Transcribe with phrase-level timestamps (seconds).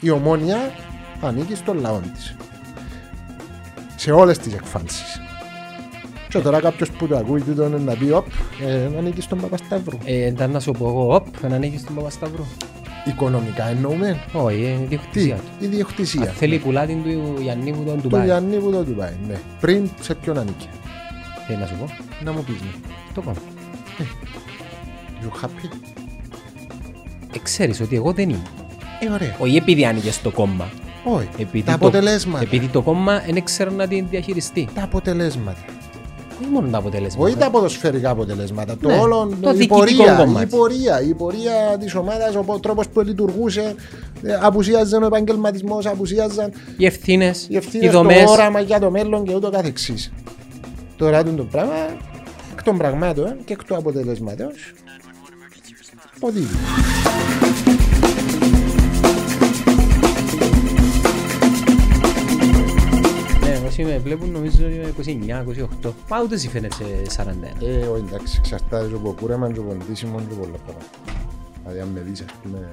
[0.00, 0.56] Η ομόνια
[1.20, 2.36] ανήκει στον λαό της.
[3.96, 5.20] Σε όλες τις εκφάνσεις.
[6.28, 8.26] Και τώρα κάποιος που το ακούει τούτο είναι να πει, Οπ,
[8.66, 9.98] ε, ανήκει στον Παπασταύρου.
[10.04, 12.44] Ε, ήταν να σου πω εγώ, οπ, να ανοίγεις τον Παπασταύρου.
[13.04, 14.20] Οικονομικά εννοούμε.
[14.32, 15.64] Όχι, είναι η Τι, διοκτησία του.
[15.64, 16.22] η διοκτησία.
[16.28, 18.24] Αν θέλει πουλά την του Γιάννη που τον Του Ντουμπάι.
[18.24, 19.40] Γιάννη που το του πάει, ναι.
[19.60, 20.66] Πριν σε ποιον ανήκε.
[21.46, 21.86] Θέλει να σου πω.
[22.24, 22.70] Να μου πεις, ναι.
[23.14, 23.36] Το κόμμα.
[25.22, 25.68] You happy?
[27.34, 28.42] Ε, ξέρεις ότι εγώ δεν είμαι.
[29.00, 29.36] Ε, ωραία.
[29.38, 30.68] Όχι επειδή άνοιγες στο κόμμα.
[31.04, 31.28] Όχι.
[31.38, 32.42] Επειδή Τα το- αποτελέσματα.
[32.44, 34.68] Επειδή το κόμμα δεν ξέρω να την διαχειριστεί.
[34.74, 35.58] Τα αποτελέσματα.
[36.42, 37.24] Όχι μόνο τα αποτελέσματα.
[37.24, 38.76] Όχι τα ποδοσφαιρικά αποτελέσματα.
[38.76, 40.44] Το Ναι, όλο το η διοικητικό πορεία, κομμάτι.
[40.44, 43.74] η πορεία, η πορεία της ομάδας, ο τρόπος που λειτουργούσε,
[44.22, 48.30] ε, απουσίαζαν ο επαγγελματισμός, απουσίαζαν Οι ευθύνες, οι οι ευθύνε, το δομές.
[48.30, 50.12] όραμα για το μέλλον και ούτω καθεξής.
[50.96, 51.72] Τώρα το πράγμα,
[52.52, 54.72] εκ των πραγμάτων και εκ του αποτελέσματος,
[56.20, 56.46] ποδήλει.
[63.80, 65.44] Όσοι με βλέπουν νομίζω ότι είμαι
[65.82, 65.92] 29-28.
[66.08, 66.84] Μα ούτε εσύ φαίνεσαι
[67.16, 67.24] 41.
[67.62, 70.86] Ε, όχι εντάξει, εξαρτάται και από κούρεμα και από ντύσιμο και πολλά πράγματα.
[71.62, 72.68] Δηλαδή αν με δεις, ας πούμε,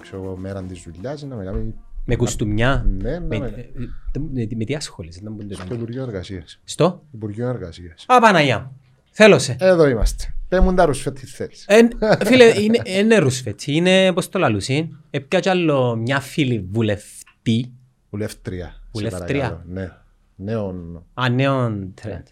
[0.00, 2.86] ξέρω εγώ, μέρα της δουλειάς, να με κάνει Με κουστούμια.
[2.88, 3.46] Ναι, ναι, Με, ναι.
[3.46, 3.60] ε,
[4.12, 6.60] ε, με, με τι ασχολείσαι, να μπορεί στο να Υπουργείο Εργασίας.
[6.64, 8.04] Στο; Υπουργείο Εργασίας.
[8.06, 8.80] Α, Παναγιά μου.
[9.10, 9.56] Θέλω σε.
[9.60, 10.34] Εδώ είμαστε.
[10.48, 11.64] Πες μου τα ρουσφέ τι θέλεις.
[11.68, 11.88] Εν,
[12.24, 13.62] φίλε, είναι, είναι ρουσφέτ.
[13.62, 17.72] Είναι, πώς το λαλούσι, έπια κι άλλο μια φίλη βουλευτή,
[18.10, 18.66] Βουλεύτρια.
[18.66, 19.40] σε Βουλεύτρια.
[19.42, 19.62] παρακαλώ.
[19.68, 19.90] Ναι.
[20.36, 21.04] Νέον.
[21.14, 22.26] ανέων τρέντ.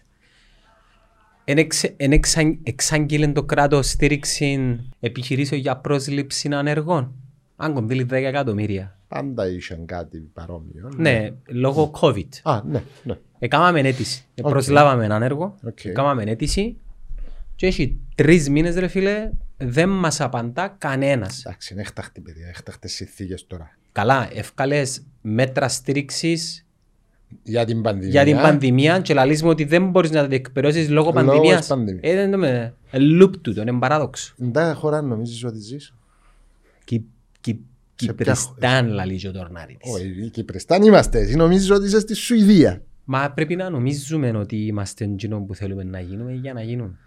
[1.43, 7.13] Εν εξ- εν εξαν- εξάγγειλε το κράτος στήριξη επιχειρήσεων για πρόσληψη ανεργών.
[7.55, 8.99] Αν κονδύλι 10 εκατομμύρια.
[9.07, 10.91] Πάντα είχαν κάτι παρόμοιο.
[10.95, 12.27] Ναι, λόγω COVID.
[12.43, 13.17] Α, ναι, ναι.
[13.39, 14.25] Εκάμαμε αίτηση.
[14.41, 14.49] Οκ.
[14.49, 15.55] Προσλάβαμε έναν έργο.
[15.63, 15.85] Οκ.
[15.85, 16.77] Εκάμαμε αίτηση.
[17.55, 21.45] Και έχει τρεις μήνες ρε φίλε, δεν μας απαντά κανένας.
[21.45, 23.77] Εντάξει, είναι έκτακτη παιδιά, έκτακτες συνθήκες τώρα.
[23.91, 26.65] Καλά, έβκαλες μέτρα στήριξης
[27.43, 28.09] Για την πανδημία.
[28.09, 31.59] για την πανδημία και λαλείς μου ότι δεν μπορείς να τα διεκπεραιώσεις λόγω Λόγω πανδημίας.
[31.59, 32.01] της πανδημίας.
[32.03, 32.73] Ε, δεν το με...
[32.91, 34.35] ε, Loop του, το είναι παράδοξο.
[34.41, 35.93] Εν τάδε χώρα νομίζεις ότι ζεις;
[36.83, 37.03] Κι-
[37.41, 37.59] κι-
[37.95, 39.93] ποια Κυπριστάν λαλείς ο τορνάρι της.
[39.93, 41.19] Όχι, οι Κυπριστάν είμαστε.
[41.19, 45.83] Εσύ νομίζεις ότι είσαι στη Σουηδία; Μα πρέπει να νομίζουμε ότι είμαστε εκείνο που θέλουμε
[45.83, 46.97] να γίνουμε για να γίνουμε.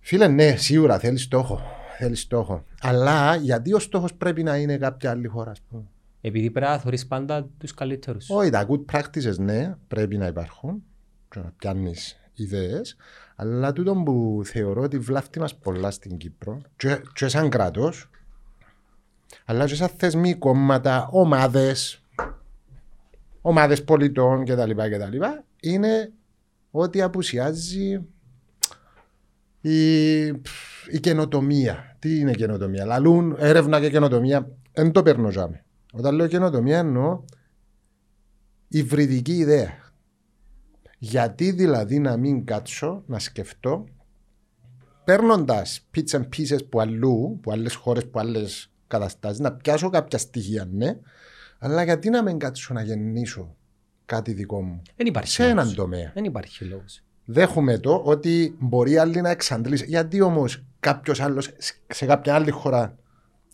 [0.00, 1.60] Φίλε, ναι, σίγουρα θέλεις στόχο.
[1.98, 2.64] Θέλεις στόχο.
[2.80, 5.82] Αλλά γιατί ο στόχος πρέπει να είναι κάποια άλλη χώρα, ας πούμε;
[6.26, 8.30] Επειδή πρέπει να θωρείς πάντα τους καλύτερους.
[8.30, 10.82] Όχι, τα good practices, ναι, πρέπει να υπάρχουν.
[11.28, 12.96] Και να πιάνεις ιδέες.
[13.36, 18.10] Αλλά τούτο που θεωρώ ότι βλάφτει μας πολλά στην Κύπρο, και, και σαν κράτος,
[19.44, 22.02] αλλά και σαν θεσμοί, κόμματα, ομάδες,
[23.40, 24.70] ομάδες πολιτών κτλ.
[24.70, 25.22] κτλ.
[25.60, 26.12] είναι
[26.70, 28.06] ότι απουσιάζει
[29.60, 30.24] η,
[30.90, 31.96] η καινοτομία.
[31.98, 34.50] Τι είναι καινοτομία; Λαλούν έρευνα και καινοτομία.
[34.72, 35.60] Δεν το παίρνω ζάμε.
[35.96, 37.22] Όταν λέω καινοτομία εννοώ
[38.68, 39.70] υβριδική ιδέα.
[40.98, 43.84] Γιατί δηλαδή να μην κάτσω να σκεφτώ
[45.04, 50.18] παίρνοντας bits and pieces που αλλού, που άλλες χώρες, που άλλες καταστάσεις, να πιάσω κάποια
[50.18, 50.98] στοιχεία, ναι,
[51.58, 53.56] αλλά γιατί να μην κάτσω να γεννήσω
[54.06, 55.58] κάτι δικό μου Δεν υπάρχει σε λόγος.
[55.62, 57.02] έναν τομέα; Δεν υπάρχει λόγος.
[57.24, 59.84] Δέχομαι το ότι μπορεί άλλοι να εξαντλήσει.
[59.84, 61.50] Γιατί όμως κάποιος άλλος
[61.86, 62.98] σε κάποια άλλη χώρα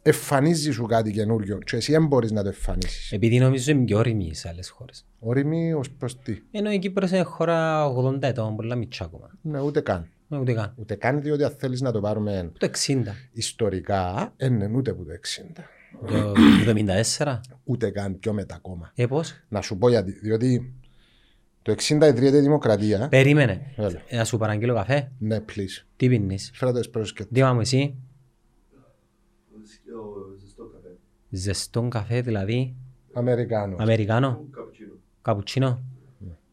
[0.02, 3.12] εμφανίζει σου κάτι καινούριο και εσύ δεν μπορείς να το εμφανίσεις.
[3.12, 5.04] Επειδή νομίζω είναι πιο όρημοι σε άλλες χώρες.
[5.18, 9.30] Όριμη ως προς τι; Ενώ η Κύπρος είναι χώρα 80 ετών, πολλά μητσά ακόμα.
[9.42, 10.08] Ναι, ούτε καν.
[10.30, 10.74] Ε, Ούτε καν.
[10.76, 13.02] Ούτε καν διότι αν θέλεις να το πάρουμε Το 60.
[13.32, 15.60] ιστορικά, δεν είναι ούτε που το 60.
[16.06, 16.32] Το
[17.18, 17.40] 74.
[17.64, 18.92] Ούτε καν πιο μετά ακόμα.
[18.94, 20.10] Ε, πώς; Να σου πω γιατί.
[20.12, 20.72] Διότι
[21.62, 23.08] το 60 ιδρύεται η δημοκρατία.
[23.08, 23.72] Περίμενε.
[23.76, 24.02] Έλα.
[24.08, 25.10] Ε, Να σου παραγγείλω καφέ.
[25.18, 25.84] Ναι, please.
[25.96, 27.94] Τι πίνεις; Φέρα το εσπρέσο και Δήμα μου εσύ.
[31.34, 32.74] Ζεστό καφέ δηλαδή.
[33.12, 33.80] Αμερικάνος.
[33.80, 34.40] Αμερικάνο.
[35.22, 35.82] Καπουτσίνο.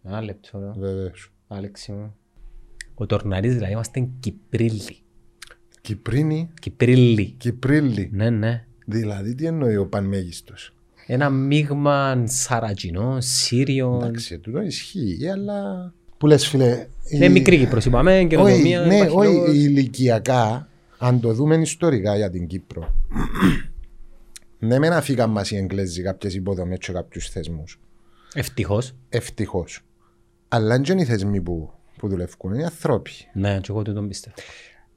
[0.04, 0.60] Ένα λεπτό.
[0.60, 0.80] ρε.
[0.88, 1.32] Βεβαίως.
[1.48, 2.16] Άλεξη μου.
[2.96, 4.98] Ο Τορναρής δηλαδή είμαστε Κυπρίλοι.
[5.82, 7.26] Κυπρίνη, Κυπρίλοι.
[7.38, 8.10] Κυπρίλη.
[8.14, 8.66] Ναι, ναι.
[8.86, 10.74] Δηλαδή, τι εννοεί ο πανμέγιστος;
[11.08, 14.00] Ένα μείγμα σαρατζινό, σύριο.
[14.04, 15.94] Εντάξει, τούτο ισχύει, αλλά.
[16.18, 16.88] Που λες, φίλε.
[17.10, 18.82] Είναι η- μικρή Κύπρος είπαμε, Όχι, καινοτομία.
[18.82, 19.54] ναι, υπάρχει όχι, λόγος.
[19.54, 20.68] ηλικιακά,
[20.98, 22.94] αν το δούμε ιστορικά για την Κύπρο.
[24.60, 27.80] Ναι, μεν αφήκαν μας οι Εγγλέζοι κάποιες υποδομές και κάποιους θεσμούς.
[28.34, 28.96] Ευτυχώς.
[29.10, 29.82] Ευτυχώς.
[30.48, 33.12] Αλλά δεν είναι οι θεσμοί που, που δουλεύουν, είναι οι ανθρώποι.
[33.34, 34.36] Ναι, και εγώ τούτον πιστεύω.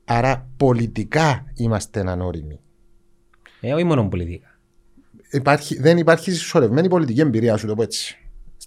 [0.05, 2.61] Άρα πολιτικά είμαστε ανώριμοι.
[3.61, 4.47] Ε, όχι μόνο πολιτικά.
[5.31, 8.17] Υπάρχει, δεν υπάρχει συσσωρευμένη πολιτική εμπειρία, σου το πω έτσι.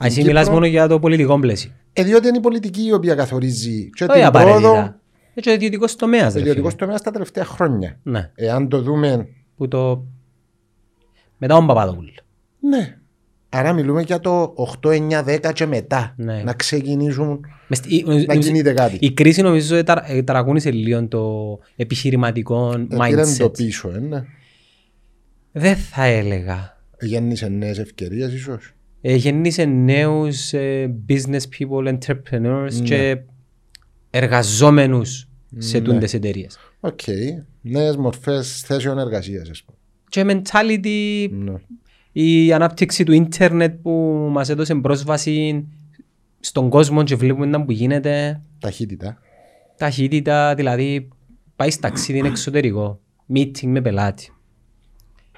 [0.03, 1.71] Α, εσύ Κύπρο- μιλάς μόνο για το πολιτικό πλαίσιο.
[1.93, 4.99] Ε, διότι είναι η πολιτική η οποία καθορίζει και Όχι την πρόοδο απαραίτητα.
[5.33, 6.27] Έτσι ο ιδιωτικός τομέας.
[6.27, 6.79] του ρε ιδιωτικού φίλε.
[6.79, 7.99] τομέας τα τελευταία χρόνια.
[8.03, 9.27] Ναι, Εάν το δούμε
[9.57, 10.05] που το...
[11.37, 12.09] Μετά τον Παπαδόπουλο.
[12.59, 12.97] Ναι.
[13.49, 16.13] Άρα μιλούμε για το 8, 9, 10 και μετά.
[16.17, 16.43] Ναι.
[16.43, 18.97] Να ξεκινήσουν, Μες στη- να νομίζω- κινείται κάτι.
[19.01, 22.77] Η κρίση νομίζω ταρα- ε, ταρακούνησε λίγο το επιχειρηματικό Ε,
[23.07, 23.53] Πήραν το mindset.
[23.57, 24.23] πίσω, ε, ναι.
[25.51, 26.77] Δεν θα έλεγα.
[27.01, 28.73] Γέννησε νέες ευκαιρίες ίσως.
[29.01, 32.83] Ε, γεννήσε νέους ε, business people, entrepreneurs Ναι.
[32.83, 33.17] και
[34.09, 35.27] εργαζόμενους
[35.57, 36.57] σε τούντες εταιρείες.
[36.79, 36.99] Οκ.
[37.61, 39.77] Νέες μορφές θέσεων εργασίας, ας πούμε.
[40.09, 41.53] Και mentality, Ναι.
[42.11, 43.91] η ανάπτυξη του ίντερνετ που
[44.31, 45.65] μας έδωσε πρόσβαση
[46.39, 49.17] στον κόσμο και βλέπουμε να που γίνεται, Ταχύτητα.
[49.77, 51.07] ταχύτητα, δηλαδή
[51.55, 52.99] πάει στα ταξίδι είναι εξωτερικό,
[53.33, 54.29] meeting με πελάτη.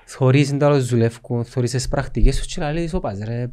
[0.06, 3.52] Θωρείς είναι τέλος δουλεύκουν, θωρείς τις πρακτικές σου και λέει όπα ρε,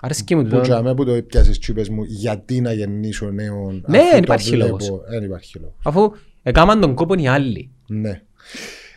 [0.00, 0.60] αρέσκει μου Που το.
[0.60, 4.50] τζάμε που το πιάσεις τσίπες μου γιατί να γεννήσω νέον Ναι, αφού δεν το υπάρχει
[4.50, 4.76] βλέπω.
[4.80, 5.00] λόγος.
[5.08, 5.74] Δεν υπάρχει λόγος.
[5.84, 6.10] Αφού
[6.42, 7.70] έκαναν τον κόπο οι άλλοι.
[7.86, 8.22] Ναι.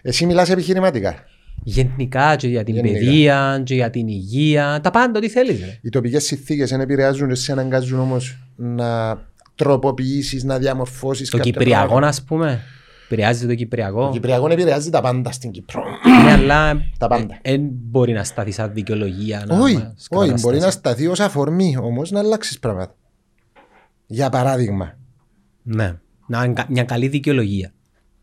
[0.07, 1.15] Εσύ μιλάς επιχειρηματικά.
[1.63, 2.93] Γενικά και για την Γενικά.
[2.99, 5.79] παιδεία και για την υγεία, τα πάντα ό,τι θέλεις ρε.
[5.81, 9.19] Οι τοπικές συνθήκες δεν επηρεάζουν και σε αναγκάζουν όμως να
[9.55, 12.07] τροποποιήσεις, να διαμορφώσεις Το κάποια Κυπριακό πράγματα.
[12.07, 12.61] ας πούμε,
[13.05, 14.05] επηρεάζει το Κυπριακό.
[14.05, 15.83] Το Κυπριακό επηρεάζει τα πάντα στην Κύπρο.
[16.23, 17.39] Ναι, αλλά Τα πάντα.
[17.41, 19.43] δεν μπορεί να σταθεί σαν δικαιολογία.
[19.47, 20.43] να Όχι, μας όχι, καταστάσει.
[20.43, 22.95] μπορεί να σταθεί ως αφορμή όμως να αλλάξεις πράγματα.
[24.07, 24.97] Για παράδειγμα,
[25.63, 25.93] Ναι,
[26.27, 27.71] να είναι κα- μια καλή δικαιολογία.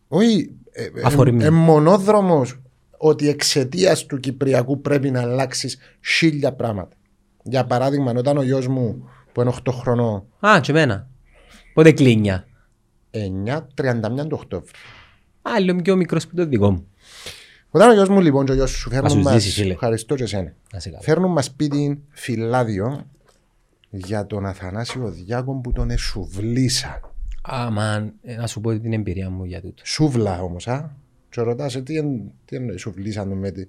[0.08, 1.42] όχι ε, Αφορμή.
[1.42, 2.60] ε, ε, μονόδρομος
[2.96, 5.78] ότι εξαιτίας του Κυπριακού πρέπει να αλλάξεις
[6.18, 6.96] χίλια πράγματα.
[7.42, 11.08] Για παράδειγμα, όταν ο γιος μου που είναι 8 χρονών, Α, και εμένα.
[11.74, 12.46] Πότε κλείνια;
[13.10, 14.70] 9, 31 του Οκτώβρη.
[15.42, 16.86] Α, λίγο πιο μικρός που το δικό μου.
[17.70, 19.72] Όταν ο γιος μου λοιπόν και ο γιος σου Μας φέρνουν σου μας, ζήσει, φίλε.
[19.72, 21.02] ευχαριστώ και εσένα, Να σε καλά.
[21.02, 23.06] φέρνουν μας σπίτι φυλάδιο
[23.90, 27.00] για τον Αθανάσιο Διάκον που τον εσουβλήσαν.
[27.50, 29.82] Α, μαν, ε, να σου πω την εμπειρία μου για τούτο.
[29.84, 30.96] Σούβλα όμως, α.
[31.28, 33.66] Και ρωτάς, ε, τι, εν- τι εννοείς σουβλήσαν τον με τη...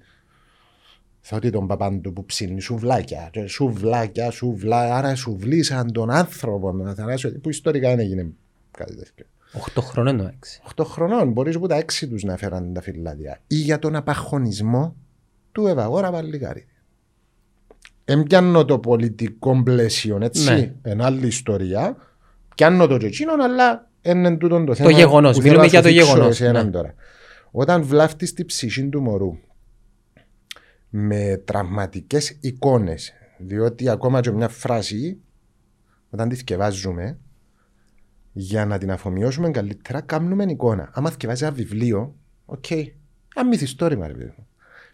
[1.25, 3.29] Θα ότι τον παπάντου που ψήνει σουβλάκια.
[3.31, 8.29] Και σουβλάκια, σουβλά, άρα σουβλήσαν τον άνθρωπο, τον Αθανάσιο, που ιστορικά δεν έγινε
[8.71, 9.25] κάτι τέτοιο.
[9.75, 10.61] 8 χρόνων το έξι.
[10.75, 13.39] 8 χρονών, μπορείς που τα έξι τους να φέραν τα φυλάδια.
[13.47, 14.95] Ή για τον απαχωνισμό
[15.51, 16.65] του Ευαγόρα Βαλικάρη.
[18.05, 20.73] Εμπιάνω το πολιτικό πλαίσιο, έτσι, Ναι.
[20.81, 21.95] εν άλλη ιστορία.
[22.55, 24.91] Πιάνω το και εκείνον, αλλά είναι τούτο το θέμα.
[24.91, 26.69] γεγονός, που μιλούμε θέλω να για σου το δείξω γεγονός, εσένα ναι.
[26.69, 26.94] τώρα.
[27.51, 29.38] Όταν βλάφτεις τη ψυχή του μωρού
[30.89, 35.17] με τραυματικές εικόνες, διότι ακόμα και μια φράση,
[36.09, 37.17] όταν τη θκιεβάζουμε,
[38.31, 40.89] για να την αφομοιώσουμε καλύτερα, κάνουμε εικόνα.
[40.94, 42.15] Άμα θκιεβάζει ένα βιβλίο,
[42.45, 44.47] οκ, ένα μυθιστόρημα, ρε παιδί μου.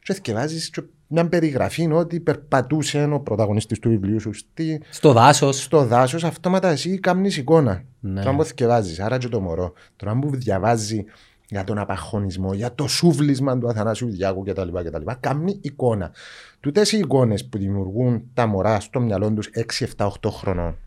[0.03, 5.63] Και θκιεβάζεις και μια περιγραφή ότι περπατούσε ο πρωταγωνιστής του βιβλίου σου στη, Στο δάσος.
[5.63, 7.83] στο δάσος, αυτόματα εσύ κάνει εικόνα.
[7.99, 8.21] Ναι.
[8.21, 9.73] Τώρα που θκιεβάζει, άρα και το μωρό.
[9.95, 11.03] Τώρα που διαβάζει
[11.47, 14.69] για τον απαγχονισμό, για το σούβλισμα του Αθανάσιου Διάκου κτλ.
[14.83, 16.11] κτλ κάνει εικόνα.
[16.59, 20.77] Τούτες οι εικόνες που δημιουργούν τα μωρά στο μυαλό τους 6, 7, 8 χρονών.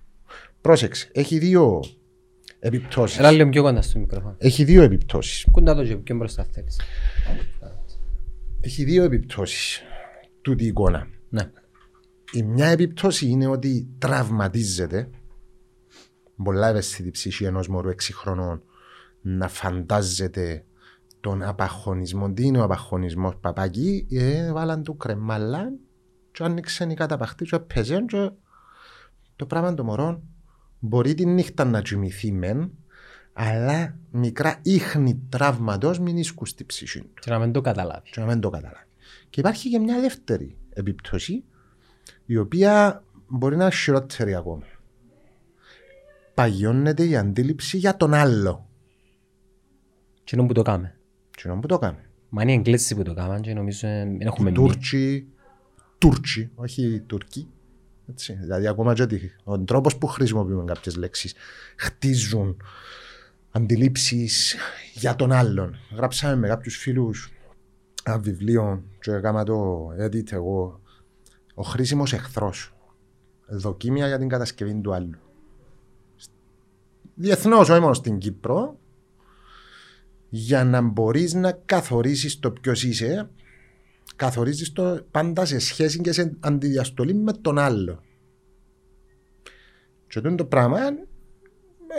[0.60, 1.80] Πρόσεξε, έχει δύο
[2.58, 3.18] επιπτώσεις.
[3.18, 4.34] Έλα λίγο πιο κοντά στο μικρόφωνο.
[4.38, 5.46] Έχει δύο επιπτώσεις.
[5.50, 6.80] Κοντά το και πιο μπροστά θέλεις.
[8.60, 9.82] Έχει δύο επιπτώσεις
[10.42, 11.06] τούτη η εικόνα.
[11.28, 11.50] Ναι.
[12.32, 15.10] Η μια επίπτωση είναι ότι τραυματίζεται
[16.44, 18.62] πολλά ευαίσθητη ψυχή ενός μωρού 6 χρονών
[19.20, 20.64] να φαντάζεται
[21.20, 22.32] τον απαχωνισμό.
[22.32, 25.72] Τι είναι ο απαχωνισμός παπάκι, ε, βάλαν του κρεμάλα
[26.32, 28.30] και άνοιξαν οι καταπαχτοί και έπαιζαν και
[29.36, 30.22] το πράγμα των μωρών
[30.78, 32.70] μπορεί τη νύχτα να κοιμηθεί μεν,
[33.32, 38.10] αλλά μικρά ίχνη τραύματος μην ίσκουν στη ψυχή του Και να μην το καταλάβει.
[38.10, 38.86] και να μην το καταλάβει.
[39.32, 41.44] Και υπάρχει και μια δεύτερη επίπτωση,
[42.26, 44.64] η οποία μπορεί να είναι χειρότερη ακόμα.
[46.34, 48.68] Παγιώνεται η αντίληψη για τον άλλο.
[50.24, 50.96] Και είναι που το κάμε.
[51.36, 51.98] Τι είναι που το κάνει.
[52.28, 54.66] Μα είναι οι Εγγλέζοι που το κάμαν και νομίζω ε, δεν έχουμε Οι μείνει.
[54.66, 55.28] Τούρκοι,
[55.98, 57.48] Τούρκοι, όχι οι Τουρκοί.
[58.10, 58.32] Έτσι.
[58.32, 61.34] Δηλαδή, ακόμα και ότι ο τρόπος που χρησιμοποιούμε κάποιες λέξεις
[61.76, 62.56] χτίζουν
[63.50, 64.56] αντιλήψεις
[64.94, 65.76] για τον άλλον.
[65.96, 67.32] Γράψαμε με κάποιους φίλους
[68.04, 70.80] ένα βιβλίο και έκανα το edit εγώ.
[71.54, 72.74] Ο χρήσιμος εχθρός.
[73.46, 75.18] Δοκίμια για την κατασκευή του άλλου.
[77.14, 78.78] Διεθνώς, όχι μόνο στην Κύπρο,
[80.28, 83.30] για να μπορείς να καθορίσεις το ποιος είσαι,
[84.16, 88.02] καθορίζεις το πάντα σε σχέση και σε αντιδιαστολή με τον άλλο.
[90.06, 90.78] Και αυτό το πράγμα,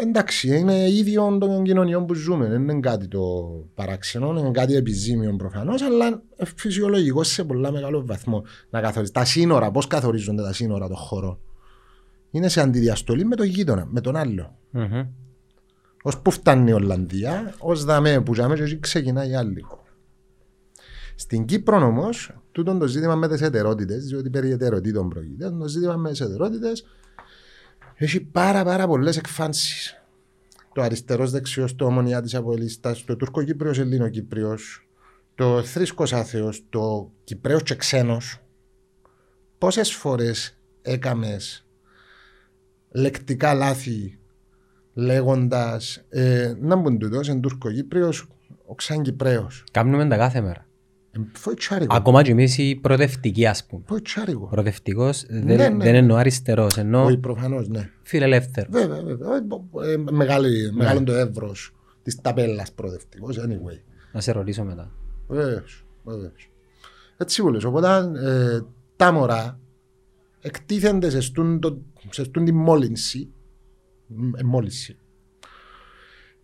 [0.01, 2.47] εντάξει, είναι ίδιο των κοινωνιών που ζούμε.
[2.47, 3.21] Δεν είναι κάτι το
[3.73, 6.23] παράξενο, είναι κάτι επιζήμιο προφανώς, αλλά
[6.55, 9.13] φυσιολογικό σε πολλά μεγάλο βαθμό να καθορίζεις.
[9.13, 11.39] Τα σύνορα, πώς καθορίζονται τα σύνορα των χωρών.
[12.31, 14.57] Είναι σε αντιδιαστολή με τον γείτονα, με τον άλλο.
[14.69, 15.05] Μμμ.
[16.03, 19.81] Ως που φτάνει η Ολλανδία, ως δαμέ που ζάμε και εκεί ξεκινάει η άλλη χώρα.
[21.15, 25.95] Στην Κύπρο όμως, τούτο το ζήτημα με τις ετερότητες, διότι περί ετεροτήτων πρόκειται, το ζήτημα
[25.95, 26.85] με τις ετερότητες
[28.03, 30.03] έχει πάρα, πάρα πολλές εκφάνσεις.
[30.73, 34.87] Το αριστερός δεξιός, το ομονιά τη Αποελίστα, το τουρκοκύπριος Ελληνοκύπριος,
[35.35, 38.37] το θρήσκος άθεος, το κυπρέος και ξένος.
[39.57, 41.65] Πόσες φορές έκαμες
[42.91, 44.19] λεκτικά λάθη
[44.93, 48.27] λέγοντας ε, να μπουν τούτος, εν τουρκοκύπριος,
[48.65, 49.63] ο ξαν Κυπρέος.
[49.71, 50.67] Κάνουμε τα κάθε μέρα.
[51.15, 51.95] Ε, Φοητσάρικο.
[51.95, 53.83] Ακόμα και εμείς οι προοδευτικοί ας πούμε.
[53.87, 54.47] Φοητσάρικο.
[54.47, 55.83] Προοδευτικός δεν, Ναι, ναι.
[55.83, 57.89] δεν εννοώ αριστερός, εννοώ Όχι, προφανώς, ναι.
[58.03, 58.69] φιλελεύθερος.
[58.71, 59.29] Βέβαια, βέβαια.
[59.87, 63.79] Ε, ε, μεγάλη- Μεγάλο το εύρος της ταπέλας προοδευτικός, anyway.
[64.13, 64.91] Να σε ρωτήσω μετά.
[65.27, 66.49] Βεβαίως, βεβαίως.
[67.17, 67.63] Έτσι που λες.
[67.63, 67.87] Οπότε
[68.23, 68.61] ε,
[68.95, 69.59] τα μωρά
[70.41, 73.29] εκτίθενται σε στούν, το, σε στούν τη μόλυνση.
[74.07, 74.97] μ, ε, μόλυνση.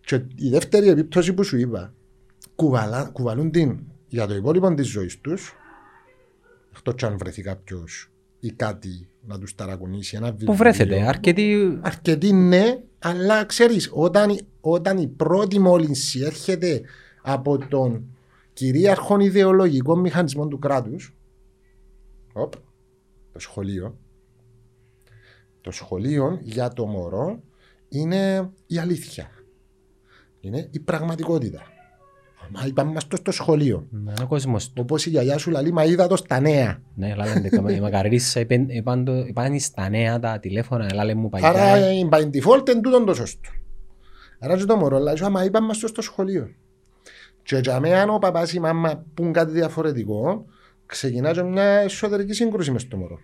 [0.00, 1.94] Και η δεύτερη επίπτωση που σου είπα,
[2.54, 3.78] κουβαλά, κουβαλούν την
[4.10, 5.54] για το υπόλοιπο της ζωής τους,
[6.76, 10.16] εκτός αν βρεθεί κάποιος ή κάτι να τους ταρακουνήσει.
[10.16, 10.54] Ένα Πού βιβλίο.
[10.54, 16.82] βρέθετε, αρκετοί Αρκετοί ναι, αλλά ξέρεις, όταν, όταν η πρώτη μόλυνση έρχεται
[17.22, 18.16] από τον
[18.52, 21.14] κυρίαρχο ιδεολογικό μηχανισμό του κράτους,
[22.32, 22.52] οπ,
[23.32, 23.98] το σχολείο,
[25.60, 27.42] το σχολείο για το μωρό
[27.88, 29.30] είναι η αλήθεια.
[30.40, 31.69] Είναι η πραγματικότητα.
[32.52, 33.86] Μα είπαμε μας το στο σχολείο.
[33.90, 34.80] Ναι, είναι ο κόσμος του.
[34.82, 36.82] Όπως η γιαγιά σου λέει, μα είδα το στα νέα.
[36.94, 41.92] Ναι, λάλε, η Μακαρίσα είπαν στα νέα τα τηλέφωνα, λάλε μου Άρα παγιά.
[41.92, 43.50] η by default είναι τούτον το σωστό.
[44.38, 46.54] Άρα και το μωρό λέει, σου, άμα είπαμε στο στο σχολείο.
[47.42, 50.44] Και για μένα αν ο παπάς ή η μάμα πούν κάτι διαφορετικό,
[50.86, 53.18] ξεκινά και μια εσωτερική σύγκρουση μες στο μωρό.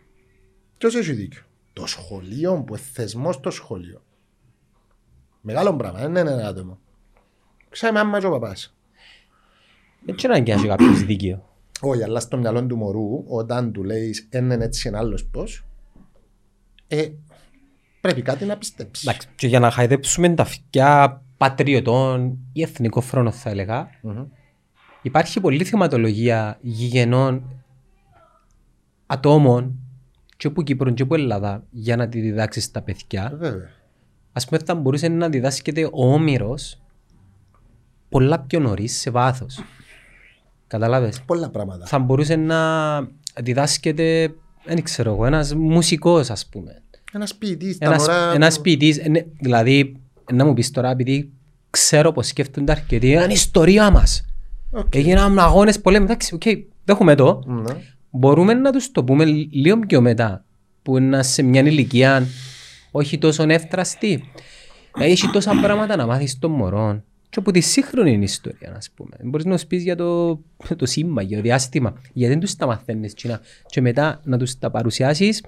[0.78, 1.42] Ποιος έχει δίκιο;
[1.72, 4.02] Το σχολείο που είναι θεσμός στο σχολείο.
[5.40, 6.78] Μεγάλο πράγμα, δεν είναι ένα άτομο.
[7.68, 8.76] Ξέρει η μάμα και ο παπάς.
[10.06, 11.48] Έτσι να αγκιάσει κάποιος δίκαιο.
[11.80, 15.64] Όχι, αλλά στο μυαλό του μωρού, όταν του λέεις έναν έτσι ένα άλλος πώς,
[16.88, 17.08] ε,
[18.00, 19.06] πρέπει κάτι να πιστέψεις.
[19.06, 24.24] Εντάξει, και για να χαϊδέψουμε τα αυτιά πατριωτών ή εθνικό φρόνος θα έλεγα, Μμμ.
[25.02, 27.62] υπάρχει πολλή θεματολογία γηγενών
[29.06, 29.78] ατόμων
[30.36, 33.32] και που Κύπρο και που Ελλάδα για να τη διδάξεις στα παιδιά.
[33.36, 33.68] Βέβαια.
[34.32, 36.82] Ας πούμε θα μπορούσε να διδάσκεται ο Όμηρος
[38.08, 39.60] πολλά πιο νωρίς σε βάθος.
[40.66, 41.86] Καταλάβες; Πολλά πράγματα.
[41.86, 42.58] Θα μπορούσες να
[43.42, 46.82] διδάσκεται, δεν ξέρω εγώ, ένας μουσικός ας πούμε.
[47.12, 48.32] Ένας ποιητής, τα Ένας, μωρά.
[48.34, 49.96] ένας ποιητής, ε, ναι, δηλαδή
[50.32, 51.30] να μου πεις τώρα επειδή
[51.70, 54.24] ξέρω πως σκέφτονται αρκετοί, είναι η ιστορία μας.
[54.70, 54.94] Οκ.
[54.94, 56.42] Έγιναν αγώνες πολέμους, εντάξει, οκ,
[56.84, 57.42] δέχομαι το.
[57.46, 57.74] Ναι.
[58.10, 60.44] Μπορούμε να τους το πούμε λίγο πιο μετά,
[60.82, 62.26] που είναι σε μια ηλικία
[62.90, 64.30] όχι τόσο εύθραυστη.
[64.94, 69.16] Δηλαδή, Έχει τόσα πράγματα να μάθεις των μωρών και από τη σύγχρονη ιστορία, ας πούμε.
[69.22, 70.34] Μπορείς να σου πεις για το,
[70.76, 74.38] το σύμπαν, για το διάστημα, γιατί δεν τους τα μαθαίνεις και, να- και μετά να
[74.38, 75.42] τους τα παρουσιάσεις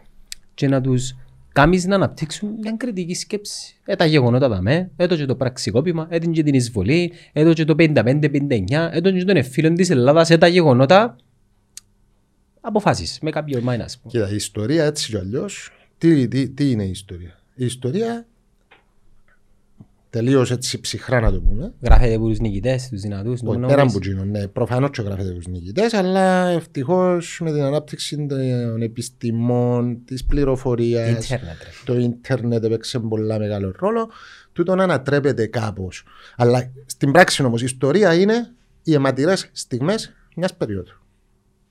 [0.54, 1.16] και να τους
[1.52, 3.76] κάνεις να αναπτύξουν μια κριτική σκέψη.
[3.84, 7.74] Ε, τα γεγονότα δαμέ, έτω και το πραξικόπημα, έτω και την εισβολή, έτω και το
[7.78, 11.16] 55-59, έτω και τον εφήλων της Ελλάδας, ε, τα γεγονότα
[12.60, 14.12] αποφάσεις με κάποιο μάιν ας πούμε.
[14.12, 15.70] Κοίτα, η ιστορία έτσι κι αλλιώς.
[15.98, 18.26] Τι, τι, τι είναι η ιστορία; Η ιστορία
[20.10, 21.74] τελείω έτσι ψυχρά να το πούμε.
[21.80, 23.40] Γράφεται από τους νικητές, τους δυνατούς.
[23.44, 27.40] Όχι, νου- πέραν νου- που γίνω, ναι, προφανώς και γράφεται από τους νικητές, αλλά ευτυχώς
[27.44, 31.68] με την ανάπτυξη των επιστημών, της πληροφορίας, Ίντερνετ, ρε.
[31.84, 34.10] το ίντερνετ έπαιξε πολλά μεγάλο ρόλο.
[34.52, 36.04] Τούτο να ανατρέπεται κάπως.
[36.36, 40.92] Αλλά στην πράξη όμως η ιστορία είναι οι αιματηρές στιγμές μιας περίοδου.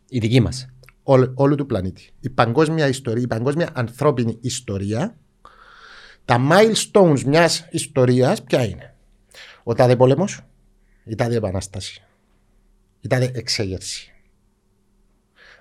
[0.10, 0.67] Η δική μας.
[1.03, 2.10] όλου, όλου του πλανήτη.
[2.20, 5.17] Η παγκόσμια ιστορία, η παγκόσμια ανθρώπινη ιστορία,
[6.27, 8.93] τα milestones μιας ιστορίας ποια είναι;
[9.63, 10.39] Ο τάδε πόλεμος,
[11.03, 12.03] η τάδε επανάσταση,
[13.01, 14.12] η τάδε εξέγερση;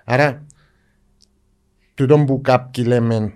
[0.05, 0.45] Άρα,
[1.93, 3.33] τούτο που κάποιοι λέμε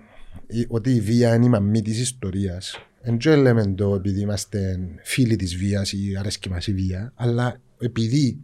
[0.47, 4.79] η- ότι η βία είναι η μαμή της ιστορίας, δεν και λέμε το επειδή είμαστε
[5.03, 8.43] φίλοι της βίας ή αρέσκει μας η βία, αλλά επειδή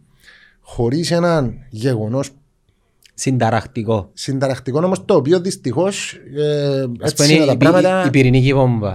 [0.60, 2.30] χωρίς έναν γεγονός
[3.20, 4.10] Συνταρακτικό.
[4.14, 8.10] συνταρακτικό όμως το οποίο δυστυχώς ε, Ας έτσι πούμε είναι η, τα η, πράγματα η
[8.10, 8.94] πυρηνική βόμβα.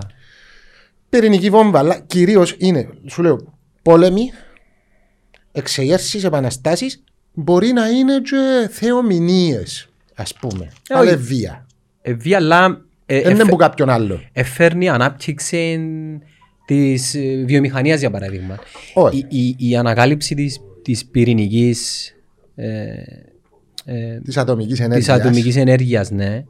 [1.10, 4.32] πυρηνική βόμβα αλλά κυρίως είναι σου λέω πόλεμοι
[5.52, 7.04] εξεγέρσεις, επαναστάσεις
[7.34, 11.20] μπορεί να είναι και θεομηνίες ας πούμε Ε, αλλά όχι.
[11.22, 11.68] βία
[12.02, 15.80] Ε, βία, αλλά ε, δεν είναι εφε- που κάποιον άλλο εφέρνει ανάπτυξη
[16.66, 18.60] της ε, βιομηχανίας για παράδειγμα.
[18.94, 22.12] όχι Η, η, η ανακάλυψη της, της πυρηνικής
[22.56, 22.94] ε,
[23.86, 26.44] ε, της ατομικής της ενέργειας ατομικής ενέργειας, ναι.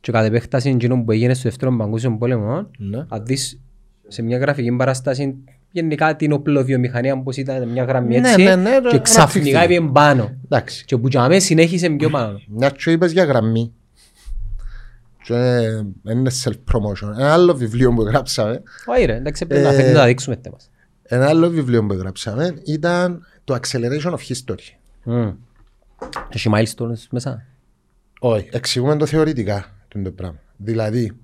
[0.00, 3.04] Και κατ' επέκταση εκείνο που έγινε στο δεύτερο παγκόσμιο πόλεμο, Ναι.
[3.08, 3.60] αν δεις
[4.08, 5.34] σε μια γραφική παράσταση
[5.70, 9.58] γενικά την οπλοβιομηχανία όπως ήταν μια γραμμή Ναι, έτσι ναι, ναι, και ξαφνικά αναπτύχθηκε.
[9.74, 10.30] έπιε πάνω.
[10.44, 10.84] Εντάξει.
[10.84, 12.40] Και που τζαμέ συνέχισε πιο πάνω.
[12.48, 13.72] Μια και είπες για γραμμή.
[15.22, 15.34] Και
[16.12, 17.08] είναι self-promotion.
[17.18, 20.38] Ένα άλλο βιβλίο που γράψαμε, Όχι ρε, εντάξει πρέπει να Ε, θέλουμε να τα δείξουμε
[20.42, 20.70] θέμας.
[21.02, 24.74] ένα άλλο βιβλίο που γράψαμε ήταν το Acceleration of History.
[25.04, 25.30] Μμ.
[26.28, 27.46] Έχει milestones μέσα;
[28.18, 30.40] Όχι, εξηγούμε το θεωρητικά το το πράγμα.
[30.56, 31.16] Δηλαδή,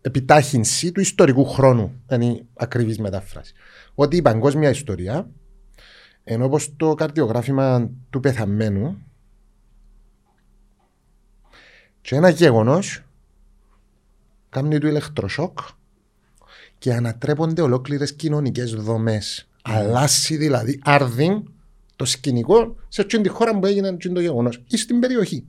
[0.00, 2.02] επιτάχυνση του ιστορικού χρόνου.
[2.10, 3.54] Είναι η ακριβής μετάφραση.
[3.94, 5.28] Ότι η παγκόσμια ιστορία,
[6.24, 8.98] ενώ όπως το καρδιογράφημα του πεθαμένου,
[12.00, 13.04] και ένα γεγονός
[14.48, 15.58] κάνει του ηλεκτροσόκ
[16.78, 19.48] και ανατρέπονται ολόκληρες κοινωνικές δομές.
[19.62, 21.48] Αλλάσει δηλαδή άρδιν
[22.04, 25.46] το σκηνικό σε εκείνη τη χώρα που έγινε εκείνο το γεγονός ή στην περιοχή.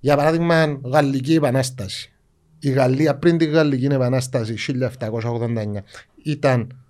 [0.00, 2.12] Για παράδειγμα, Γαλλική Επανάσταση.
[2.58, 4.54] Η Γαλλία πριν την Γαλλική Επανάσταση
[5.00, 5.82] 1789
[6.22, 6.80] ήταν.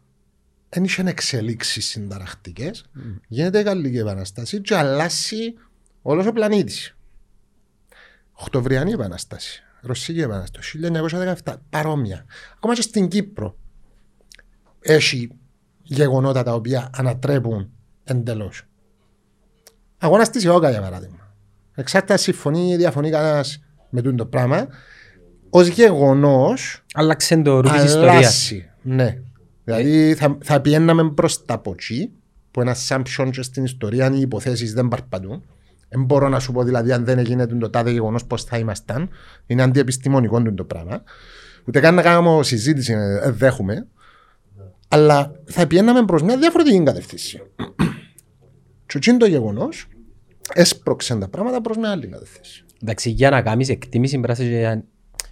[0.69, 2.85] Δεν είχε εξελίξεις συνταρακτικές.
[3.29, 5.55] Γίνεται η Γαλλική Επανάσταση και αλλάσει
[6.03, 6.97] όλος ο πλανήτης.
[8.33, 9.63] Οκτωβριανή Επανάσταση.
[9.81, 10.79] Ρωσική Επανάσταση.
[11.45, 11.55] 1917.
[11.71, 12.25] Παρόμοια.
[12.57, 13.57] Ακόμα και στην Κύπρο
[14.81, 15.31] έχει
[15.83, 17.71] γεγονότα τα οποία ανατρέπουν
[18.07, 18.63] εντελώς.
[19.99, 21.35] Αγώνας της ΙΟΚΑ για παράδειγμα.
[21.75, 23.61] Εξάρτητα συμφωνεί ή διαφωνεί κανένας
[23.91, 24.67] με τούτο το πράγμα.
[25.51, 28.15] Ω γεγονός Άλλαξε το ρου της ιστορίας.
[28.17, 28.71] αλλάσει.
[28.83, 29.19] Ναι.
[29.65, 32.11] Δηλαδή θα, θα πιέναμε προς τα από εκεί,
[32.51, 35.43] που ένα assumption και στην ιστορία αν οι υποθέσεις δεν παρπατούν.
[35.89, 39.09] Δεν μπορώ να σου πω δηλαδή αν δεν έγινε το τάδε γεγονός πώς θα ήμασταν.
[39.47, 41.03] Είναι αντιεπιστημονικό τούτο το πράγμα.
[41.65, 43.87] Ούτε καν να κάνουμε συζήτηση, ε, δέχομαι.
[44.89, 47.43] Αλλά θα πιέναμε προς μια διαφορετική κατευθύνση.
[48.87, 49.89] Και εκείνο το γεγονός
[50.55, 52.65] έσπρωξε τα πράγματα προς μια άλλη κατευθύνση.
[52.83, 54.85] Εντάξει, για να κάνεις εκτίμηση πρέπει να είσαι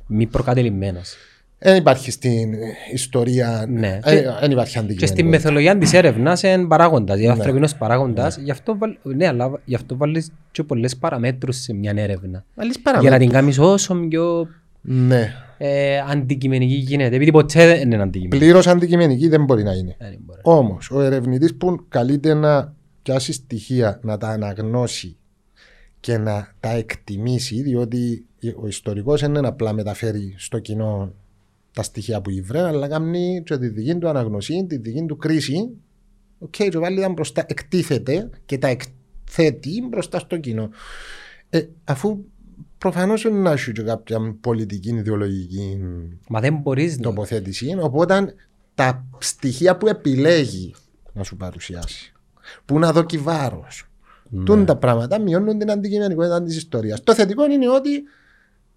[0.07, 1.17] μη προκατελημένος.
[1.59, 2.53] Δεν υπάρχει στην
[2.93, 3.67] ιστορία.
[3.69, 4.01] Ναι.
[4.05, 5.07] ε, Και- Δεν υπάρχει Και αντικείμενο.
[5.07, 8.37] στη μεθολογία της έρευνας είναι παράγοντας, είναι ανθρωπινός παράγοντας.
[8.37, 12.45] Γι' αυτό, βάλ- ναι, αλλά γι' αυτό βάλεις και πολλές παραμέτρους σε μια έρευνα.
[12.57, 13.19] Άλλες Για να παραμέτρους.
[13.25, 14.49] την κάνεις όσο πιο
[14.81, 15.33] Ναι.
[15.59, 17.17] ε, αντικειμενική γίνεται.
[17.17, 18.39] Επειδή ποτέ δεν είναι αντικειμενική.
[18.39, 19.97] Πλήρως αντικειμενική δεν μπορεί να είναι.
[19.99, 20.41] Ε, δεν μπορεί.
[20.43, 25.17] Όμως, ο ερευνητής που καλείται να πιάσει στοιχεία, να τα αναγνώσει
[26.01, 28.27] και να τα εκτιμήσει, διότι
[28.63, 31.13] ο ιστορικός δεν είναι απλά μεταφέρει στο κοινό
[31.73, 35.71] τα στοιχεία που ήβρε, αλλά κάνει και τη δική του ανάγνωση, τη δική του κρίση.
[36.39, 40.71] Οκ, okay, και βάλει τα μπροστά, εκτίθεται και τα εκθέτει μπροστά στο κοινό.
[41.51, 42.25] Ε, αφού
[42.79, 45.79] προφανώς δεν να έχει και κάποια πολιτική ιδεολογική
[46.29, 47.03] Μα δεν μπορείς να...
[47.03, 47.77] τοποθέτηση.
[47.81, 48.35] Οπότε
[48.75, 50.75] τα στοιχεία που επιλέγει
[51.13, 52.14] να σου παρουσιάσει,
[52.65, 53.89] που να δώσει βάρος,
[54.45, 57.03] τούν τα πράγματα μειώνουν την αντικειμενικότητα της ιστορίας.
[57.03, 58.03] Το θετικό είναι ότι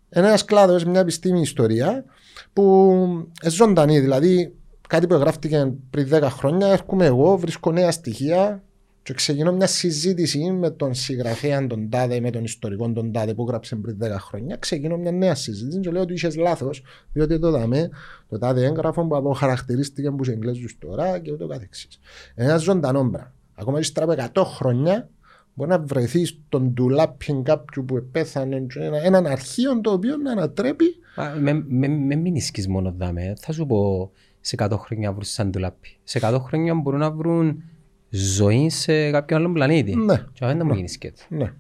[0.10, 2.06] ένας κλάδος, μια επιστήμη ιστορία,
[2.54, 2.94] που
[3.42, 4.54] ε, ζωντανή, δηλαδή
[4.88, 8.62] κάτι που εγγράφτηκε πριν 10 χρόνια, έρχομαι εγώ, βρίσκω νέα στοιχεία
[9.04, 13.42] και ξεκινώ μια συζήτηση με τον συγγραφέα τον Τάδε, με τον ιστορικό τον Τάδε που
[13.42, 14.56] έγραψε πριν 10 χρόνια.
[14.56, 17.90] Ξεκινώ μια νέα συζήτηση και λέω ότι είσαι λάθος, διότι το δαμε
[18.30, 22.00] το Τάδε έγγραφο που αποχαρακτηρίστηκε από του Εγγλέζου τώρα και ούτω καθεξής.
[22.36, 23.37] Ένας ζωντανός πράγμα.
[23.60, 25.10] Ακόμα και ύστερα από 100 χρόνια
[25.54, 30.32] μπορεί να βρεθείς στον ντουλάπιν κάποιου που πέθανε, και ένα, έναν αρχείο το οποίο να
[30.32, 30.86] ανατρέπει.
[31.16, 33.34] Μα Με, με, με μην ισχύεις μόνο δάμε.
[33.40, 35.90] Θα σου πω σε 100 χρόνια βρουν σαν τουλάπι.
[36.04, 37.64] Σε 100 χρόνια μπορούν να βρουν
[38.10, 39.96] ζωή σε κάποιον άλλον πλανήτη.
[39.96, 40.16] Ναι.
[40.34, 41.22] Και δεν θα μου γίνει σκέτο.
[41.30, 41.54] Ναι.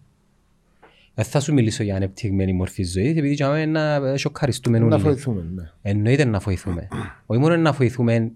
[1.13, 5.03] Δεν θα σου μιλήσω για ανεπτυγμένη μορφή ζωής, επειδή και αμέ να σοκαριστούμε Να όλοι.
[5.03, 5.45] βοηθούμε.
[5.55, 5.71] Ναι.
[5.81, 6.87] Εννοείται να βοηθούμε.
[7.25, 8.31] Όχι μόνο να βοηθούμε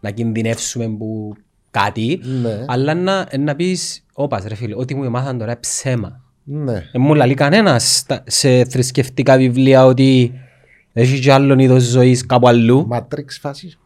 [0.00, 1.34] να κινδυνεύσουμε που
[1.70, 2.64] κάτι, Ναι.
[2.66, 6.20] αλλά να, να πεις, όπας ρε φίλε, ό,τι μου μάθαν τώρα είναι ψέμα.
[6.44, 6.72] ναι.
[6.72, 10.32] Δεν μου λέει κανένας στα- σε θρησκευτικά βιβλία ότι
[10.92, 12.86] έχει κι άλλον είδος ζωής κάπου αλλού.
[12.86, 13.78] Μάτριξ φάσης.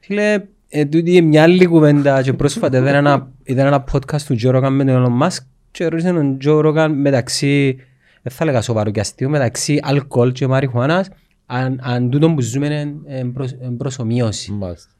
[0.00, 4.36] Φίλε, ε, τούτη είναι μια άλλη κουβέντα και πρόσφατα είδα ένα, είδα ένα podcast του
[4.42, 5.38] Joe Rogan με τον Elon Musk
[5.70, 7.76] και ρωτήσε τον Joe Rogan μεταξύ,
[8.22, 11.08] δεν θα έλεγα σοβαρό και αστείο, μεταξύ αλκοόλ και μαριχουάνας
[11.46, 14.52] αν, αν τούτο που ζούμε είναι εν προσ- εν προσωμείωση.
[14.52, 14.90] Μάλιστα.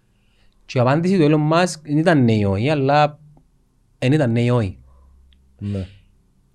[0.67, 3.19] Και η απάντηση του Elon Musk δεν ήταν ναι ή όχι, αλλά
[3.99, 4.79] δεν ήταν ναι ή όχι.
[5.59, 5.87] Ναι.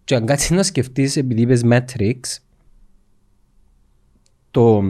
[0.04, 2.20] Και αν κάτσεις να σκεφτείς, επειδή είπες Matrix,
[4.52, 4.82] το,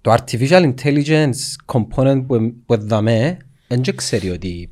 [0.00, 1.32] το artificial intelligence
[1.66, 3.36] component που, που δαμε,
[3.68, 4.70] δεν και ξέρει ότι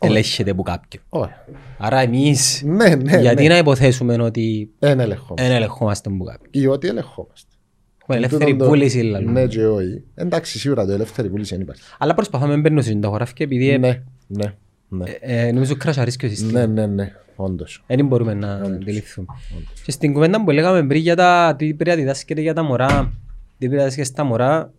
[0.00, 1.02] ελέγχεται από κάποιον.
[1.08, 1.32] Όχι.
[1.78, 3.20] Άρα εμείς, Ναι, ναι.
[3.20, 3.48] γιατί ναι.
[3.48, 5.46] να υποθέσουμε ότι Εν ελεγχόμαστε.
[5.48, 6.48] δεν ελεγχόμαστε από κάποιον.
[6.50, 7.53] Ή ότι ελεγχόμαστε.
[8.06, 9.40] Έχουμε ελεύθερη Τούτον το- βούληση, λαλούμε.
[9.40, 10.02] Ναι, και όχι.
[10.14, 11.82] Εντάξει, σίγουρα το ελεύθερη βούληση δεν υπάρχει.
[11.98, 14.54] Αλλά προσπαθούμε να μπαίνουμε στην χωράφια επειδή Ναι, ναι.
[14.88, 16.66] Ναι, ε, ε, νομίζω κρασαρίσκει ο σύστημα.
[16.66, 17.12] ναι, ναι, ναι.
[17.36, 17.84] όντως.
[17.86, 19.26] Δεν μπορούμε να αντιληφθούμε.
[19.84, 22.88] Και στην κουβέντα που λέγαμε πριν για τα τι πρέπει να διδάσκεται για τα μωρά,
[22.88, 24.72] τι πρέπει να διδάσκεται στα μωρά,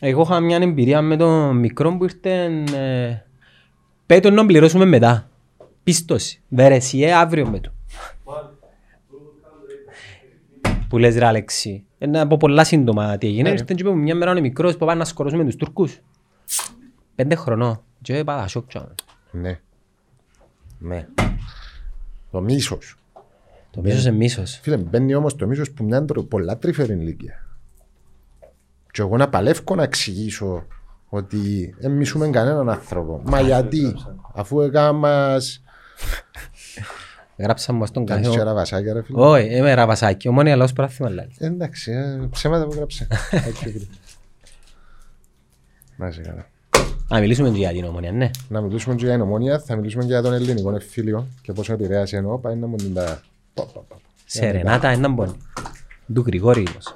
[0.00, 2.44] Εγώ είχα μια εμπειρία με τον μικρό που ήρθε.
[2.76, 3.22] Ε,
[4.06, 5.30] πέτω να πληρώσουμε μετά.
[5.82, 6.42] Πίστοση.
[6.48, 7.72] Βερεσιέ αύριο με του.
[10.88, 11.84] Που λες ρε Αλέξη.
[11.98, 13.48] Ε, Να πω πολλά σύντομα τι έγινε.
[13.50, 15.98] Ήρθε και είπε μου μια μέρα ο μικρός που πάει να σκορώσουμε τους Τούρκους.
[17.14, 17.82] Πέντε χρονών.
[18.02, 18.94] Και είπα τα σοκ τσάμε.
[19.30, 19.60] Ναι.
[20.78, 21.06] Ναι.
[22.30, 22.96] Το μίσος.
[23.70, 24.58] Το μίσος είναι μίσος.
[24.62, 27.46] Φίλε, μπαίνει όμως το μίσος που μια τρο- πολλά τρυφερή ηλικία.
[28.90, 30.66] Και εγώ να παλεύω να εξηγήσω
[31.08, 33.22] ότι δεν μισούμε κανέναν άνθρωπο.
[33.24, 33.94] Μα γιατί,
[34.34, 34.60] αφού
[37.38, 37.66] έκανα μας...
[37.66, 38.50] Γράψα μου στον Κάνεις και καθένα.
[38.52, 39.20] ραβασάκια ρε φίλε.
[39.20, 40.28] Όχι, είμαι ραβασάκι.
[40.28, 41.28] Ομόνια λαός πράθυμα λέει.
[41.38, 43.06] Εντάξει, ε, ψέματα που γράψε.
[43.48, 43.98] Έτσι και γρήγορα.
[45.96, 46.46] Να είσαι καλά.
[47.08, 48.30] Να μιλήσουμε και για την ομόνια, ναι.
[48.48, 51.72] Να μιλήσουμε και για την ομόνια, θα μιλήσουμε και για τον ελληνικό εφήλιο και πόσο
[51.72, 53.20] επηρέασε εννοώ, πάει να μου την τα...
[53.54, 53.96] Πα, πα, πα.
[54.24, 55.32] Σερενάτα, έναν πόνι.
[56.14, 56.94] Του Γρηγόρη όμως.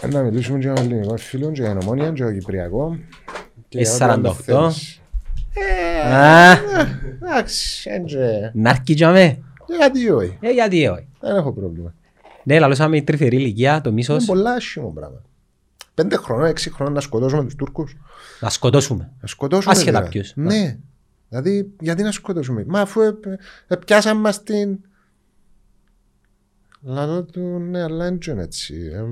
[0.00, 2.32] Ε, Να μιλήσουμε και για τον ελληνικό εφήλιο, και για την ομόνια, και για το
[2.32, 2.98] κυπριακό.
[3.68, 4.70] και Ε, για ό,τι άλλο 48.
[5.50, 6.14] Θέλεις.
[6.14, 6.58] Α,
[7.22, 8.50] Εντάξει, έντζε.
[8.54, 9.38] να έρχει για με.
[9.76, 11.08] Γιατί όχι, Ε, γιατί όχι.
[11.20, 11.94] δεν έχω πρόβλημα.
[12.44, 15.22] Ναι, λαλούσαμε η τρυφερή ηλικία, το Είναι μίσος, πολλά άσχημο πράγμα.
[15.94, 17.96] Πέντε χρονών, έξι χρονών να σκοτώσουμε τους Τούρκους.
[18.40, 19.10] να σκοτώσουμε.
[19.20, 19.72] Να σκοτώσουμε.
[19.72, 20.08] Άσχετα δηλαδή.
[20.10, 20.32] ποιους.
[20.36, 20.78] Ναι.
[21.28, 23.16] Δηλαδή, γιατί να σκοτώσουμε; Μα αφού ε,
[23.66, 24.78] ε, πιάσαμε μας την...
[26.82, 28.74] Λαλό του, ναι, αλλά δεν είναι έτσι.
[28.94, 29.04] Ε,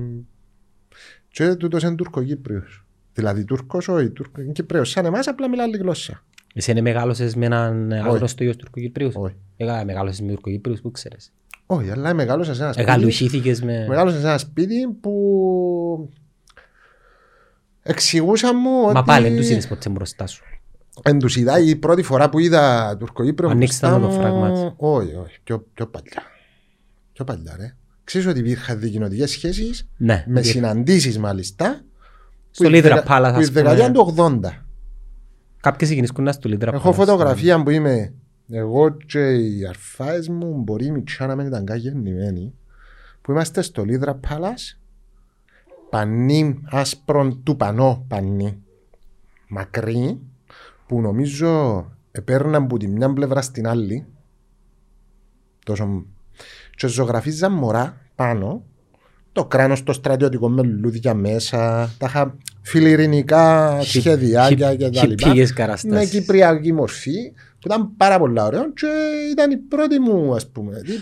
[1.27, 2.85] και τούτος είναι Τουρκοκύπριος.
[3.19, 4.89] Δηλαδή Τούρκος, όχι, Τούρκος, είναι Κυπρέος.
[4.89, 6.23] Σαν εμάς απλά μιλά άλλη γλώσσα.
[6.53, 9.35] Εσύ είναι μεγάλωσες με έναν άγνωστο γιος Τουρκοκυπρίους; Όχι.
[9.57, 11.31] Εγά, μεγάλωσες με Τουρκοκυπρίους που ξέρεις.
[11.65, 12.89] Όχι, αλλά μεγάλωσα σε ένα σπίτι.
[12.89, 13.85] Εγαλουχήθηκες με...
[13.87, 16.09] Μεγάλωσα σε ένα σπίτι που
[17.81, 18.93] εξηγούσα μου ότι...
[18.93, 20.43] Μα πάλι δεν τους είδες ποτέ μπροστά σου.
[21.03, 24.73] Εν τους είδα η πρώτη φορά που είδα Τουρκοϊππρο Ανοίξτε μπροστά το μου- φράγμα της.
[24.77, 26.23] Όχι, όχι, πιο, πιο παλιά.
[27.13, 27.75] Πιο παλιά, ρε.
[28.03, 30.23] Ξέρεις ότι υπήρχαν δικοινωτικές σχέσεις Ναι.
[30.27, 31.81] με συναντήσεις μάλιστα
[32.51, 33.61] Στο που η Λίδρα δεκα- Πάλας, που η ας πούμε.
[33.61, 34.65] δεκαετία του 80.
[35.61, 36.97] Κάποιες συγκινήσκουν να στο Λίδρα Έχω Πάλας.
[36.97, 38.13] φωτογραφία που είμαι
[38.51, 42.53] εγώ και οι αρφάες μου μπορεί η μητσά να μην ήταν καν γεννημένοι
[43.21, 44.79] που είμαστε στο Λίδρα Πάλας
[45.89, 48.57] πανί άσπρον του πανό πανί
[49.47, 50.19] μακρύ
[50.87, 54.05] που νομίζω επέρναν από τη μια πλευρά στην άλλη
[55.65, 56.05] τόσο
[56.75, 58.63] και ζωγραφίζαν μωρά πάνω
[59.31, 65.05] το κράνος το στρατιωτικό με λουλούδια μέσα τα είχα φιλιρινικά Χι- σχεδιάκια χι- και τα
[65.07, 66.09] λοιπά χιπίες με καταστάσεις.
[66.09, 68.87] κυπριακή μορφή που ήταν πάρα πολύ ωραίο και
[69.31, 70.93] ήταν η πρώτη μου ας πούμε τι-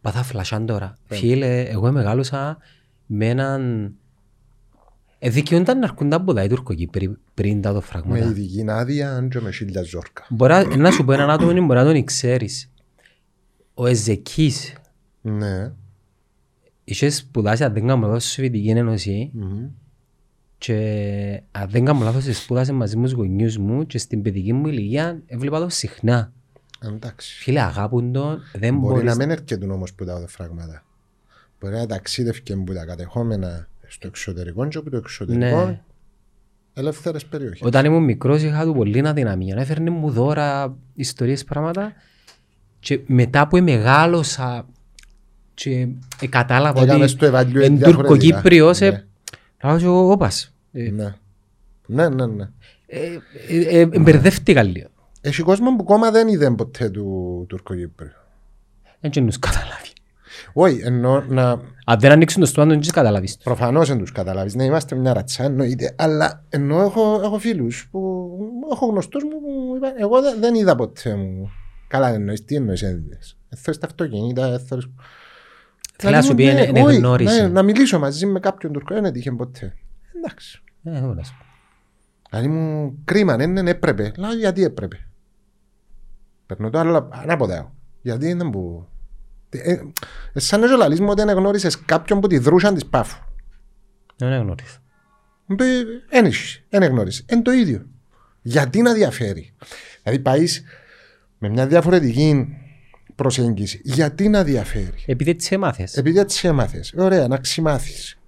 [0.00, 0.94] Παθά φλασάν τώρα.
[1.08, 1.16] Ναι.
[1.16, 2.58] Φίλε, εγώ μεγάλωσα
[3.06, 3.92] με έναν...
[5.18, 8.24] Ε, δικαιούνταν να έρχονταν από τα οι Τουρκοκύπροι πριν τα το με φράγματα.
[8.24, 11.78] ειδική άδεια και με χίλια ζόρκα Μπορεί να- να σου πω έναν άτομο που μπορεί
[11.78, 12.70] να τον ξέρεις.
[13.74, 14.72] Ο Εζεκής
[15.20, 15.72] ναι
[16.84, 19.66] είχες σπουδάσει, αν δεν κάνω λάθος, στη Σοβιετική Ένωση Μμμ.
[20.58, 24.66] και αν δεν κάνω λάθος, σπούδασες μαζί με τους γονιούς μου και στην παιδική μου
[24.66, 26.32] ηλικία έβλεπα το συχνά.
[26.86, 29.08] εντάξει Φίλε, αγάπουν τον, δεν Μπορεί μπορείς...
[29.08, 30.84] να μην έρχεται όμως που τα other φράγματα.
[31.60, 35.80] Μπορεί να ταξίδευκε που τα κατεχόμενα στο εξωτερικό και από το εξωτερικό Ναι.
[36.74, 37.60] ελεύθερες περιοχές.
[37.62, 39.56] Όταν ήμουν μικρός είχα του πολύ αδυναμία.
[39.58, 41.92] Έφερνε μου δώρα, ιστορίες, πράγματα
[42.78, 44.66] και μετά που μεγάλωσα
[45.54, 45.88] και
[46.20, 47.90] ε, κατάλαβα Έκανες ότι το evaluate εν διαφορετικά.
[47.90, 48.86] Τουρκοκύπριος Ναι.
[48.86, 49.04] ε,
[49.62, 50.54] λέω και εγώ όπας.
[50.72, 51.14] Ε, Ναι.
[51.86, 52.48] Ναι, ναι, ναι.
[52.86, 52.98] ε,
[53.48, 54.88] ε, ε, Μπερδεύτηκα λίγο.
[55.20, 58.10] Έχει κόσμο που κόμμα δεν είδε ποτέ του Τουρκοκύπριου.
[59.00, 59.86] Δεν και τους καταλάβει.
[60.52, 61.50] Όχι, εννοώ να
[61.84, 63.36] Αν δεν ανοίξουν το στόμα, δεν τους καταλάβεις.
[63.36, 64.54] προφανώς δεν τους καταλάβεις.
[64.54, 65.94] Ναι, είμαστε μια ρατσά, εννοείται.
[65.98, 68.30] Αλλά εννοώ έχω, έχω φίλους που
[68.72, 71.50] έχω γνωστούς μου που είπαν εγώ δεν, δεν είδα ποτέ μου.
[71.88, 73.36] Καλά εννοείς, τι εννοείς ένδυες.
[73.48, 74.88] Εθώρες τα αυτοκίνητα, εθώρες...
[75.98, 77.40] Θέλω να σου πει, Ναι, είναι- είναι όχι, γνώριση.
[77.40, 79.74] ναι, Να μιλήσω μαζί με κάποιον Τουρκό, δεν έτυχε ποτέ.
[80.16, 80.62] Εντάξει.
[80.84, 81.44] Ε, εγώ να σου πω.
[82.30, 84.12] Δηλαδή μου κρίμα, ναι, ναι, ναι, έπρεπε.
[84.16, 85.08] Λέω γιατί έπρεπε.
[86.46, 87.72] Περνώ το άλλο ανάποδα.
[88.02, 88.86] Γιατί δεν που...
[89.50, 89.80] Ε, ε,
[90.34, 93.22] σαν να ζολαλείς μου ότι δεν γνώρισες κάποιον που τη δρούσαν της πάφου.
[94.16, 94.76] Δεν γνωρίζω.
[96.10, 97.24] Δεν έχεις, δεν γνώρισες.
[97.30, 97.86] Είναι το ίδιο.
[98.42, 99.54] Γιατί να διαφέρει.
[100.02, 100.62] Δηλαδή πάεις
[101.38, 102.56] με μια διαφορετική
[103.14, 103.80] προσέγγιση.
[103.84, 105.96] Γιατί να διαφέρει; Επειδή έτσι έμαθες.
[105.96, 106.94] Επειδή έτσι έμαθες.
[106.96, 108.18] Ωραία, να ξημάθεις.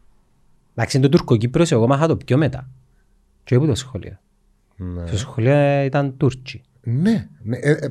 [0.74, 2.68] Εντάξει, το Τουρκοκύπρος εγώ μάθα το πιο μετά.
[3.44, 4.18] Και από το σχολείο.
[4.76, 5.04] Ναι.
[5.04, 6.62] Το σχολείο ήταν Τούρκοι.
[6.82, 7.88] Ναι, ναι ε, ε,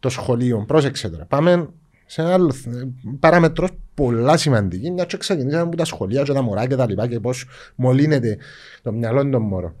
[0.00, 1.24] το σχολείο, πρόσεξε τώρα.
[1.24, 1.68] Πάμε
[2.06, 2.86] σε ένα άλλο θε-
[3.20, 4.90] παράμετρο πολλά σημαντική.
[4.90, 8.38] Μια και ξεκινήσαμε από τα σχολεία και τα μωρά και τα λοιπά και πώς μολύνεται
[8.82, 9.74] το μυαλό των μωρών.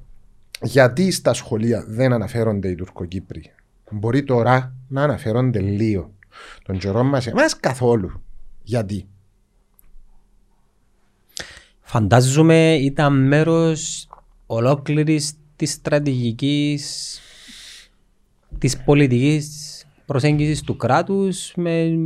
[0.62, 3.52] Γιατί στα σχολεία δεν αναφέρονται οι Τουρκοκύπροι;
[3.90, 6.12] Μπορεί τώρα να αναφέρονται λίγο.
[6.64, 8.22] Τον καιρό μας, εμάς καθόλου.
[8.62, 9.06] Γιατί;
[11.80, 14.08] Φαντάζομαι ήταν μέρος
[14.46, 17.18] ολόκληρης της στρατηγικής
[18.58, 21.98] της πολιτικής προσέγγισης του κράτους με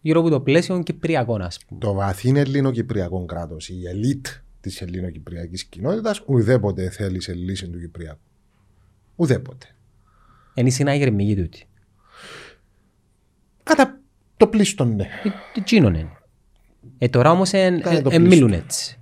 [0.00, 1.80] γύρω από το πλαίσιο κυπριακών ας πούμε.
[1.80, 4.26] Το βαθύ ελληνοκυπριακό κράτος, η ελίτ
[4.60, 8.20] της ελληνοκυπριακής κοινότητας, ουδέποτε θέλει σε λύση του Κυπριακού.
[9.16, 9.66] Ουδέποτε.
[10.54, 11.68] Είναι η συναγερμική τούτη.
[13.64, 13.98] Κατά
[14.36, 15.02] το πλήστον, ναι.
[15.02, 16.16] Ε, Τι τσίνον είναι.
[16.98, 18.98] Ε, τώρα όμως εν, Κάνε το εν, εν μιλούν έτσι.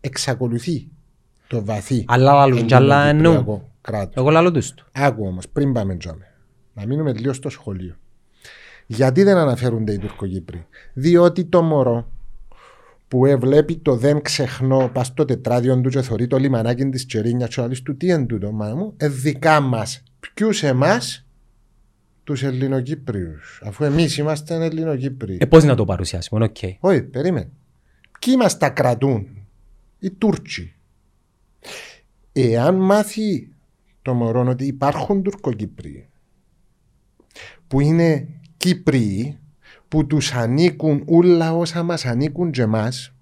[0.00, 0.88] Εξακολουθεί
[1.46, 3.24] το βαθύ Αλλά λαλούν κι άλλα εννοούν.
[3.24, 4.14] ελληνοκυπριακό κράτος.
[4.16, 4.86] Εγώ λαλώ τους του.
[4.92, 6.26] Άκου όμως, πριν πάμε τζάμε,
[6.74, 7.96] να μείνουμε λίγο στο σχολείο.
[8.86, 12.10] Γιατί δεν αναφέρονται οι Τουρκοκύπροι, Διότι το μωρό
[13.08, 17.46] που έβλεπε το δεν ξεχνώ, πας στο τετράδιο του και θωρεί το λιμανάκι της Τσερίνια,
[17.46, 20.02] και λέει του τι είναι τούτο, μα μου, ε, δικά μας.
[20.34, 21.21] Ποιους εμάς,
[22.24, 23.62] τους Ελληνοκύπριους.
[23.64, 25.38] Αφού εμείς είμαστε Ελληνοκύπριοι.
[25.40, 26.56] Ε, πώς να το παρουσιάσουμε, οκ.
[26.80, 27.48] Όχι, περίμενε.
[28.20, 29.26] Ποιοι μας τα κρατούν,
[29.98, 30.74] οι Τούρκοι;
[32.32, 33.48] Εάν μάθει
[34.02, 36.08] το μωρό ότι υπάρχουν Τουρκοκύπριοι
[37.68, 39.38] που είναι Κύπριοι
[39.88, 43.12] που τους ανήκουν όλα όσα μας ανήκουν και εμάς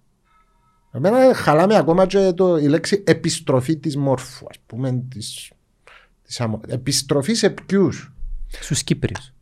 [0.93, 5.53] εμένα χαλάμε ακόμα και το, η λέξη επιστροφή της Μόρφου ας πούμε της,
[6.23, 8.13] της αμο- επιστροφή σε ποιους
[8.61, 9.33] Στους Κύπριους.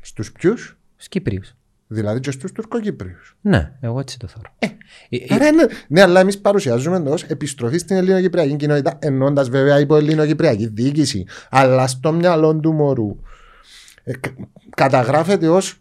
[0.00, 1.54] στους ποιους; Στους Κύπριους.
[1.86, 4.54] δηλαδή και στους Τουρκοκύπριους Ναι, εγώ έτσι το θεωρώ.
[4.58, 4.66] Ε,
[5.08, 9.96] ε, Άρα είναι, ναι, αλλά εμείς παρουσιάζουμε ως επιστροφή στην Ελληνοκυπριακή κοινότητα, ενώντα βέβαια υπό
[9.96, 11.24] Ελληνοκυπριακή διοίκηση.
[11.50, 13.16] Αλλά στο μυαλό του μωρού
[14.04, 14.34] ε, κα-
[14.76, 15.76] καταγράφεται ως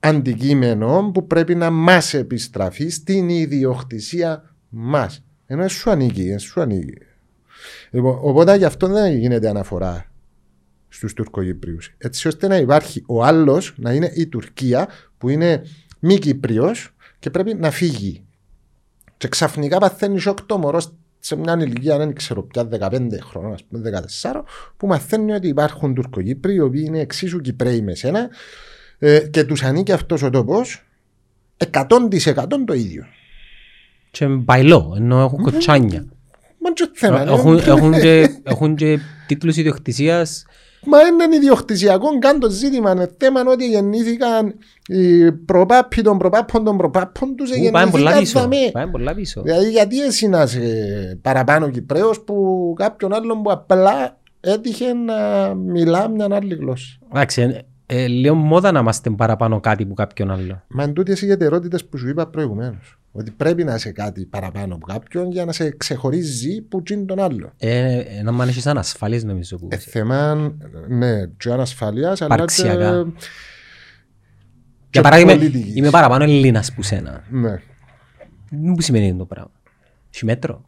[0.00, 5.24] αντικείμενο που πρέπει να μας επιστραφεί στην ιδιοκτησία μας.
[5.46, 6.94] Ενώ σου ανήκει, ε, σου ανήκει.
[7.90, 10.12] Λοιπόν, οπότε γι' αυτό δεν γίνεται αναφορά
[10.94, 11.78] στους Τουρκοκύπριου.
[11.98, 15.62] Έτσι ώστε να υπάρχει ο άλλος να είναι η Τουρκία που είναι
[15.98, 18.24] μη Κύπριος και πρέπει να φύγει.
[19.16, 23.64] Και ξαφνικά παθαίνει σοκ το μωρός σε μια ηλικία, δεν ξέρω πια 15 χρόνια, ας
[23.64, 24.42] πούμε 14,
[24.76, 28.28] που μαθαίνει ότι υπάρχουν Τουρκοκύπροι οι οποίοι είναι εξίσου Κυπρέοι με σένα
[28.98, 30.84] ε, και τους ανήκει αυτός ο τόπος
[31.70, 31.88] 100%
[32.66, 33.04] το ίδιο.
[34.10, 36.04] Και μπαϊλό, ενώ έχουν κοτσάνια.
[36.58, 37.20] Μα και θέμα.
[37.20, 40.44] ε, Έχουν, ε, έχουν, και, έχουν και τίτλους ιδιοκτησίας
[40.86, 42.90] Μα είναι ιδιοκτησιακό καν το ζήτημα.
[42.90, 44.54] Είναι θέμα ότι γεννήθηκαν
[44.86, 47.50] οι προπάποι των προπάπων των προπάπων τους.
[47.50, 48.48] που πάνε πολλά πίσω.
[48.72, 49.42] Πάνε πολλά πίσω.
[49.42, 56.08] Δηλαδή, γιατί εσύ να είσαι παραπάνω Κυπρέος που κάποιον άλλον που απλά έτυχε να μιλά
[56.08, 57.64] μια άλλη γλώσσα; Εντάξει,
[57.94, 60.62] ε, ε, λίγο μόδα να είμαστε παραπάνω κάτι που κάποιον άλλο.
[60.68, 62.98] Μα εν τούτες οι ιδιαιτερότητες που σου είπα προηγουμένως.
[63.16, 67.20] Ότι πρέπει να είσαι κάτι παραπάνω από κάποιον για να σε ξεχωρίζει που τσιν τον
[67.20, 67.52] άλλο.
[67.58, 70.34] Ε, ε, να μ' αν έχεις ανασφαλής νομίζω που Ε, θέμα,
[70.88, 72.40] ναι, και ανασφαλείας, αλλά και...
[72.40, 73.04] Παρξιακά.
[73.04, 73.12] και
[74.90, 75.76] Για παράδειγμα, πολιτικής.
[75.76, 77.24] είμαι παραπάνω Ελλήνας που σένα.
[77.30, 77.60] Ναι.
[78.50, 79.50] Μου σημαίνει το πράγμα.
[80.14, 80.64] Έχει μέτρο;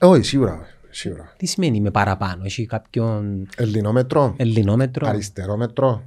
[0.00, 0.66] Όχι, σίγουρα.
[0.90, 1.34] σίγουρα.
[1.36, 6.02] Τι σημαίνει είμαι παραπάνω; Έχει κάποιον Ελληνόμετρο, ελληνόμετρο, αριστερόμετρο.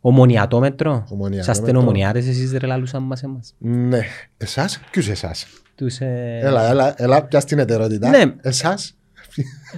[0.00, 0.90] Ομονιατόμετρο.
[1.08, 1.52] Ομονιατόμετρο.
[1.52, 3.54] Είσαστε ομονιάτες εσείς ρε λαλούσαν μας εμάς.
[3.58, 4.00] Ναι.
[4.36, 8.08] Εσάς, ποιους εσάς; Τους, ε, Έλα, έλα, έλα, πιάσ' την ετερότητα.
[8.08, 8.34] Ναι.
[8.42, 8.96] Εσάς;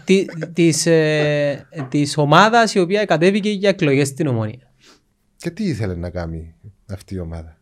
[0.05, 4.73] τη- της, ε, της ομάδας η οποία κατέβηκε για εκλογές στην Ομόνια.
[5.37, 6.55] Και τι ήθελε να κάνει
[6.93, 7.57] αυτή η ομάδα;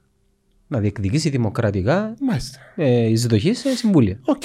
[0.66, 2.58] Να διεκδικήσει δημοκρατικά Μάλιστα.
[2.76, 4.18] ε, εισδοχή σε συμβούλια.
[4.24, 4.44] Οκ.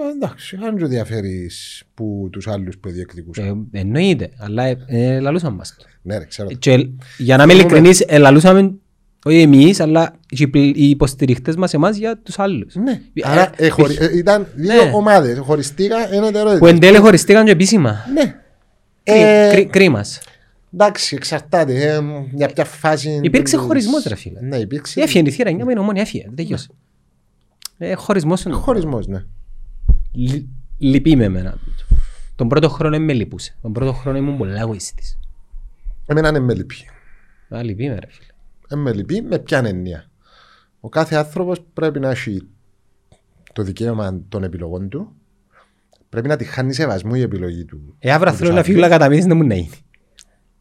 [0.00, 3.68] Μα Εντάξει, αν σου διαφέρεις που τους άλλους που διεκδικούσαν.
[3.72, 5.84] Ε, εννοείται, αλλά ε, ε, λαλούσαν μας το.
[6.06, 6.48] Ναι, ρε, ξέρω.
[6.48, 6.88] Και,
[7.18, 8.74] για να είμαι ειλικρινής, ε, λαλούσαμε
[9.24, 12.74] όχι εμείς, αλλά και οι πλ- οι υποστηριχτές μας εμάς για τους άλλους.
[12.74, 13.00] Ναι.
[13.14, 14.90] Ε, Άρα ε, ε, χωρι- ε, ήταν δύο ναι.
[14.94, 15.38] ομάδες.
[15.38, 16.58] Χωριστήκα ένα τερόιδε.
[16.58, 17.96] Που εν τέλει χωριστήκαν και επίσημα.
[18.14, 18.22] Ναι.
[19.02, 20.20] Κρί- Ε, κρί- Κρίμας.
[20.74, 21.74] Εντάξει, εξαρτάται.
[21.94, 22.00] ε,
[22.34, 23.20] για ποια φάση.
[23.22, 24.40] Υπήρξε της- χωρισμός, ρε φίλε.
[24.40, 25.00] Ναι, υπήρξε.
[25.00, 26.24] Έφυγε η θύρα, μια με την ομόνια, έφυγε.
[26.34, 26.68] Τελειώσε.
[27.78, 28.54] Ε, χωρισμός είναι.
[28.54, 29.24] Χωρισμός, ναι.
[30.12, 30.46] Λυ-
[30.78, 31.58] Λυπεί με εμένα.
[32.34, 33.56] Τον πρώτο χρόνο με λυπούσε.
[33.62, 35.18] Τον πρώτο χρόνο ήμουν πολλά εγωιστής.
[36.06, 36.74] Εμένα είναι με λυπή.
[37.54, 38.26] Α, λυπεί με ρε φίλε.
[38.68, 40.10] Ε, με λυπή με ποια έννοια.
[40.80, 42.48] Ο κάθε άνθρωπος πρέπει να έχει
[43.52, 45.12] το δικαίωμα των επιλογών του.
[46.08, 47.94] Πρέπει να τη χάνει σεβασμού η επιλογή του.
[47.98, 48.66] Ε, αύριο του θέλω να άλλους.
[48.66, 49.68] φύγω κατά μήνες να μου να είναι.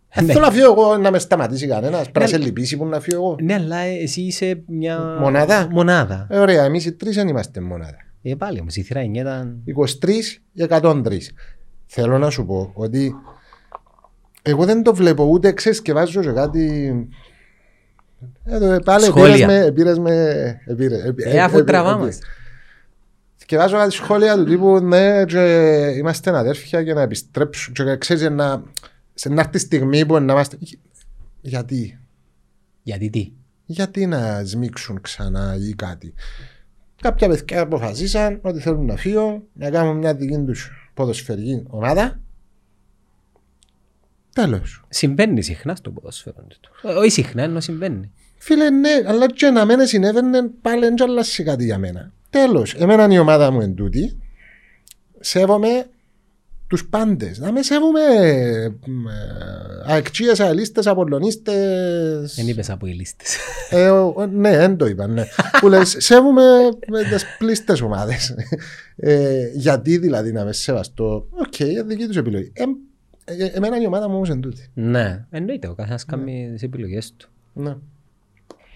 [0.09, 0.31] Ε, Ναι.
[0.33, 2.01] Θέλω να φύγω εγώ να με σταματήσει κανένας.
[2.11, 3.35] Πρέπει να σε λυπήσει που να φύγω εγώ.
[3.41, 5.17] Ναι, αλλά εσύ είσαι μια...
[5.19, 5.67] Μονάδα.
[5.71, 6.27] Μονάδα.
[6.29, 7.97] Ε, ωραία, εμείς οι τρεις δεν είμαστε μονάδα.
[8.21, 9.63] Ε, πάλι όμως η θύρα 9 ήταν...
[10.01, 10.09] 23
[10.51, 11.17] για 103.
[11.85, 13.15] Θέλω να σου πω ότι
[14.47, 16.93] εγώ δεν το βλέπω ούτε ξέρεις και βάζω και κάτι...
[18.45, 19.33] Εδώ, πάλι Σχόλια.
[19.35, 22.25] πήρες με, πήρες με, επήρες, ε, Ε, αφού τραβάμαστε.
[23.45, 25.41] Και βάζω κάτι σχόλια του τύπου ναι και
[25.97, 28.63] είμαστε αδέρφια για να επιστρέψουν και ξέρεις να,
[29.13, 30.57] σε να έρθει η στιγμή που να είμαστε...
[31.41, 31.99] Γιατί,
[32.83, 33.31] Γιατί τι;
[33.65, 36.13] γιατί να σμίξουν ξανά ή κάτι;
[37.01, 42.19] κάποια παιδιά αποφασίσαν ότι θέλουν να φύγουν, να κάνουν μια δική τους ποδοσφαιρική ομάδα.
[44.35, 44.83] Τέλος.
[44.89, 46.35] Συμβαίνει συχνά στο ποδόσφαιρο.
[46.47, 46.89] τούτο.
[46.89, 48.11] Ε, Όχι συχνά, ενώ συμβαίνει.
[48.37, 52.11] Φίλε, ναι, αλλά και να μένε συνέβαινε πάλι δεν αλλάζει κάτι για μένα.
[52.29, 54.17] Τέλος, εμένα η ομάδα μου εν τούτη.
[55.19, 55.85] Σέβομαι
[56.67, 57.39] τους πάντες.
[57.39, 57.99] Να με σέβομαι
[59.85, 62.33] αεξίε, αελίστε, απολωνίστες.
[62.35, 63.37] Δεν είπες από οι λίστες.
[63.69, 65.07] Ε, ο- ναι, δεν το είπα.
[65.07, 65.23] Ναι.
[65.59, 66.43] που λες, σέβομαι
[66.87, 68.35] με τις πλείστες ομάδες.
[68.95, 71.27] Ε, γιατί δηλαδή να με σεβαστώ.
[71.31, 72.51] OK, okay, δική τους επιλογή.
[72.53, 72.65] Ε, ε,
[73.53, 74.69] εμένα η ομάδα μου όμως εν τούτη.
[74.73, 77.29] ναι, εννοείται, ο καθένας κάνει τις επιλογές του.
[77.53, 77.75] Ναι.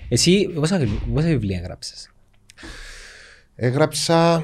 [0.09, 2.09] Εσύ πόσα, πόσα βιβλία γράψες.
[3.55, 4.41] Έγραψα,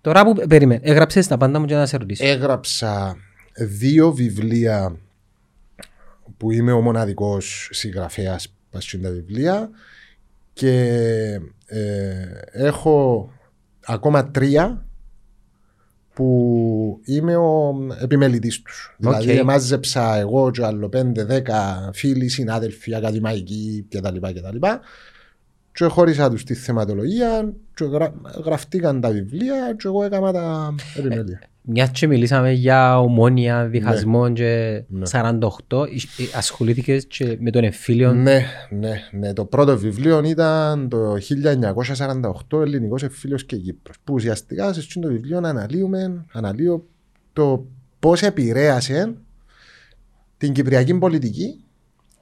[0.00, 2.26] Τώρα που περίμενε, έγραψες τα πάντα μου και να σε ρωτήσω.
[2.26, 3.16] έγραψα
[3.54, 4.96] δύο βιβλία
[6.36, 9.70] που είμαι ο μοναδικός συγγραφέας πας τα βιβλία
[10.52, 10.70] και
[11.66, 13.28] ε, έχω
[13.86, 14.86] ακόμα τρία
[16.14, 18.94] που είμαι ο επιμελητής τους.
[18.98, 24.16] Δηλαδή εμάζεψα εγώ και άλλο πέντε, δέκα φίλοι, συνάδελφοι, ακαδημαϊκοί κτλ.
[24.20, 24.66] κτλ.
[25.72, 31.40] Και χώρισα τους τη θεματολογία και γρα, γραφτήκαν τα βιβλία και εγώ έκανα τα επιμέλεια.
[31.64, 35.06] Μιας και μιλήσαμε για ομόνια, διχασμό και Ναι.
[35.06, 38.12] 48, ε, ε, ασχολήθηκες και με τον εμφύλιο.
[38.12, 39.32] Ναι, ναι, ναι.
[39.32, 41.16] Το πρώτο βιβλίο ήταν το
[42.50, 43.96] 1948 Ελληνικός Εφήλιος και Κύπρος.
[44.04, 46.86] Που ουσιαστικά σε αυτό το βιβλίο αναλύουμε, αναλύω
[47.32, 47.66] το
[47.98, 49.14] πώς επηρέασε
[50.36, 51.64] την κυπριακή πολιτική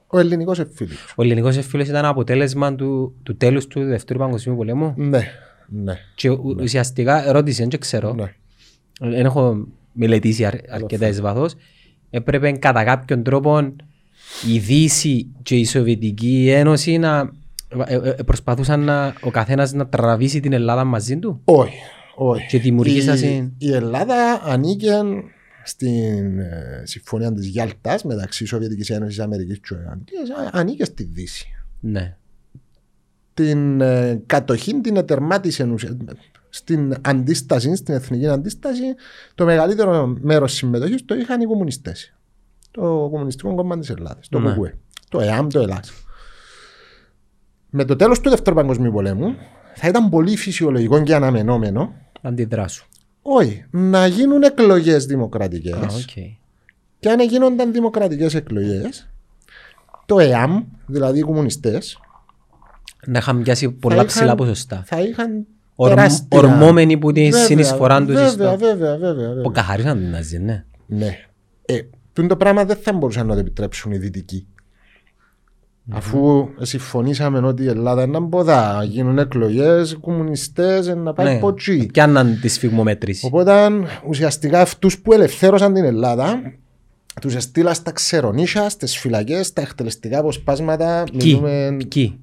[0.07, 1.13] ο ελληνικός εφήλιος.
[1.15, 5.21] Ο ελληνικός εμφύλιος ήταν αποτέλεσμα του, του τέλους του Δευτέρου Παγκοσμίου Πολέμου Ναι,
[5.67, 8.35] ναι, και ου- ουσιαστικά ερώτηση, δεν ξέρω, ναι.
[9.09, 11.53] Δεν έχω μελετήσει αρ, αρκετά εις βάθος,
[12.09, 13.73] έπρεπε κατά κάποιον τρόπο
[14.53, 17.31] η Δύση και η Σοβιετική Ένωση να
[17.87, 21.77] ε, ε, ε, προσπαθούσαν να, ο καθένας να τραβήσει την Ελλάδα μαζί του; Όχι,
[22.15, 22.47] όχι.
[22.47, 24.91] Και δημιουργήσαν Η, συν- η Ελλάδα ανήκε
[25.63, 31.47] στην ε, συμφωνία της Γιάλτας μεταξύ Σοβιετικής Ένωσης Αμερικής και Ολλανδίας, α- ανήκε στη Δύση.
[31.79, 32.15] Ναι.
[33.33, 35.97] την ε, κατοχή την ετερμάτισε ουσια-
[36.53, 38.83] στην αντίσταση, στην εθνική αντίσταση,
[39.35, 42.13] το μεγαλύτερο μέρος συμμετοχής το είχαν οι κομμουνιστές.
[42.71, 44.51] Το Κομμουνιστικό Κόμμα της Ελλάδας, το Ναι.
[44.51, 44.77] ΚΚΕ.
[45.09, 45.91] Το ΕΑΜ, το ΕΛΑΣ.
[47.69, 49.35] Με το τέλος του Δεύτερου Παγκοσμίου Πολέμου,
[49.75, 52.85] θα ήταν πολύ φυσιολογικό και αναμενόμενο, Αντιδράσου.
[53.21, 55.73] όχι, να γίνουν εκλογές δημοκρατικές.
[55.73, 56.23] Α, οκ.
[56.99, 59.09] Και αν γίνονταν δημοκρατικές εκλογές,
[60.05, 61.99] το ΕΑΜ, δηλαδή οι κομμουνιστές,
[63.05, 64.83] Να είχαν πιάσει πολλά είχαν- ψηλά ποσοστά.
[64.85, 65.60] θα είχαν Ορμ- τεράστια-
[66.29, 69.13] ορμόμενοι που τη Βέβαια, συνεισφορά τους Βέβαια, στο- βέβαια, βέβαια.
[69.13, 69.43] βέβαια.
[69.43, 70.63] Που καθαρίσαν την Ναζί, ναι.
[70.85, 71.17] Ναι.
[71.65, 71.79] Ε,
[72.13, 74.45] τούτο το πράγμα δεν θα μπορούσαν να το επιτρέψουν οι δυτικοί.
[75.91, 81.39] Αφού συμφωνήσαμε ότι η Ελλάδα είναι ποδά, να γίνουν εκλογές, κομμουνιστές, να πάει Ναι.
[81.39, 81.85] ποτσί.
[81.85, 83.25] Πιάνναν της σφιγμομέτρηση.
[83.25, 83.51] Οπότε
[84.07, 86.41] ουσιαστικά αυτούς που ελευθέρωσαν την Ελλάδα,
[87.21, 91.03] τους έστειλαν στα ξερονίσια, στις φυλακές, στα εκτελεστικά αποσπάσματα.
[91.17, 91.77] Κι, Μιλούμε.
[91.87, 92.19] κι.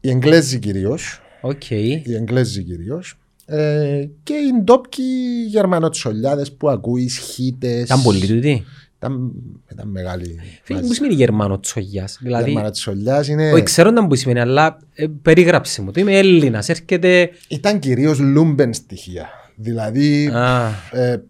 [0.00, 1.20] Οι Εγγλέζοι κυρίως.
[1.46, 1.70] Οκ.
[1.70, 3.18] οι Εγγλέζοι κυρίως.
[3.46, 5.04] Ε, και οι ντόπιοι
[5.48, 7.78] Γερμανοτσολιάδες που ακούει, Χίτες.
[7.80, 8.64] Ήταν πολύ τούτοι.
[8.96, 9.32] Ήταν,
[9.72, 10.40] ήταν μεγάλη.
[10.62, 12.18] Φίλε, μου σημαίνει Γερμανοτσολιάς.
[12.20, 13.52] Δηλαδή, Γερμανοτσολιάς είναι.
[13.52, 15.90] όχι, ξέρω να που σημαίνει, αλλά ε, περίγραψε μου.
[15.90, 17.30] Το είμαι Έλληνας, έρχεται...
[17.48, 19.28] Ήταν κυρίως λούμπεν στοιχεία.
[19.56, 21.22] Δηλαδή, Α, ε,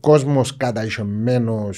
[0.00, 1.68] κόσμος καταϊσωμένο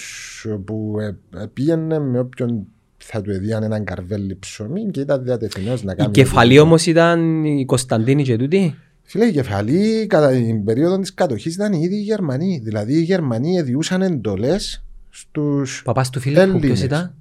[0.64, 2.66] που ε, ε, πήγαινε με όποιον
[3.04, 6.10] θα του έδιαν έναν καρβέλι ψωμί και ήταν διατεθειμένος να η κάνει.
[6.10, 11.54] κεφαλή όμως ήταν η Κωνσταντίνη και τούτη; Φίλε, η κεφαλή κατά την περίοδο της κατοχής
[11.54, 12.60] ήταν ήδη οι Γερμανοί.
[12.64, 16.60] Δηλαδή, οι Γερμανοί εδιούσαν εντολές στους Παπάς του Φίλιππου, Έλληνες.
[16.62, 17.14] ποιος ήταν;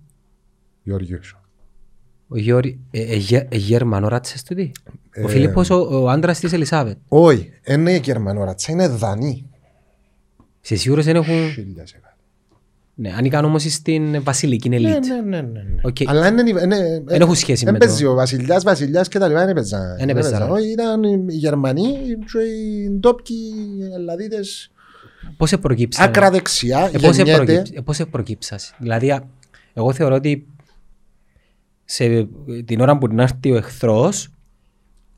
[0.84, 1.20] Γεωργίου.
[2.28, 4.72] Ο Γιώρη, ε, ε, γε- ε, Γερμανό ράτσες τούτη;
[5.18, 9.50] Ο Ε, Φίλιππος ο, ο άντρας της Ελισάβετ; Όχι, δεν είναι Γερμανός ράτσα, είναι Δανοί.
[10.62, 11.50] Σε σίγουρος δεν έχουν...
[11.52, 12.11] Χίλια σε κάτι.
[13.02, 15.06] Ναι, ανήκαν όμως στην βασιλική Ναι, ελίτ.
[15.06, 15.42] ναι, ναι, ναι.
[15.62, 15.62] ναι.
[15.82, 15.96] Οκ.
[16.06, 19.28] Αλλά είναι- είναι- Δεν έχουν σχέση δεν με το- παίζει ο βασιλιάς, βασιλιάς και τα
[19.28, 19.98] λοιπά, δεν έπαιζαν.
[19.98, 20.52] Δεν έπαιζαν.
[20.52, 21.84] Όχι, ήταν οι Γερμανοί
[22.32, 23.54] και οι ντόπιοι
[23.94, 24.72] Ελλαδίτες
[25.38, 27.44] Πώς προκύψανε; άκρα δεξιά, Ε, πώς γεννιέται.
[27.46, 28.74] προκύψ- ε, πώς προκύψας.
[28.78, 29.24] Δηλαδή, α,
[29.74, 30.48] εγώ θεωρώ ότι
[31.86, 32.28] σε
[32.66, 34.30] την ώρα που να έρθει ο εχθρός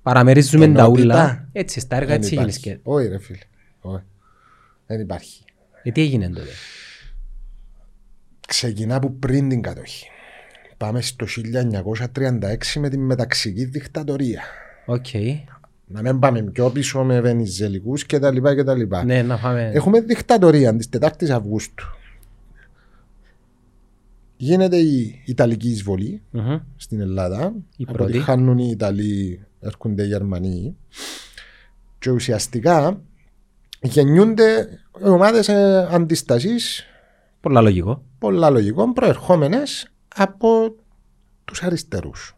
[0.02, 1.04] παραμερίζουμε τα Ενότητα.
[1.04, 1.50] ούλα.
[1.52, 2.78] Έτσι, στα έργα Δεν έτσι γίνεις υπάρχει.
[2.82, 2.90] και...
[2.90, 3.38] Όχι ρε φίλε.
[3.82, 4.04] Όχι.
[4.88, 5.44] Δεν υπάρχει.
[5.84, 6.42] Ε, τι έγινε τότε;
[8.54, 10.08] Ξεκινά από πριν την κατοχή.
[10.78, 11.26] Πάμε στο
[12.14, 14.42] 1936 με τη μεταξική δικτατορία.
[14.86, 15.06] Οκ.
[15.86, 19.04] Να μην πάμε πιο πίσω με Βενιζελικούς και τα λοιπά και τα λοιπά.
[19.04, 19.72] Ναι, να πάμε...
[19.74, 21.86] Έχουμε δικτατορία της 4ης Αυγούστου.
[24.38, 26.60] Γίνεται η Ιταλική εισβολή Μμμ.
[26.76, 27.54] στην Ελλάδα.
[27.78, 28.02] Η πρώτη.
[28.02, 30.76] Αποτυχάνουν οι Ιταλοί έρχονται οι Γερμανοί
[32.00, 33.02] και ουσιαστικά
[33.82, 36.88] γεννιούνται ομάδες ε, αντίστασης
[37.44, 38.04] Πολλά λογικό.
[38.24, 40.76] Πολλά λογικών προερχόμενες από
[41.46, 42.36] τους αριστερούς.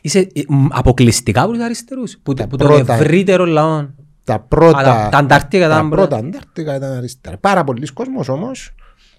[0.00, 2.18] Είσαι ε, μ, αποκλειστικά από τους αριστερούς.
[2.22, 3.86] Που, Τα που τον πρώτα- ευρύτερο λαό.
[4.24, 7.38] Τα πρώτα, Α, τα- τα Αντάρτικα τα ήταν πρώτα Αντάρτικα ήταν αριστερά.
[7.38, 8.74] Πάρα πολλοί κόσμος όμως,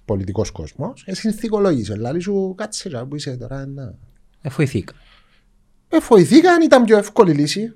[0.06, 1.94] πολιτικός κόσμος, ε, συνθηκολόγησε.
[1.94, 3.66] Δηλαδή σου κάτσε ρε, που είσαι τώρα.
[3.66, 3.94] Να.
[4.42, 4.94] Ε, φοηθήκα.
[5.90, 7.76] Ε, βοηθήκαν, ήταν πιο εύκολη λύση.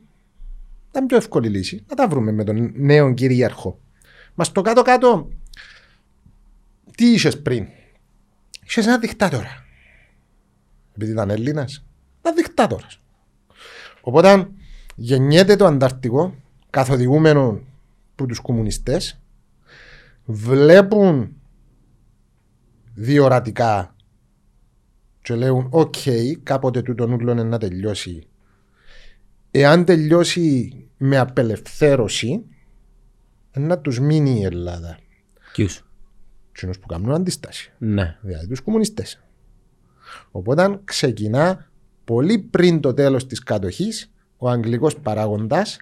[0.89, 1.83] Ήταν πιο εύκολη λύση.
[1.89, 3.79] Να τα βρούμε με τον νέο κυρίαρχο.
[4.33, 5.29] Μας στο κάτω-κάτω,
[6.97, 7.65] τι είσαι πριν;
[8.77, 9.65] Είσαι ένα δικτάτορα.
[10.95, 11.85] Επειδή ήταν Έλληνας,
[12.19, 12.99] ήταν δικτάτορας.
[14.01, 14.49] Οπότε
[14.95, 16.35] γεννιέται το Ανταρκτικό,
[16.69, 17.61] καθοδηγούμενο
[18.11, 19.21] από τους κομμουνιστές,
[20.25, 21.35] βλέπουν
[22.93, 23.95] διορατικά
[25.21, 25.95] και λέουν «ΟΚ,
[26.43, 28.27] κάποτε τούτο νουλό είναι να τελειώσει».
[29.51, 32.45] Εάν τελειώσει με απελευθέρωση,
[33.53, 34.99] να τους μείνει η Ελλάδα.
[35.53, 35.83] Ποιους;
[36.53, 38.17] Κοινούς που κάνουν αντίσταση, Ναι.
[38.21, 39.21] δηλαδή τους κομμουνιστές.
[40.31, 41.69] Οπότε ξεκινά
[42.05, 45.77] πολύ πριν το τέλος της κατοχής ο αγγλικός παράγοντας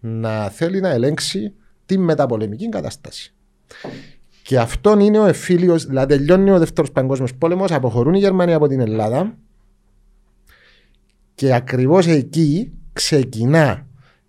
[0.00, 1.52] να θέλει να ελέγξει
[1.86, 3.34] τη μεταπολεμική κατάσταση.
[4.42, 8.66] Και αυτόν είναι ο εφήλιος, δηλαδή τελειώνει ο δεύτερος παγκόσμιος πόλεμος, αποχωρούν οι Γερμανοί από
[8.68, 9.36] την Ελλάδα
[11.34, 13.86] και ακριβώς εκεί ξεκινά,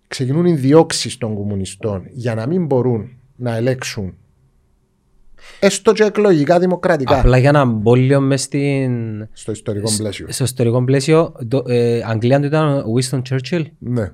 [0.08, 4.16] ξεκινούν οι διώξεις των κομμουνιστών για να μην μπορούν να ελέξουν
[5.60, 9.26] έστω και εκλογικά δημοκρατικά Απλά για να μπω λίγο μες στην...
[9.32, 10.26] στο ιστορικό πλαίσιο.
[10.28, 14.12] στο ιστορικό πλαίσιο, το, ε, Αγγλία του ήταν ο Winston Churchill; Ναι.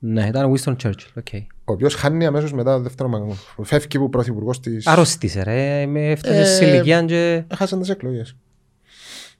[0.00, 1.22] Ναι, ήταν ο Winston Churchill.
[1.30, 1.40] Okay.
[1.64, 3.36] Ο οποίος χάνει αμέσως μετά το δεύτερο παγκόσμιο.
[3.62, 4.70] Φεύγει που πρωθυπουργός τη.
[4.84, 7.44] Αρρώστησε ρε, με έφτασε Ε, σε ηλικία και...
[7.48, 8.36] Έχασαν τις εκλογές.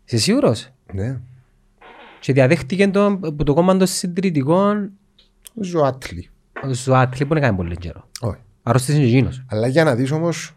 [0.05, 1.17] Είσαι σίγουρος; Ναι.
[2.21, 4.91] Και διαδέχτηκε το, που το κόμμα των συντηρητικών
[5.61, 6.29] Ζωάτλι.
[6.65, 8.09] ο Ζουάτλη που έκανε πολύ καιρό.
[8.21, 8.39] Όχι.
[8.63, 9.45] Αρρώστησε και εκείνος.
[9.49, 10.57] Αλλά για να δεις όμως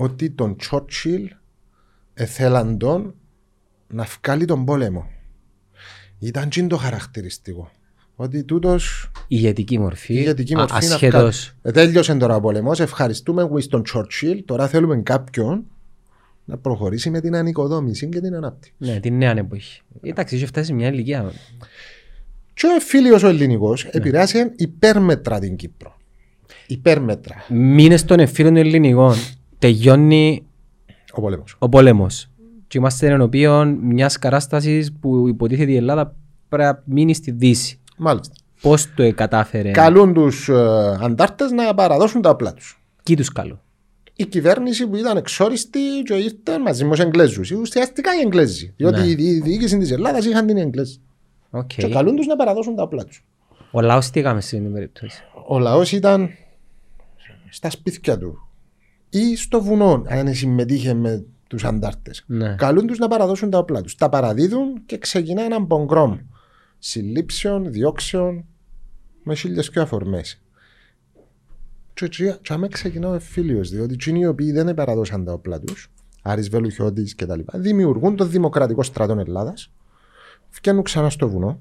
[0.00, 1.30] ότι τον Τσόρτσιλ
[2.14, 3.14] εθέλαν τον
[3.88, 5.10] να βγάλει τον πόλεμο.
[6.18, 7.70] Ήταν τσιν το χαρακτηριστικό.
[8.16, 10.92] Ότι τούτος Ηγετική μορφή, ηγετική α- μορφή να βγάλει.
[10.94, 11.52] ασχέτως.
[11.62, 12.80] Ε, Τέλειωσε τώρα ο πόλεμος.
[12.80, 14.38] Ευχαριστούμε Winston Churchill.
[14.44, 15.64] Τώρα θέλουμε κάποιον
[16.44, 18.72] να προχωρήσει με την ανοικοδόμηση και την ανάπτυξη.
[18.92, 19.80] Ναι, την νέα εποχή.
[20.02, 21.32] Εντάξει, είχε φτάσει σε μια ηλικία.
[22.54, 25.96] Και ο φίλος ο ελληνικός επηρεάσε υπέρμετρα την Κύπρο.
[26.66, 29.14] Υπέρμετρα Μήνες των εμφύλων των ελληνικών
[29.58, 30.46] τελειώνει
[31.12, 31.56] ο πόλεμος.
[31.58, 32.30] ο πόλεμος.
[32.66, 36.14] Και είμαστε ενώπιον μιας κατάστασης που υποτίθεται η Ελλάδα
[36.48, 37.78] πρέπει να μείνει στη Δύση.
[37.96, 38.34] Μάλιστα.
[38.60, 39.70] Πώς το κατάφερε.
[39.70, 42.82] Καλούν τους ε, αντάρτες να παραδώσουν τα όπλα τους.
[43.02, 43.60] Κι τους καλού.
[44.16, 47.50] Η κυβέρνηση που ήταν εξόριστη και ήρθε μαζί με τους Εγγλέζους.
[47.50, 48.72] Ουσιαστικά οι Εγγλέζοι.
[48.76, 49.06] Διότι Ναι.
[49.06, 51.00] η δι- διοίκηση της Ελλάδας είχαν την οι Εγγλέζοι.
[51.50, 51.66] Οκ.
[51.66, 53.24] Και καλούν τους να παραδώσουν τα όπλα τους.
[53.70, 56.30] Ο λαός τι έκαμε σε αυτήν την περίπτωση; Ο λαός ήταν
[57.50, 58.47] στα σπίτια του
[59.10, 62.24] ή στο βουνό αν συμμετείχε με τους αντάρτες.
[62.26, 62.54] Ναι.
[62.54, 63.94] Καλούν τους να παραδώσουν τα όπλα τους.
[63.94, 66.18] Τα παραδίδουν και ξεκινά έναν πογκρόμ
[66.78, 68.44] συλλήψεων, διώξεων
[69.22, 70.42] με χίλιες και αφορμές.
[71.94, 75.60] Και έτσι και άμα ξεκινά ο εφήλιος, διότι εκείνοι οι οποίοι δεν παραδώσαν τα όπλα
[75.60, 75.90] τους,
[76.22, 79.72] Άρης Βελουχιώτης και τα λοιπά, δημιουργούν το Δημοκρατικό Στρατό Ελλάδας,
[80.48, 81.60] φτιάχνουν ξανά στο βουνό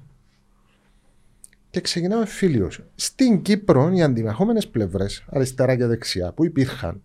[1.69, 2.83] και ξεκινά ο εφήλιος.
[2.95, 7.01] Στην Κύπρο οι αντιμαχόμενες πλευρές, αριστερά και δεξιά, που υπήρχαν,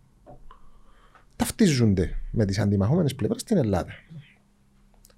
[1.43, 3.93] ταυτίζονται με τις αντιμαχόμενες πλευρές στην Ελλάδα.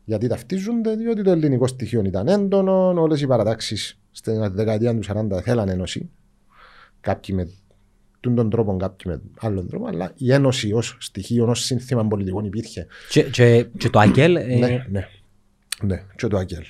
[0.05, 5.41] Γιατί ταυτίζονται, διότι το ελληνικό στοιχείο ήταν έντονο, όλες οι παρατάξεις στην δεκαετία του 40
[5.43, 6.11] θέλαν ένωση.
[7.01, 7.51] Κάποιοι με
[8.21, 12.45] τούν τον τρόπο, κάποιοι με άλλον τρόπο, αλλά η ένωση ως στοιχείο, ως σύνθημα πολιτικών
[12.45, 12.87] υπήρχε.
[13.11, 15.09] Και, και, και το Αγγέλ, ε, Ναι, ναι.
[15.83, 16.65] Ναι, και το Αγγέλ.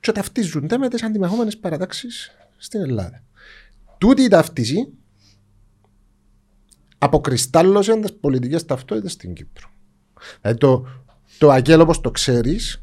[0.00, 3.22] Και ταυτίζονται με τις αντιμαχόμενες παρατάξεις στην Ελλάδα.
[3.98, 4.92] Τούτη η ταύτιση
[6.98, 9.68] αποκριστάλλωσε τις πολιτικές ταυτότητες στην Κύπρο.
[10.40, 10.86] Δηλαδή το,
[11.38, 12.82] το Αγγέλ όπως το ξέρεις,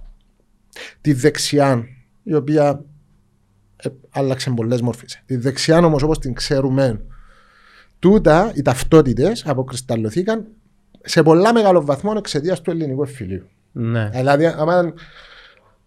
[1.02, 1.88] τη δεξιά
[2.24, 2.84] η οποία
[3.76, 5.22] ε, άλλαξε πολλές μορφές.
[5.26, 7.02] Τη δεξιά όμως όπως την ξέρουμε,
[8.00, 10.48] τούτα οι ταυτότητες αποκρισταλλωθήκαν
[11.02, 13.50] σε πολλά μεγάλο βαθμό εξαιτίας του ελληνικού εφηλίου.
[13.72, 14.10] ναι.
[14.10, 14.94] Δηλαδή, άμα,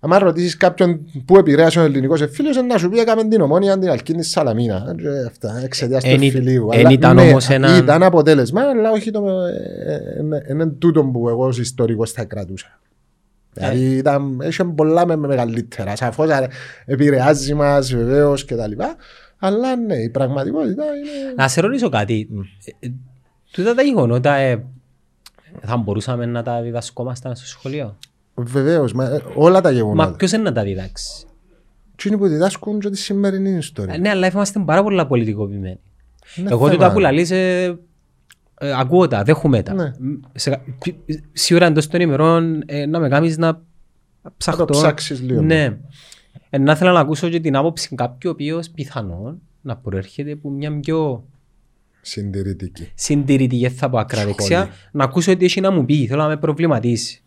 [0.00, 3.90] άμα ρωτήσεις κάποιον πού επηρέασε ο ελληνικός εφήλιος, να σου πει έκαμε την ομόνια την
[3.90, 4.94] Αλκίνη Σαλαμίνα.
[5.04, 6.68] Ε, Αυτά εξαιτίας του Εν ή- εφηλίου.
[6.72, 9.28] εν Αλλά ήταν ναι, όμως ένα- Ήταν αποτέλεσμα, αλλά όχι το.
[9.28, 12.80] ε, ε, Είναι είναι τούτο που εγώ ως ιστορικός θα κρατούσα.
[13.52, 15.96] Δηλαδή ήταν, είχε πολλά με, με μεγαλύτερα.
[15.96, 16.28] Σαφώς
[16.84, 18.72] επηρεάζει μας βεβαίως κτλ.
[19.38, 21.32] Αλλά ναι, η πραγματικότητα είναι.
[21.36, 22.28] Να σε ρωτήσω κάτι.
[22.80, 22.90] Ε, ε,
[23.52, 24.64] Τούτα τα γεγονότα ε,
[25.62, 27.96] θα μπορούσαμε να τα διδασκόμασταν στο σχολείο;
[28.40, 28.92] Βεβαίως,
[29.34, 30.12] όλα τα Μα γεγονότα.
[30.16, 31.26] ποιος είναι να τα διδάξει;
[31.96, 33.98] Τι είναι που διδάσκουν και τη σημερινή ιστορία.
[33.98, 35.78] Ναι, αλλά είμαστε πάρα πολλά πολιτικοποιημένοι.
[36.36, 36.70] Είναι Εγώ θέμα.
[36.70, 37.78] τούτα που λαλείς, ε,
[38.60, 39.74] ε, ακούω τα, δέχομαι τα.
[39.74, 39.84] Ναι.
[39.98, 43.62] Μ, σε- πι- Σίγουρα εντός των ημερών ε, να με κάνεις να
[44.36, 44.64] ψαχτώ.
[44.64, 45.40] ψάξεις λίγο.
[45.42, 45.76] Ναι.
[46.50, 50.50] Ε, να ήθελα να ακούσω και την άποψη κάποιου ο οποίος πιθανόν να προέρχεται από
[50.50, 51.24] μια πιο
[52.00, 52.90] Συντηρητική.
[52.94, 54.34] συντηρητική θα πω ακρά Σχόλη.
[54.36, 57.22] δεξιά, να ακούσω τι έχει να μου πει, θέλω να με προβληματίσει.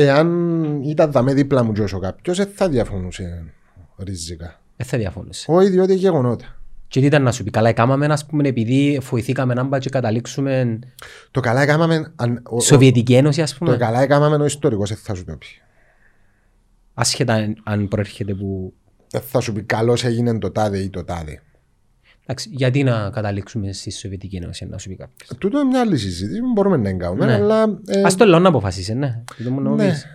[0.00, 3.44] Εάν ήταν δαμέ δίπλα μου και κάποιος, δεν θα διαφωνούσε
[3.98, 4.60] ριζικά.
[4.76, 5.46] Δεν θα διαφωνούσε.
[5.52, 6.56] Όχι, διότι γεγονότα.
[6.88, 9.88] Και τι ήταν να σου πει, καλά έκαναμε ας πούμε επειδή βοηθήκαμε να μπα και
[9.90, 10.78] καταλήξουμε
[11.30, 14.88] Το καλά έκαναμε, αν, ο, ο, Σοβιετική Ένωση ας το πούμε, καλά έκαναμε ο ιστορικός,
[14.88, 15.46] δεν θα σου το πει.
[16.94, 18.72] ασχετά αν- αν προέρχεται που...
[19.10, 21.42] Δεν θα σου πει καλώς έγινε το τάδε ή το τάδε.
[22.30, 25.30] Εντάξει, γιατί να καταλήξουμε στη Σοβιετική Ένωση, να σου πει κάποιος.
[25.38, 27.32] Τούτο είναι μια άλλη συζήτηση που μπορούμε να εγκαούμε, Ναι.
[27.34, 29.22] αλλά ε, Ας το λέω να αποφασίσει, ναι.
[29.38, 30.06] Δεν μου να μου ναι, πεις.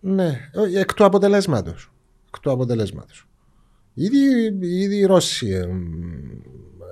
[0.00, 1.92] ναι, όχι, εκ του αποτελέσματος.
[2.26, 3.26] Εκ του αποτελέσματος.
[3.94, 4.18] Ήδη,
[4.60, 5.82] ήδη οι Ρώσοι ε, μ,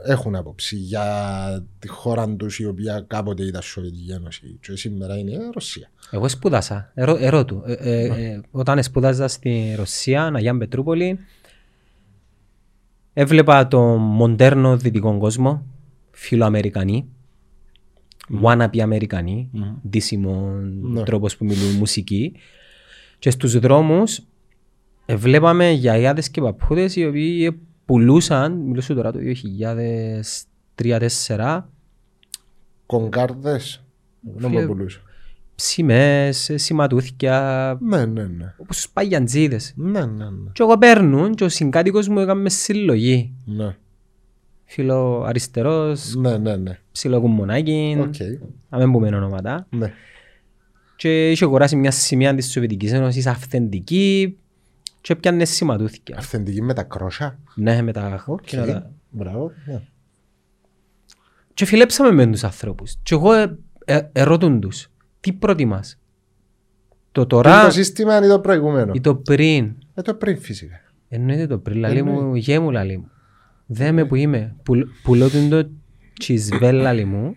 [0.07, 1.05] έχουν άποψη για
[1.79, 5.91] τη χώρα τους η οποία κάποτε ήταν Σοβιετική Ένωση και σήμερα είναι η Ρωσία.
[6.11, 7.63] Εγώ σπούδασα, ερώ, ερώτου.
[7.67, 8.15] Ε, ε, Ναι.
[8.23, 11.19] ε, όταν σπούδαζα στη Ρωσία, Αγία Πετρούπολη,
[13.19, 15.67] έβλεπα το μοντέρνο δυτικό κόσμο,
[16.11, 17.09] φιλοαμερικανοί,
[18.43, 19.51] wannabe Αμερικανοί,
[19.89, 20.51] ντύσιμο
[20.83, 21.03] Ναι.
[21.03, 22.33] τρόπος που μιλούν μουσική.
[23.19, 24.23] Και στους δρόμους
[25.07, 29.19] ε, βλέπαμε γιαγιάδες και παππούδες οι οποίοι πουλούσαν, μιλούσα τώρα το
[30.75, 31.61] 2003-2004,
[32.87, 33.85] Κονκάρδες,
[34.37, 35.03] Φίλε, νομοπουλούς.
[35.57, 38.55] Ψημές, ε, σηματούθηκια, Ναι, ναι, ναι.
[38.57, 39.73] όπως τους παγιαντζίδες.
[39.77, 40.51] Ναι, ναι, ναι.
[40.53, 43.35] Και εγώ παίρνουν και ο συγκάτοικος μου έκαμε συλλογή.
[43.45, 43.77] Ναι,
[44.65, 46.57] Φίλο αριστερός, ναι, ναι.
[46.57, 46.79] ναι.
[46.93, 48.15] ψιλοκουμμονάκι, Οκ.
[48.69, 49.67] να μην πούμε ονόματα.
[49.71, 49.93] Ναι.
[50.97, 54.37] Και είχε αγοράσει μια σημεία της Σοβιετικής Ένωσης αυθεντική
[55.01, 56.17] και έπιανε σηματούθηκια.
[56.19, 57.39] Αυθεντική με τα κρόσα.
[57.55, 58.25] Ναι, με τα...
[58.27, 58.43] Οκ.
[58.43, 59.53] εκείνα τα- Μπράβο.
[59.67, 59.83] ναι.
[61.55, 62.95] Και φιλέψαμε με τους ανθρώπους.
[63.03, 64.89] Και εγώ ε, ε, ερώτουν τους,
[65.27, 65.99] τι προτιμάς;
[67.13, 69.75] Το Είναι τώρα Το σύστημα είναι το προηγούμενο; ή το πριν.
[69.95, 70.81] Ε, το πριν φυσικά.
[71.09, 73.11] Εννοείται το πριν, λαλή μου, γέ μου λαλή μου.
[73.67, 75.69] Δε με που είμαι, Πουλ- πουλώ την το
[76.19, 77.37] τσισβέλ λαλή μου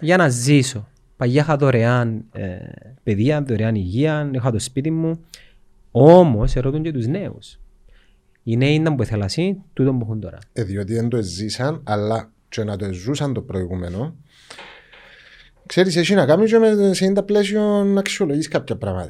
[0.00, 0.88] για να ζήσω.
[1.16, 2.56] Παγιά είχα δωρεάν ε,
[3.02, 5.20] παιδεία, δωρεάν υγεία, είχα το σπίτι μου.
[5.90, 7.60] Όμως ερωτούν και τους νέους.
[8.42, 10.38] Οι νέοι ήταν που ήθελα εσύ, τούτο που έχουν τώρα.
[10.52, 14.16] Ε, διότι δεν το ζήσαν, αλλά και να το ζούσαν το προηγούμενο.
[15.66, 19.08] Ξέρεις, έχει να κάνεις και με σε είναι πλαίσιο να αξιολογείς κάποια πράγματα.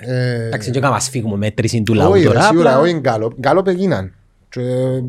[0.00, 2.42] Ε, Εντάξει, δεν έκανα σφίγμο μέτρηση του λαού όχι, ρε, τώρα.
[2.42, 3.38] σίγουρα, απλά- όχι γκάλοπ.
[3.38, 4.14] Γκάλοπ έγιναν.
[4.48, 5.02] Και, ε,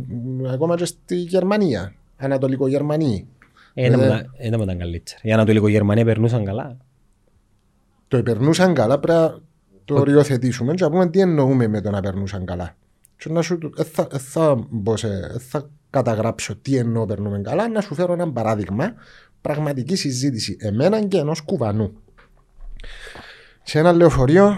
[0.53, 1.93] ακόμα και στη Γερμανία.
[2.17, 3.23] Ανατολικό Γερμανία.
[3.73, 5.19] Ε, Δεν ήταν- δεν ήταν καλύτερα.
[5.21, 6.77] Οι Ανατολικοί Γερμανοί περνούσαν καλά.
[8.07, 9.35] Το περνούσαν καλά, πρέπει να
[9.85, 12.75] το οριοθετήσουμε και να πούμε τι εννοούμε με το να περνούσαν καλά.
[13.17, 17.41] Και να σου, ε, θα, ε, θα, μπω σε- ε, θα καταγράψω τι εννοώ περνούμε
[17.41, 18.93] καλά, να σου φέρω ένα παράδειγμα
[19.41, 21.93] πραγματική συζήτηση εμένα και ενός κουβανού.
[23.63, 24.57] Σε ένα λεωφορείο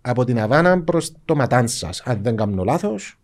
[0.00, 3.16] από την Αβάνα προς το Ματάνσα, αν δεν κάνω λάθος,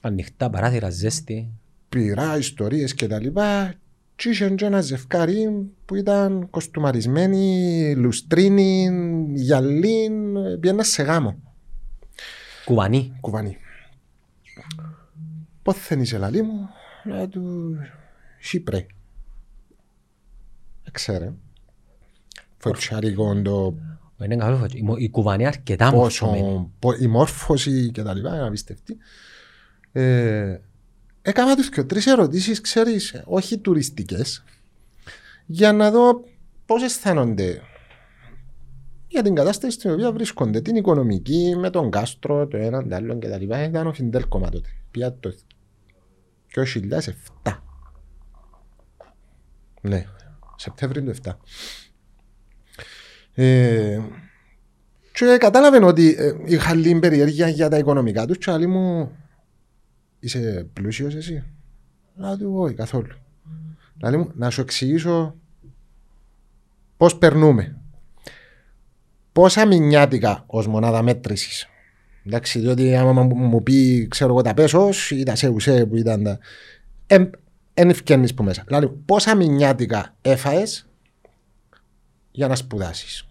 [0.00, 1.50] Ανοιχτά παράθυρα, ζέστη.
[1.88, 3.26] πειρά, ιστορίες κτλ.
[4.16, 8.88] Και είχε και ένα ζευκάρι που ήταν κοστούμαρισμένοι, λουστρίνοι,
[9.34, 10.10] γυαλί,
[10.60, 11.38] πήγαινα σε γάμο.
[12.64, 13.16] Κουβανί.
[13.20, 13.56] Κουβανί.
[15.62, 16.68] Πόθεν είσαι λαλί μου,
[17.04, 17.76] να του
[18.40, 18.86] Σύπρε.
[20.92, 21.32] Ξέρε.
[22.58, 23.74] Φωτσάρικο το
[24.24, 24.74] Είναι καλό φωτζ.
[24.74, 26.40] Η μο- Η κουβανή αρκετά μορφωμένη.
[26.42, 28.96] πόσο, πο- η μόρφωση και τα λοιπά, είναι απίστευτη.
[29.92, 30.58] Ε,
[31.22, 34.44] έκανα τους και τρεις ερωτήσεις, ξέρεις, όχι τουριστικές,
[35.46, 36.24] για να δω
[36.66, 37.60] πώς αισθάνονται
[39.08, 43.18] για την κατάσταση στην οποία βρίσκονται, την οικονομική, με τον κάστρο, το ένα, το άλλο
[43.18, 43.62] και τα λοιπά.
[43.64, 44.68] Ήταν ο Φιντέλ κόμμα τότε.
[44.90, 45.32] Πια το
[46.54, 47.62] 2007.
[49.82, 50.06] Ναι,
[50.60, 51.32] Σεπτέμβριο του 7.
[53.34, 54.00] Ε,
[55.12, 59.12] και κατάλαβε ότι ε, είχα λίγη περιέργεια για τα οικονομικά τους και άλλη μου
[60.20, 61.44] είσαι πλούσιος εσύ;
[62.14, 63.14] Να του όχι καθόλου.
[64.02, 65.34] Λέει μου, να σου εξηγήσω
[66.96, 67.76] πώς περνούμε.
[69.32, 71.68] Πόσα μηνιάτικα ως μονάδα μέτρησης.
[72.26, 76.22] Εντάξει, διότι άμα μου, μου πει, ξέρω εγώ, τα πέσος ή τα σεουσέ που ήταν
[76.22, 76.38] τα...
[77.06, 77.30] Εν,
[77.80, 78.64] εν ευκαινείς που μέσα.
[78.66, 80.88] Δηλαδή, πόσα μηνιάτικα έφαες
[82.30, 83.28] για να σπουδάσεις;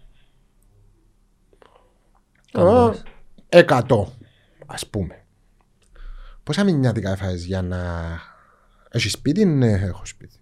[2.52, 2.98] Καμπός.
[2.98, 3.02] Ω,
[3.48, 4.12] Εκατό,
[4.66, 5.24] ας πούμε.
[6.42, 7.78] Πόσα μηνιάτικα έφαες για να...
[8.90, 10.36] Έχεις σπίτι, ναι, έχω σπίτι.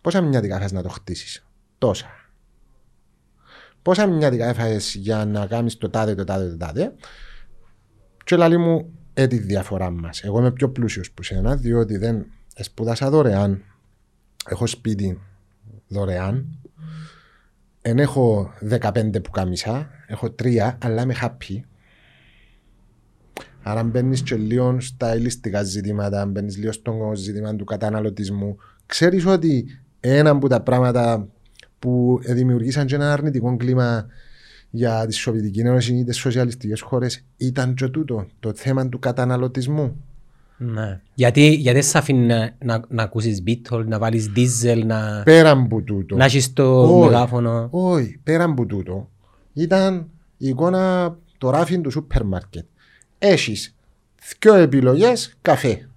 [0.00, 1.46] Πόσα μηνιάτικα έφαες να το χτίσεις;
[1.78, 2.10] Τόσα.
[3.82, 6.94] Πόσα μηνιάτικα έφαες για να κάνεις το τάδε, το τάδε, το τάδε;
[8.24, 10.22] Και λέει μου, ε, τη διαφορά μας.
[10.22, 12.26] Εγώ είμαι πιο πλούσιος που σένα, διότι δεν
[12.56, 13.62] σπούδασα δωρεάν.
[14.46, 15.20] Έχω σπίτι
[15.88, 16.58] δωρεάν.
[17.82, 21.60] Εν έχω 15 που κάμισα, έχω 3, αλλά είμαι happy.
[23.62, 28.56] Άρα μπαίνεις και λίγο στα ελιστικά ζητήματα, μπαίνεις λίγο στο ζήτημα του καταναλωτισμού.
[28.86, 31.28] Ξέρεις ότι ένα από τα πράγματα
[31.78, 34.06] που δημιουργήσαν και ένα αρνητικό κλίμα
[34.70, 40.04] για τη Σοβιετική Ένωση ή τις σοσιαλιστικές χώρες ήταν και τούτο, το θέμα του καταναλωτισμού.
[40.64, 41.00] Ναι.
[41.14, 45.82] Γιατί, γιατί σε αφήνει να, να, να ακούσεις Beatles, να βάλεις diesel, να, Πέραν από
[45.82, 46.16] τούτο.
[46.16, 47.08] να έχεις το Όχι.
[47.10, 47.68] μεγάφωνο.
[47.70, 49.10] Όχι, πέραν από τούτο,
[49.52, 52.64] ήταν η εικόνα το ράφι του σούπερ μάρκετ.
[53.18, 53.76] Έχεις
[54.40, 55.88] δύο επιλογές καφέ.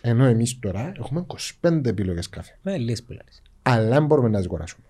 [0.00, 1.26] Ενώ εμείς τώρα έχουμε
[1.60, 2.58] 25 επιλογές καφέ.
[2.62, 3.42] Με λες που λες.
[3.62, 4.86] Αλλά δεν μπορούμε να τις αγοράσουμε.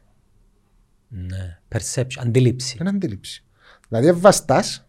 [1.08, 1.58] Ναι.
[1.68, 2.76] Perception, αντίληψη.
[2.80, 3.44] Είναι αντίληψη.
[3.88, 4.86] Δηλαδή, βαστάς,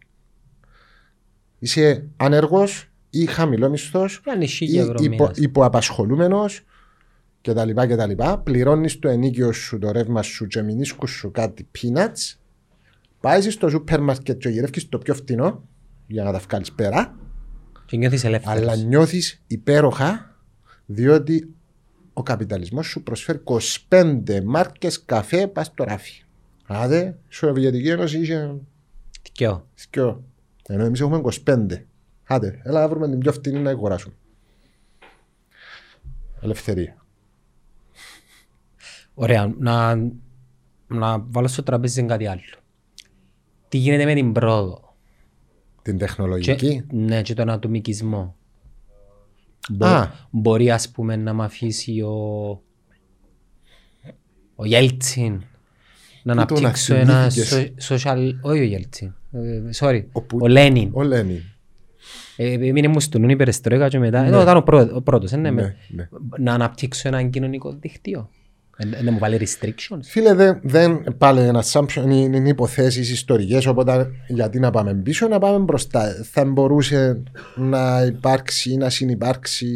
[1.60, 5.38] είσαι ανέργος ή χαμηλό μισθό Αν είναι χίλια ή ευρώ υπο, μήνας.
[5.38, 6.62] υποαπασχολούμενος
[7.42, 7.70] κτλ.
[7.74, 8.24] κτλ.
[8.44, 12.38] Πληρώνεις το ενίκιο σου, το ρεύμα σου και μηνίσκους σου κάτι peanuts.
[13.20, 15.64] Πάει στο σούπερ μάρκετ και γυρεύει το πιο φτηνό
[16.08, 17.16] για να τα βγάλεις πέρα.
[17.86, 18.58] Και νιώθεις ελεύθερος.
[18.62, 20.36] Αλλά νιώθεις υπέροχα
[20.86, 21.54] διότι
[22.14, 23.42] ο καπιταλισμός σου προσφέρει
[23.90, 26.24] 25 μάρκες καφέ πας στο ράφι.
[26.66, 28.56] Άντε, η Σοβιετική Ένωση είχε
[29.24, 29.68] Δικαιώ.
[29.74, 30.24] Σκιο.
[30.68, 31.86] Ενώ εμείς έχουμε 25.
[32.28, 34.14] Άντε, έλα να βρούμε την πιο φτηνή να αγοράσουμε.
[36.42, 37.06] Ελευθερία.
[39.14, 39.54] Ωραία.
[39.60, 39.96] Να,
[40.88, 42.42] να βάλω στο τραπέζι κάτι άλλο.
[43.70, 44.96] Τι γίνεται με την πρόοδο;
[45.82, 46.84] Την Και, τεχνολογική.
[46.92, 48.36] ναι, και τον ατομικισμό.
[49.70, 50.12] Μπο- Α.
[50.30, 52.16] μπορεί ας πούμε να μ' αφήσει ο,
[54.56, 55.34] ο Γέλτσιν
[56.24, 58.32] να Πού τον αναπτύξω ένα ασθενήθηκες; σο- social...
[58.42, 59.14] Όχι ο Γέλτσιν.
[59.32, 60.06] ε, Sorry.
[60.12, 60.90] Ο Πού- Ο Λένιν.
[60.94, 61.42] Ο Λένιν.
[62.38, 64.22] Ε, Έμεινε μου στον η περιστρόικα και μετά.
[64.22, 64.28] Ναι.
[64.28, 65.32] Εδώ ήταν ο πρό- ο πρώτος.
[65.32, 66.08] ε, ναι, Ναι, με- ναι.
[66.38, 68.30] Να αναπτύξω ένα κοινωνικό δικτύο.
[68.78, 70.00] Ε, Να μου βάλει restrictions.
[70.04, 73.66] Φίλε, δεν, δεν πάλι ένα assumption είναι, είναι υποθέσεις ιστορικές.
[73.66, 76.14] Οπότε γιατί να πάμε πίσω, να πάμε μπροστά.
[76.24, 77.24] Θα μπορούσε
[77.56, 79.68] να υπάρξει ή να συνεπάρξει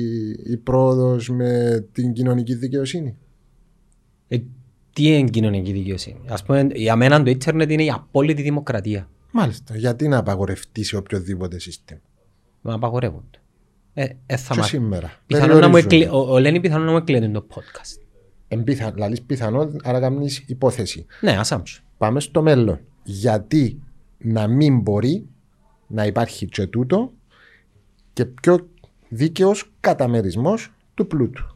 [0.46, 3.16] η πρόοδος με την κοινωνική δικαιοσύνη;
[4.28, 4.38] Ε,
[4.94, 9.10] τι είναι κοινωνική δικαιοσύνη; Ας πούμε, για μένα το ίντερνετ είναι η απόλυτη δημοκρατία.
[9.32, 9.78] Μάλιστα.
[9.78, 12.00] Γιατί να απαγορευτεί σε οποιοδήποτε σύστημα;
[12.62, 13.26] Μα απαγορεύονται.
[13.94, 14.70] Ε, ε, θα Και μας...
[14.70, 15.12] σήμερα.
[15.28, 15.96] Πιθανόν να μου Περιορίζονται.
[15.96, 16.18] εκλε...
[16.18, 18.02] ο, ο Λένι πιθανόν να μου εκλέει το podcast.
[18.48, 21.06] Εμπίθα, λαλείς πιθανόν, άρα κάνεις υπόθεση.
[21.22, 21.84] Ναι, ασάμψου.
[21.98, 22.80] Πάμε στο μέλλον.
[23.04, 23.82] Γιατί
[24.18, 25.26] να μην μπορεί
[25.88, 27.12] να υπάρχει και τούτο
[28.14, 28.68] και πιο
[29.10, 31.56] δίκαιος καταμερισμός του πλούτου.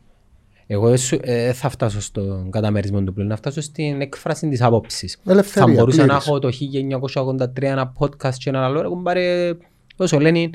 [0.67, 4.61] Εγώ δεν σου- ε, θα φτάσω στον καταμερισμό του πλέον, να φτάσω στην έκφραση της
[4.61, 5.19] άποψης.
[5.25, 6.27] Ελευθερία, θα μπορούσα να πλήρης.
[6.27, 9.53] έχω το 1983 ένα podcast και ένα άλλο, ρε κουμπάρε,
[9.97, 10.49] όσο λένε,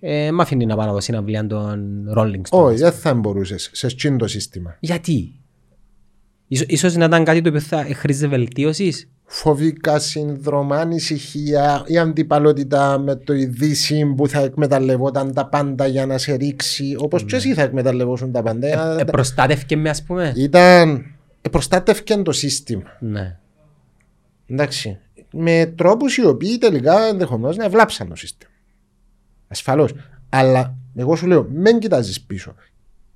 [0.00, 2.64] ε, μ' αφήνει να πάω από συναυλία των Rolling Stones.
[2.64, 4.76] Όχι, δεν θα μπορούσες σε εκείνο το σύστημα.
[4.80, 5.40] Γιατί;
[6.48, 12.98] Ίσως, ίσως να ήταν κάτι το οποίο θα χρήζε βελτίωσης; Φοβικά συνδρομά, ανησυχία, η αντιπαλότητα
[12.98, 17.54] με το ειδήσι που θα εκμεταλλευόταν τα πάντα για να σε ρίξει, όπως και εσύ
[17.54, 18.98] θα εκμεταλλευόσουν τα πάντα.
[19.00, 20.32] Ε, προστάτευκε με ας πούμε.
[20.36, 21.04] Ήταν.
[21.42, 22.96] Ε, προστάτευκε το σύστημα.
[23.00, 23.36] Ναι.
[24.46, 24.98] Εντάξει.
[25.30, 28.50] Με τρόπους οι οποίοι τελικά ενδεχομένως να βλάψαν το σύστημα.
[29.48, 29.94] Ασφαλώς.
[30.28, 32.54] Αλλά εγώ σου λέω, μην κοιτάζεις πίσω.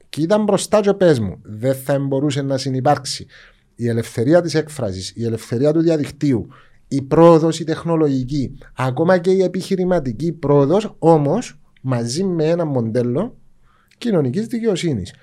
[0.08, 3.26] Κοίτα μπροστά και πες μου, δεν θα μπορούσε να συνεπάρξει
[3.74, 6.46] η ελευθερία της έκφρασης, η ελευθερία του διαδικτύου,
[6.88, 13.36] η πρόοδος η τεχνολογική, ακόμα και η επιχειρηματική πρόοδος, όμως μαζί με ένα μοντέλο
[13.98, 15.14] κοινωνικής δικαιοσύνης.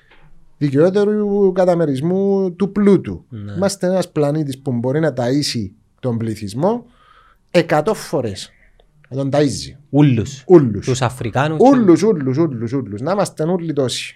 [0.57, 3.25] Δικαιότερου καταμερισμού του πλούτου.
[3.29, 3.51] Ναι.
[3.51, 6.85] Είμαστε ένας πλανήτης που μπορεί να ταΐσει τον πληθυσμό
[7.51, 8.51] 100 φορές.
[9.09, 9.75] Να τον ταΐζει.
[9.89, 10.43] Ούλους.
[10.47, 10.85] Ούλους.
[10.85, 11.57] Τους Αφρικάνους.
[11.59, 13.01] Ούλους, ούλους, ούλους, ούλους.
[13.01, 14.13] Να είμαστε όλοι τόσοι.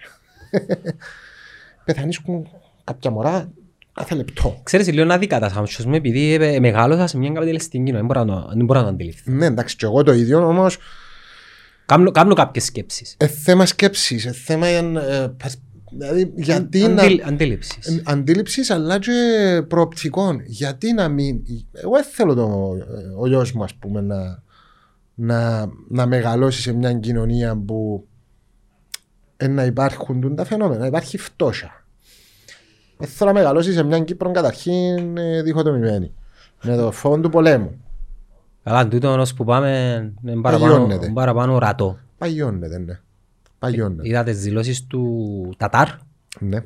[1.84, 2.46] Πεθανίσκουν
[2.84, 3.52] κάποια μωρά
[3.92, 4.60] κάθε λεπτό.
[4.62, 8.06] Ξέρεις, λίγο να δικά τα σάμψος μου, επειδή ε, μεγάλωσα σε μια καπιταλιστική κοινωνία, δεν
[8.06, 9.32] μπορώ να το- δεν μπορώ να το αντιληφθώ.
[9.32, 10.66] Ναι, εντάξει, και εγώ το ίδιο όμω.
[11.86, 13.14] Κάνω, κάνω κάποιες σκέψεις.
[13.18, 14.82] Ε, θέμα σκέψης, ε, θέμα ε,
[15.36, 15.52] περ-
[15.98, 17.02] δηλαδή, γιατί να.
[17.02, 17.86] Αντίλ, αντίληψης.
[17.86, 19.12] Ε, Αντίληψης αλλά και
[19.68, 20.40] προοπτικών.
[20.46, 21.40] Γιατί να μην.
[21.72, 22.72] Εγώ δεν θέλω το,
[23.18, 24.41] ο γιος μου, ας πούμε, να,
[25.22, 28.06] να, να μεγαλώσει σε μια κοινωνία που
[29.36, 31.86] ε, να υπάρχουν τούν τα φαινόμενα, να υπάρχει φτώχεια.
[32.98, 36.14] Δεν θέλω να μεγαλώσει σε μια Κύπρο καταρχήν ε, διχοτομημένη.
[36.62, 37.84] Με το φόβο του πολέμου.
[38.62, 39.70] Αλλά τούτο ως που πάμε
[40.24, 41.10] είναι παραπάνω, Παγιώνεται.
[41.14, 41.98] παραπάνω ορατό.
[42.18, 43.00] Παγιώνεται, ναι.
[43.58, 44.08] Παγιώνεται.
[44.08, 45.88] Είδα τις δηλώσεις του Τατάρ,
[46.38, 46.58] Ναι.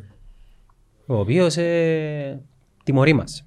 [1.06, 2.40] ο οποίος ε,
[2.84, 3.44] τιμωρεί μας.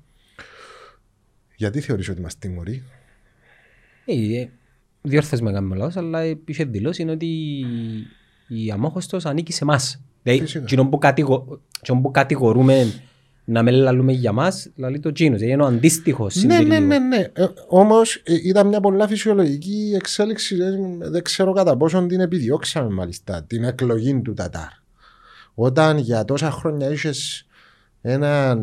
[1.56, 2.84] Γιατί θεωρείς ότι μας τιμωρεί;
[4.06, 4.50] Ε, ε,
[5.02, 7.28] διόρθες με κάνουμε λάθος, αλλά είχε δηλώσει ότι
[8.48, 10.02] η αμόχωστος ανήκει σε εμάς.
[10.24, 10.64] Δηλαδή, Φυσικά.
[10.64, 11.62] εκείνο που, κατηγο...
[11.82, 12.94] εκείνο που κατηγορούμε
[13.46, 16.86] να με λαλούμε για μας, λαλεί το τζίνος, δηλαδή είναι ο αντίστοιχος Ναι, ναι, συντηρητικό.
[16.88, 17.18] ναι, ναι.
[17.34, 20.56] Ε, Όμως ήταν μια πολλά φυσιολογική εξέλιξη.
[20.56, 23.44] Δεν, δεν ξέρω κατά πόσον την επιδιώξαμε μάλιστα.
[23.44, 24.70] Την εκλογή του Τατάρ.
[25.54, 27.46] Όταν για τόσα χρόνια είχες
[28.02, 28.60] έναν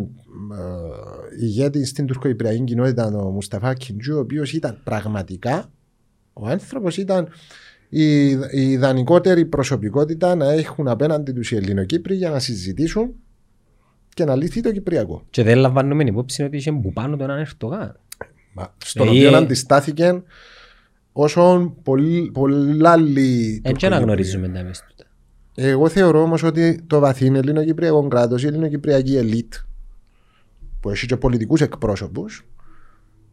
[0.53, 5.71] ε, ηγέτη στην τουρκοϊπριακή κοινότητα, ο Μουσταφά Κιντζού, ο οποίος ήταν πραγματικά
[6.39, 7.29] ο άνθρωπος ήταν
[7.89, 13.15] η, η ιδανικότερη προσωπικότητα να έχουν απέναντι τους οι Ελληνοκύπροι για να συζητήσουν
[14.15, 15.23] και να λυθεί το Κυπριακό.
[15.31, 18.01] Και δεν λαμβάνουμε υπόψη ότι είχε που πάνω τον Ερτογάν.
[18.53, 20.23] Μα, στον Ε, οποίο ε, αντιστάθηκε
[21.13, 23.61] όσο πολλοί- πολλά άλλοι.
[23.65, 25.05] Δεν και αναγνωρίζουμε τα εμείς τούτα.
[25.55, 29.55] Εγώ θεωρώ όμως ότι το βαθύ ελληνοκυπριακό κράτος, η ελληνοκυπριακή ελίτ,
[30.81, 32.47] που έχει και πολιτικούς εκπρόσωπους,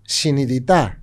[0.02, 1.03] συνειδητά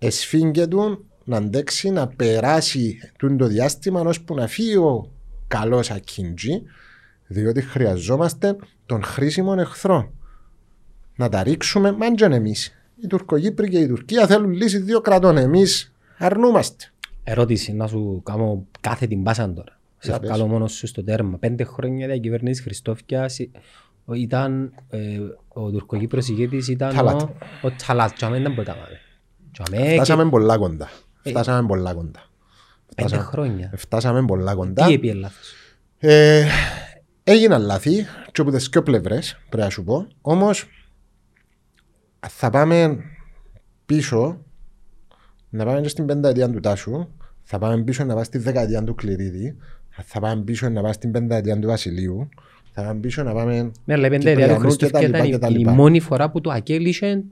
[0.00, 0.76] εσφίγγεται
[1.24, 5.10] να αντέξει να περάσει τούτο το διάστημα ώσπου να φύγει ο
[5.48, 6.62] καλός Ακίντζη,
[7.26, 10.12] διότι χρειαζόμαστε τον χρήσιμο εχθρό.
[11.16, 12.72] Να τα ρίξουμε, μάντζαν εμείς.
[13.02, 15.36] Οι Τουρκοκύπροι και η Τουρκία θέλουν λύση δύο κρατών.
[15.36, 16.84] Εμείς αρνούμαστε.
[17.24, 19.78] Ερώτηση να σου κάνω κάθε την πάσα τώρα.
[19.98, 20.28] Σε Για πες.
[20.28, 21.38] βγάλω μόνος σου στο τέρμα.
[21.38, 23.30] Πέντε χρόνια η κυβέρνηση Χριστόφια
[24.14, 24.98] ήταν ε,
[25.48, 27.22] ο τουρκοκύπρος ηγέτης ήταν Ταλάτ.
[27.22, 28.12] ο, ο Ταλάτ.
[28.16, 28.38] Και αμέ
[29.94, 30.88] Φτάσαμε πολλά κοντά.
[31.22, 32.20] Φτάσαμε πολλά κοντά.
[32.94, 33.72] πέντε φτάσαμε- χρόνια.
[33.76, 34.86] Φτάσαμε πολλά κοντά.
[34.86, 35.52] Τι έπιε λάθος.
[35.98, 36.46] Ε,
[37.24, 40.06] έγιναν λάθη και από τις δύο πλευρές πρέπει να σου πω.
[40.20, 40.66] Όμως
[42.28, 42.96] θα πάμε
[43.86, 44.38] πίσω
[45.50, 47.08] να πάμε και στην πενταετία του Τάσου
[47.42, 49.56] θα πάμε πίσω να πάμε στη δεκαετία του Κληρίδη
[49.88, 52.28] θα πάμε πίσω να πάμε στην πενταετία του Βασιλείου
[52.72, 55.18] θα πάμε πίσω να πάμε Ναι, αλλά η πενταετία του Κυπριανού και τα Χριστόφια λοιπά
[55.18, 55.70] ήταν και τα η- η λοιπά.
[55.72, 57.24] μόνη φορά που το ακέλυσε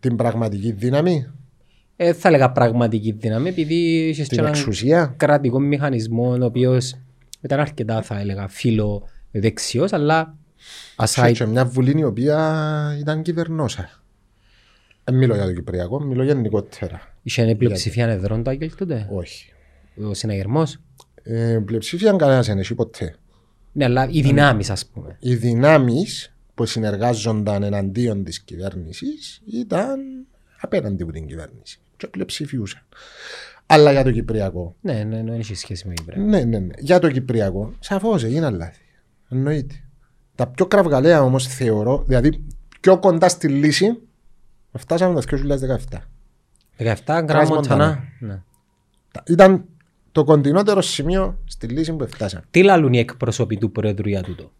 [0.00, 1.26] την πραγματική δύναμη,
[1.96, 3.74] ε, θα έλεγα πραγματική δύναμη επειδή
[4.08, 5.14] είχες και την έναν εξουσία.
[5.16, 6.94] κρατικό μηχανισμό ο οποίος
[7.40, 10.34] ήταν αρκετά θα έλεγα φίλο δεξιός αλλά
[11.04, 13.90] Είχε aside και μια βουλή η οποία ήταν κυβερνόσα.
[15.04, 17.00] Δεν μιλώ για το Κυπριακό, μιλώ γενικότερα.
[17.22, 19.52] είχε πλειοψηφία εδρών το Άγγελ τότε Όχι.
[20.08, 20.76] ο συναγερμός;
[21.22, 23.14] Ε, πλειοψηφία κανένας δεν έχει ποτέ.
[23.72, 30.00] ναι αλλά οι δυνάμεις ας πούμε Οι δυνάμεις που συνεργάζονταν εναντίον της κυβέρνησης ήταν
[30.60, 31.80] απέναντι από την κυβέρνηση.
[31.96, 32.82] Και πλειοψηφιούσαν.
[33.66, 34.76] Αλλά για το Κυπριακό.
[34.80, 36.74] ναι ναι ναι έχει σχέση με Κύπρο Ναι, ναι, ναι.
[36.78, 38.82] Για το Κυπριακό, σαφώς έγιναν λάθη.
[39.28, 39.74] Εννοείται.
[40.34, 42.46] Τα πιο κραυγαλαία όμως θεωρώ, δηλαδή
[42.80, 43.98] πιο κοντά στη λύση,
[44.78, 45.98] φτάσαμε το 2017.
[46.78, 47.24] 17 Μοντάνα.
[47.26, 48.42] γραμμοτανά ναι.
[49.26, 49.64] Ήταν
[50.12, 52.44] το κοντινότερο σημείο στη λύση που φτάσαμε.
[52.50, 54.52] τι λαλούν οι εκπρόσωποι του Πρόεδρου για τούτο;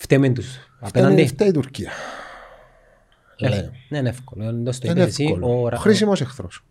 [0.00, 0.46] Φταίμε τους
[0.82, 1.90] Φταίει, απέναντι φταίει η Τουρκία.
[3.36, 3.70] Ε, Λέω.
[3.88, 5.62] ναι είναι εύκολο εντός το Είναι είπες εσύ εύκολο.
[5.62, 6.64] ο Ρα- Χρήσιμος εχθρός.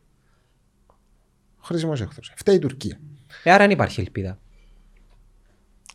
[1.64, 2.34] Χρήσιμος εχθρός.
[2.36, 3.00] Φταίει η Τουρκία.
[3.44, 4.38] Ε, άρα δεν υπάρχει ελπίδα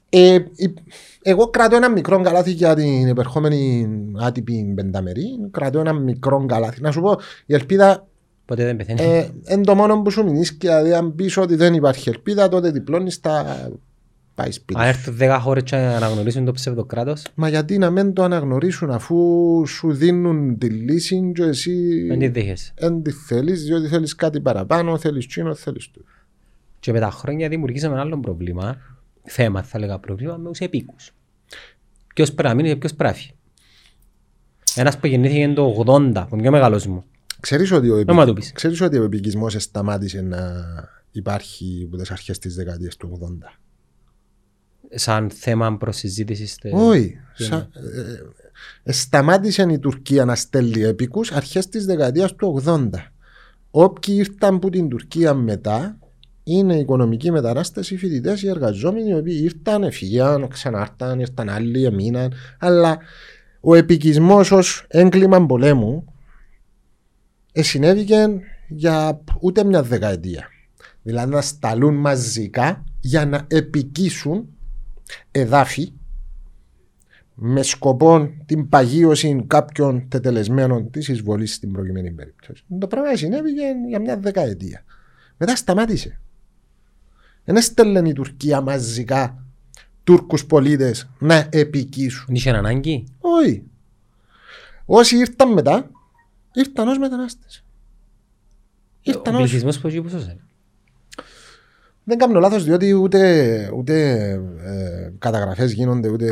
[0.09, 0.75] Ε, η-
[1.23, 3.89] εγώ κρατώ ένα μικρό καλάθι για την επερχόμενη
[4.21, 5.27] άτυπη πενταμερή.
[5.51, 6.81] Κρατώ ένα μικρό καλάθι.
[6.81, 7.17] Να σου πω,
[7.47, 8.07] η ελπίδα
[8.45, 10.47] ποτέ δεν πεθαίνει ε, είναι το μόνο που σου μείνει.
[10.47, 13.69] Και δηλαδή, αν πεις ότι δεν υπάρχει ελπίδα, τότε διπλώνεις τα.
[14.35, 14.81] Πάει σπίτι.
[14.81, 14.89] αν σου.
[14.89, 19.17] έρθουν 10 χώρες και να αναγνωρίσουν το ψευδοκράτος Μα γιατί να μην το αναγνωρίσουν αφού
[19.67, 24.41] σου δίνουν τη λύση και εσύ δεν τη δέχεσαι δεν τη θέλεις διότι θέλεις κάτι
[24.41, 26.05] παραπάνω, θέλεις τσίνο, θέλεις του.
[26.81, 28.77] Και με τα χρόνια δημιουργήσαμε ένα άλλο πρόβλημα,
[29.23, 31.15] θέμα θα έλεγα πρόβλημα, με τους επίκους.
[32.15, 33.31] Ποιος πρέπει να μείνει και ποιος πρέπει.
[34.75, 37.05] Ένας που γεννήθηκε το 80, ο πιο μεγάλος μου.
[37.41, 38.13] Ξέρεις ότι ο, επι...
[38.13, 38.53] Να μου το πεις.
[38.53, 40.41] Ξέρεις ότι ο επικισμός σταμάτησε να
[41.11, 43.64] υπάρχει από τις αρχές της δεκαετίας του 80.
[44.95, 46.47] Σαν θέμα προς συζήτηση.
[46.47, 47.17] στε- Όχι.
[47.35, 47.57] Σα...
[47.57, 47.67] Ε,
[48.83, 52.89] ε, σταμάτησε η Τουρκία να στέλνει έπικους αρχές της δεκαετίας του 80.
[53.71, 55.99] Όποιοι ήρθαν από την Τουρκία μετά
[56.45, 62.33] είναι οικονομική μετανάστες, οι φοιτητές, οι εργαζόμενοι, οι οποίοι ήρθαν, έφυγαν, ξανάρθαν, ήρθαν άλλοι, εμείναν.
[62.59, 62.99] Αλλά
[63.61, 66.05] ο επικισμός ως έγκλημα πολέμου
[67.53, 68.27] ε, συνέβηκε
[68.69, 70.49] για ούτε μια δεκαετία.
[71.03, 74.49] Δηλαδή να σταλούν μαζικά για να επικίσουν
[75.31, 75.93] εδάφη
[77.35, 82.65] με σκοπό την παγίωση κάποιων τετελεσμένων της εισβολής στην προκειμένη περίπτωση.
[82.79, 84.85] Το πράγμα συνέβη για- για μια δεκαετία.
[85.37, 86.21] Μετά σταμάτησε.
[87.45, 89.45] Δεν έστελνε η Τουρκία μαζικά
[90.05, 92.25] Τούρκους πολίτες να επικίσουν.
[92.27, 93.05] Δεν είχε ανάγκη.
[93.21, 93.63] Όχι.
[94.85, 95.91] Όσοι ήρθαν μετά,
[96.53, 97.65] ήρθαν ως μετανάστες.
[99.03, 99.43] Ήρθαν Ο ως...
[99.43, 100.41] πληθυσμός που έχει ποσός είναι.
[102.05, 106.29] Δεν κάνω λάθος διότι ούτε, ούτε ε, καταγραφές γίνονται ούτε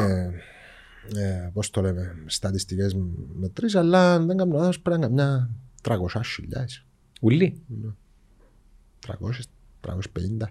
[1.16, 2.96] ε, πώς το λέμε στατιστικές
[3.32, 5.50] μετρήσεις αλλά αν δεν κάνω λάθος πρέπει να είναι μια
[5.82, 6.84] 300 χιλιάδες.
[7.20, 7.62] Ουλί.
[9.06, 9.12] 300,
[9.80, 10.48] 350.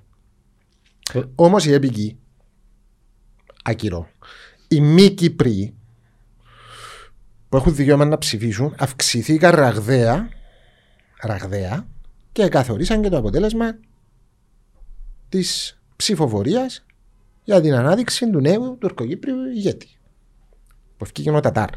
[1.14, 1.22] Ε.
[1.36, 2.18] Όμως η έπικη,
[3.64, 4.10] ακυρώ,
[4.68, 5.74] οι μη Κύπροι
[7.50, 10.30] που έχουν δικαίωμα να ψηφίσουν αυξηθήκαν ραγδαία,
[11.22, 11.88] ραγδαία
[12.32, 13.78] και καθορίσαν και το αποτέλεσμα
[15.32, 16.86] της ψηφοφορίας
[17.44, 19.88] για την ανάδειξη του νέου τουρκοκύπριου ηγέτη.
[20.98, 21.70] Που ευκήγε ο Τατάρ.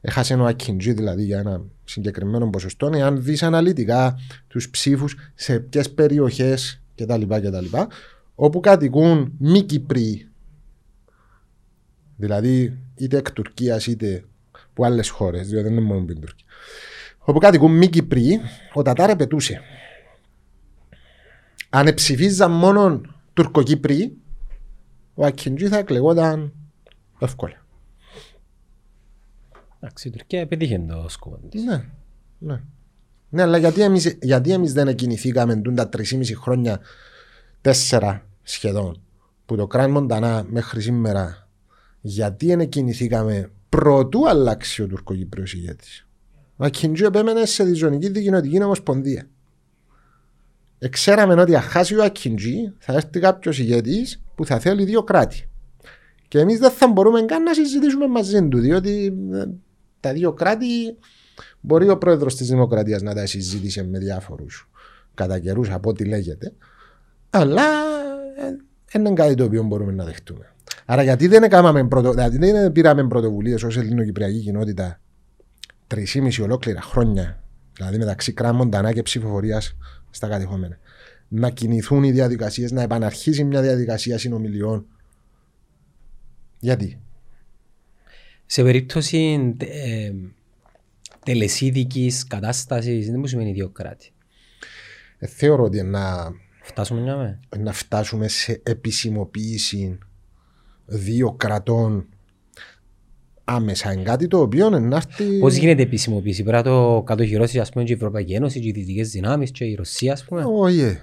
[0.00, 2.90] Έχασε ο Ακιντζή δηλαδή για ένα συγκεκριμένο ποσοστό.
[2.94, 4.18] Εάν δεις αναλυτικά
[4.48, 7.76] τους ψήφους σε ποιες περιοχές κτλ, κτλ.
[8.34, 10.28] όπου κατοικούν μη Κυπροί,
[12.16, 14.24] δηλαδή είτε εκ Τουρκίας είτε
[14.70, 16.46] από άλλες χώρες, διότι δεν είναι μόνο την Τουρκία.
[17.18, 18.40] Όπου κατοικούν μη Κυπροί,
[18.72, 19.60] ο Τατάρ πετούσε.
[21.76, 23.00] Αν ψηφίζαν μόνο
[23.32, 24.16] Τουρκοκύπροι,
[25.14, 26.52] ο Ακιντζή θα εκλεγόταν
[27.18, 27.64] εύκολα.
[29.80, 31.62] Εντάξει, η Τουρκία επέτυχε το σκοπό της.
[31.62, 31.84] Ναι,
[32.38, 32.62] ναι.
[33.28, 36.02] Ναι, αλλά γιατί εμείς, γιατί εμείς δεν κινηθήκαμε τούν τα 3,5
[36.36, 36.80] χρόνια,
[37.60, 39.02] τέσσερα σχεδόν,
[39.46, 41.48] που το κράτημα Μοντανά μέχρι σήμερα,
[42.00, 46.06] γιατί δεν κινηθήκαμε πρωτού αλλάξει ο τουρκοκυπριος ηγέτης.
[46.56, 49.28] Ο Ακιντζή επέμενε σε διζωνική δικοινοτική ομοσπονδία.
[50.78, 55.48] Εξέραμε ότι αν χάσει ο Ακιντζή θα έρθει κάποιος ηγέτης που θα θέλει δύο κράτη.
[56.28, 59.44] Και εμείς δεν θα μπορούμε καν να συζητήσουμε μαζί του, διότι ε,
[60.00, 60.96] τα δύο κράτη
[61.60, 64.68] μπορεί ο πρόεδρος της Δημοκρατίας να τα συζήτησε με διάφορους
[65.14, 66.52] κατά καιρούς από ό,τι λέγεται.
[67.30, 67.62] Αλλά
[68.36, 68.56] ε,
[68.92, 70.54] δεν είναι κάτι το οποίο μπορούμε να δεχτούμε.
[70.86, 75.00] Άρα γιατί δεν, έκαναμε πρωτο, δηλαδή δεν πήραμε πρωτοβουλίες ως ελληνοκυπριακή κοινότητα
[75.94, 77.42] 3,5 ολόκληρα χρόνια,
[77.76, 79.76] δηλαδή μεταξύ κράμων, τανά και ψηφοφορίας
[80.10, 80.78] στα κατεχόμενα.
[81.28, 84.86] Να κινηθούν οι διαδικασίες, να επαναρχίσει μια διαδικασία συνομιλιών.
[86.58, 87.00] Γιατί;
[88.46, 90.12] Σε περίπτωση ε,
[91.24, 94.10] τελεσίδικης κατάστασης, δεν μου σημαίνει δύο κράτη.
[95.18, 97.40] Ε, θεωρώ ότι να, Φτάσουμε μια με.
[97.58, 99.98] να φτάσουμε σε επισημοποίηση
[100.86, 102.08] δύο κρατών
[103.48, 105.38] άμεσα είναι κάτι το οποίο είναι να έρθει...
[105.38, 108.72] Πώς γίνεται επισημοποίηση, πρέπει να το κατοχυρώσεις ας πούμε και η Ευρωπαϊκή Ένωση και οι
[108.72, 110.44] δυτικές δυνάμεις και η Ρωσία ας πούμε.
[110.46, 111.00] Όχι, ε.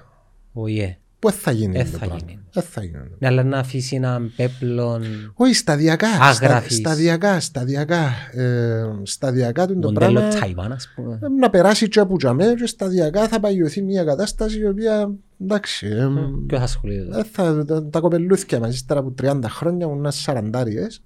[0.54, 0.98] Ο ΙΕ.
[1.20, 2.40] Πού θα γίνει Ε, το θα πράγμα; γίνει.
[2.56, 2.98] Ε, θα γίνει.
[3.20, 5.04] Ναι, αλλά να αφήσει έναν πέπλον
[5.36, 6.08] Όχι, σταδιακά.
[6.08, 6.76] Στα, Άγραφης.
[6.76, 8.10] σταδιακά, σταδιακά.
[8.34, 10.40] Ε, σταδιακά του είναι το μοντέλο πράγμα.
[10.40, 11.20] Ταϊβάν ας πούμε.
[11.24, 15.88] ε, να περάσει και από τζαμέ και σταδιακά θα παγιωθεί μια κατάσταση η οποία εντάξει.
[15.88, 16.08] ε,
[16.48, 17.20] Ποιος θα ασχολείται.
[17.20, 21.00] ε, θα, τα, τα κοπελούθια μας ύστερα από 30 χρόνια που είναι σαραντάριες ε,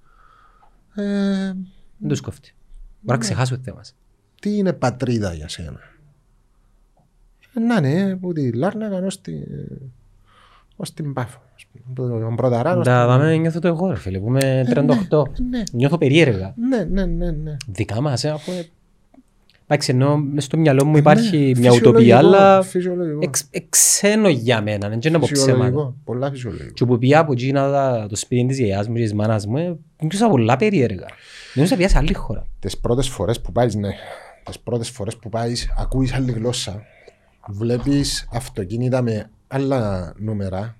[1.97, 2.53] Δεν τους κόφτει.
[3.01, 3.95] Μπορεί να ξεχάσουμε το θέμα μας.
[4.41, 5.79] τι είναι πατρίδα για σένα;
[7.53, 9.33] Ε, να είναι που τη Λάρνακα ως, τη,
[10.75, 11.41] ως την Πάφο.
[11.55, 12.09] ας πούμε.
[12.09, 12.81] Από Τον Πρωταράνο.
[12.81, 14.65] Τα δάμε νιώθω το εγώ ρε φίλε που είμαι
[15.09, 15.23] 38.
[15.49, 15.63] ναι.
[15.71, 16.53] Νιώθω περίεργα.
[16.57, 17.55] Ναι, ναι, ναι, ναι.
[17.67, 18.51] Δικά μας, ε, αφού...
[18.51, 18.65] ε,
[19.69, 23.19] Εντάξει, ενώ μες στο μυαλό μου υπάρχει μια Φυσιολογικό, ουτοπία, αλλά Φυσιολογικό.
[23.23, 25.51] εξ- εξένο για μένα, δεν είναι από ψέματα.
[25.53, 25.95] Φυσιολογικό.
[26.03, 26.73] Πολλά φυσιολογικό.
[26.73, 29.57] Και που πήγα από εκείνα τα- το σπίτι της γιαγιάς μου και της μάνας μου,
[29.57, 31.05] ε, νιώσα πολλά περίεργα.
[31.53, 32.47] Νιώσα πια σε άλλη χώρα.
[32.59, 33.89] Τις πρώτες φορές που πάεις, ναι.
[34.43, 36.83] Τις πρώτες φορές που πάεις, ακούεις άλλη γλώσσα.
[37.47, 40.77] Βλέπεις αυτοκίνητα με άλλα νούμερα.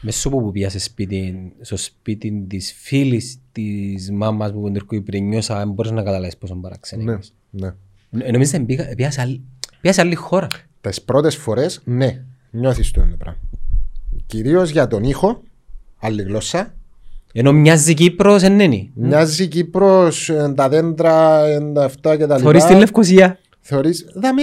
[0.00, 5.20] Μέσω που πήγα σε σπίτι, στο σπίτι της φίλης της μάμας μου που είναι Τουρκοϊπρή,
[5.20, 7.04] νιώσα, δεν μπορείς να καταλάβεις πόσο παραξενή.
[7.04, 7.18] Ναι,
[7.50, 7.74] ναι.
[8.18, 9.42] Ε, Νομίζω ότι πήγα πήγα σε άλλη-
[9.80, 10.46] πήγα σε άλλη χώρα.
[10.80, 13.40] Τις πρώτες φορές, ναι, νιώθεις το είναι πράγμα.
[14.26, 15.42] Κυρίως για τον ήχο,
[15.98, 16.74] άλλη γλώσσα.
[17.32, 18.88] Ενώ μοιάζει Κύπρος, εν είναι.
[18.94, 22.74] Μοιάζει Κύπρος, ε, τα δέντρα, ε, τα αυτά και τα Θωρείς λοιπά.
[22.74, 23.38] τη Λευκοσία.
[23.60, 24.42] Θεωρείς, δαμε,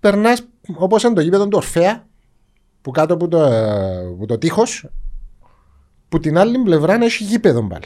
[0.00, 0.42] περνάς
[0.76, 2.06] όπως είναι το γήπεδο του Ορφέα,
[2.82, 4.86] που κάτω από το, ε, από το τείχος,
[6.08, 7.84] που την άλλη πλευρά έχει γήπεδο πάλι.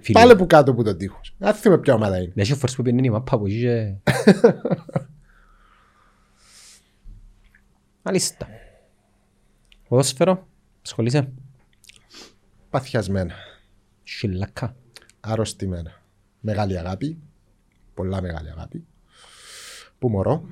[0.00, 1.34] Φίλε, Πάλι που κάτω από το τείχος.
[1.38, 2.32] Δεν θυμάμαι ποια ομάδα είναι.
[2.34, 3.94] Δεν έχει φορές που πιένει η μάπα από εκεί και...
[8.02, 8.48] Μάλιστα.
[9.88, 10.48] Ποδόσφαιρο,
[10.84, 11.32] ασχολείσαι.
[12.70, 13.34] Παθιασμένα,
[14.02, 14.76] Σιλακά.
[15.20, 16.02] αρρωστημένα.
[16.40, 17.18] Μεγάλη αγάπη,
[17.94, 18.84] πολλά μεγάλη αγάπη.
[19.98, 20.44] Που μωρώ.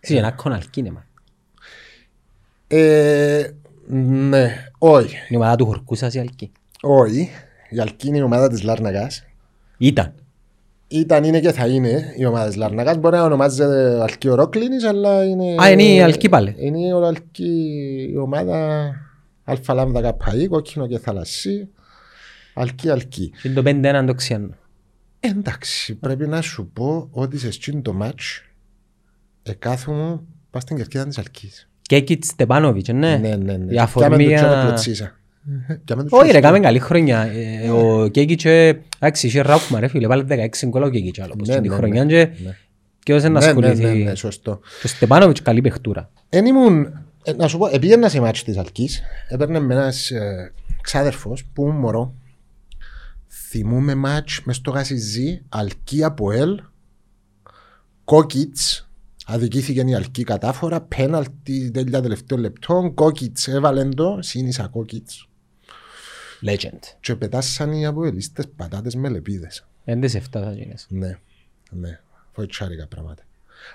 [0.00, 1.06] Είσαι ένα κοναλκίνεμα.
[2.66, 3.50] Ε,
[3.88, 6.52] ναι, όχι, Η ομάδα του χορκού σας η Αλκή.
[6.86, 7.30] Όχι.
[7.70, 9.24] Η Αλκή είναι η ομάδα της Λάρνακας.
[9.78, 10.14] Ήταν.
[10.88, 12.96] Ήταν, είναι και θα είναι η ομάδα της Λάρνακας.
[12.98, 15.54] Μπορεί να ονομάζεται Αλκή Ορόκλινης, αλλά είναι...
[15.62, 16.54] Α, είναι η Αλκή πάλι.
[16.58, 18.90] Είναι η Αλκή η ομάδα
[19.44, 21.68] Αλφα Λάμδα Καπαή, κόκκινο και θαλασσί.
[22.54, 23.32] Αλκή, Αλκή.
[23.42, 23.62] Είναι το
[24.02, 24.48] 5-1 το ξιάνο.
[25.20, 28.42] Εντάξει, πρέπει να σου πω ότι σε εκείνο το μάτς
[29.42, 30.20] εκάθομαι
[30.50, 31.68] πας στην κερκίδα της Αλκής.
[31.82, 33.16] Και εκεί Στεπάνοβιτς, ναι.
[33.16, 33.72] Ναι, ναι, ναι.
[33.74, 35.10] Η αφορμή Πιάμε το για- τζόρο
[35.46, 35.80] κλωτσίσα.
[35.86, 36.46] Για μένα τους Όχι ρε, σωστό.
[36.46, 37.22] κάμε καλή χρονιά.
[37.22, 41.34] Ε, Ο Κέκιτς, ε, εντάξει, είχε Ράουφμα ρε φίλε, βάλε 16 γκολ ο Κέκιτς άλλο.
[41.38, 42.56] πως Ναι, και τη ναι, χρονιά ναι, και ναι.
[43.02, 44.02] και όσοι να Ναι, ναι, ναι, ασχοληθεί.
[44.02, 44.60] ναι, σωστό.
[44.80, 46.10] Και ο Στεπάνοβιτς καλή παιχτούρα.
[46.28, 46.84] Εν ήμουν,
[47.22, 51.62] ε, να σου πω, επήγαινα σε μάτσο της Αλκής, έπαιρνε με ένας ε, ξάδερφος που
[51.62, 52.14] ήμουν μωρό.
[53.48, 56.60] Θυμούμαι μάτς μες στο Γασιζή, Αλκή από Ελ,
[58.04, 58.88] Κόκιτς,
[59.26, 65.25] αδικήθηκε η Αλκή κατάφορα, πέναλτι τέλεια τελευταίων λεπτών, Κόκιτς έβαλε το, σύνησα Κόκιτς
[66.42, 66.78] Legend.
[67.00, 69.66] και πετάσαν οι αποελίστες πατάτες με λεπίδες.
[69.84, 70.86] Έντες 7 θα γίνεις.
[70.88, 71.18] Ναι,
[71.70, 72.00] ναι,
[72.32, 73.22] φοιτητσάρικα πράγματα.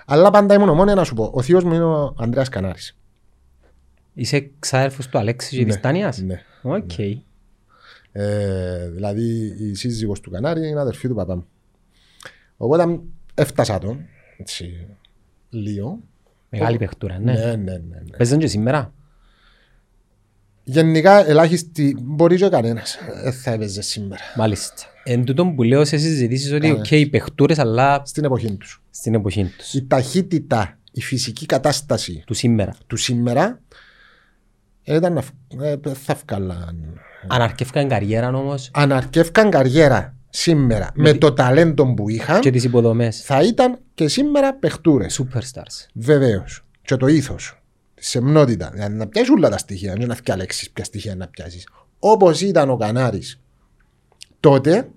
[0.06, 2.96] Αλλά πάντα ήμουν μόνο να σου πω, ο θείος μου είναι ο Ανδρέας Κανάρης.
[4.14, 6.42] Είσαι ξάδερφος του Αλέξη και Ναι, της Τάνιας; Ναι.
[6.62, 6.98] Οκ.
[8.12, 11.46] Ε, δηλαδή η σύζυγος του Κανάρη είναι αδερφή του παπά μου.
[12.56, 13.00] Οπότε
[13.34, 14.00] έφτασα τον,
[14.36, 14.86] έτσι,
[15.50, 15.98] λίγο.
[16.48, 17.32] Μεγάλη παιχτούρα, ναι.
[17.32, 17.78] Ναι, ναι, ναι.
[17.78, 18.16] ναι.
[18.16, 18.92] Παίζαν και σήμερα;
[20.64, 24.22] Γενικά ελάχιστη μπορεί και κανένας δεν θα έπαιζε σήμερα.
[24.36, 24.74] Μάλιστα.
[25.04, 26.90] Εν τούτον που λέω σε συζητήσεις ότι Κανένας.
[26.90, 28.82] οκ, οι παιχτούρες αλλά Στην εποχή τους.
[28.90, 29.74] στην εποχή τους.
[29.74, 32.74] Η ταχύτητα, η φυσική κατάσταση Του σήμερα.
[32.86, 33.60] του σήμερα
[34.82, 35.32] ήταν να φ-
[35.62, 37.00] ε, θα βγάλαν.
[37.28, 42.64] Αν αρκεύκαν καριέρα όμως Αν αρκεύκαν καριέρα σήμερα με το ταλέντο που είχαν, και τις
[42.64, 43.20] υποδομές.
[43.22, 45.20] θα ήταν και σήμερα παιχτούρες.
[45.22, 45.86] Superstars.
[45.94, 46.64] Βεβαίως.
[46.82, 47.61] Και το ήθος.
[48.02, 48.70] Τη σεμνότητα.
[48.72, 51.68] Δηλαδή να πιάσεις όλα τα στοιχεία, δεν να διαλέξει ποια στοιχεία να πιάσεις.
[51.98, 53.40] Όπως ήταν ο Κανάρης
[54.40, 54.88] τότε,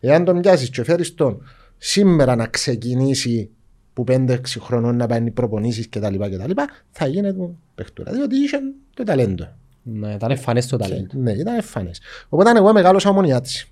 [0.00, 1.42] εάν τον πιάσεις και φέρεις τον
[1.76, 3.50] σήμερα να ξεκινήσει
[3.92, 6.14] που 5-6 χρονών να πάει προπονήσεις κτλ.
[6.16, 6.50] κτλ.
[6.90, 8.12] θα γίνεται παιχτούρα.
[8.12, 8.58] Διότι είχε
[8.94, 9.56] το ταλέντο.
[9.82, 11.18] Ναι, ήταν εμφανές το ταλέντο.
[11.18, 12.00] Ναι, ήταν εμφανές.
[12.28, 13.66] Οπότε εγώ μεγάλωσα ομονιάτης.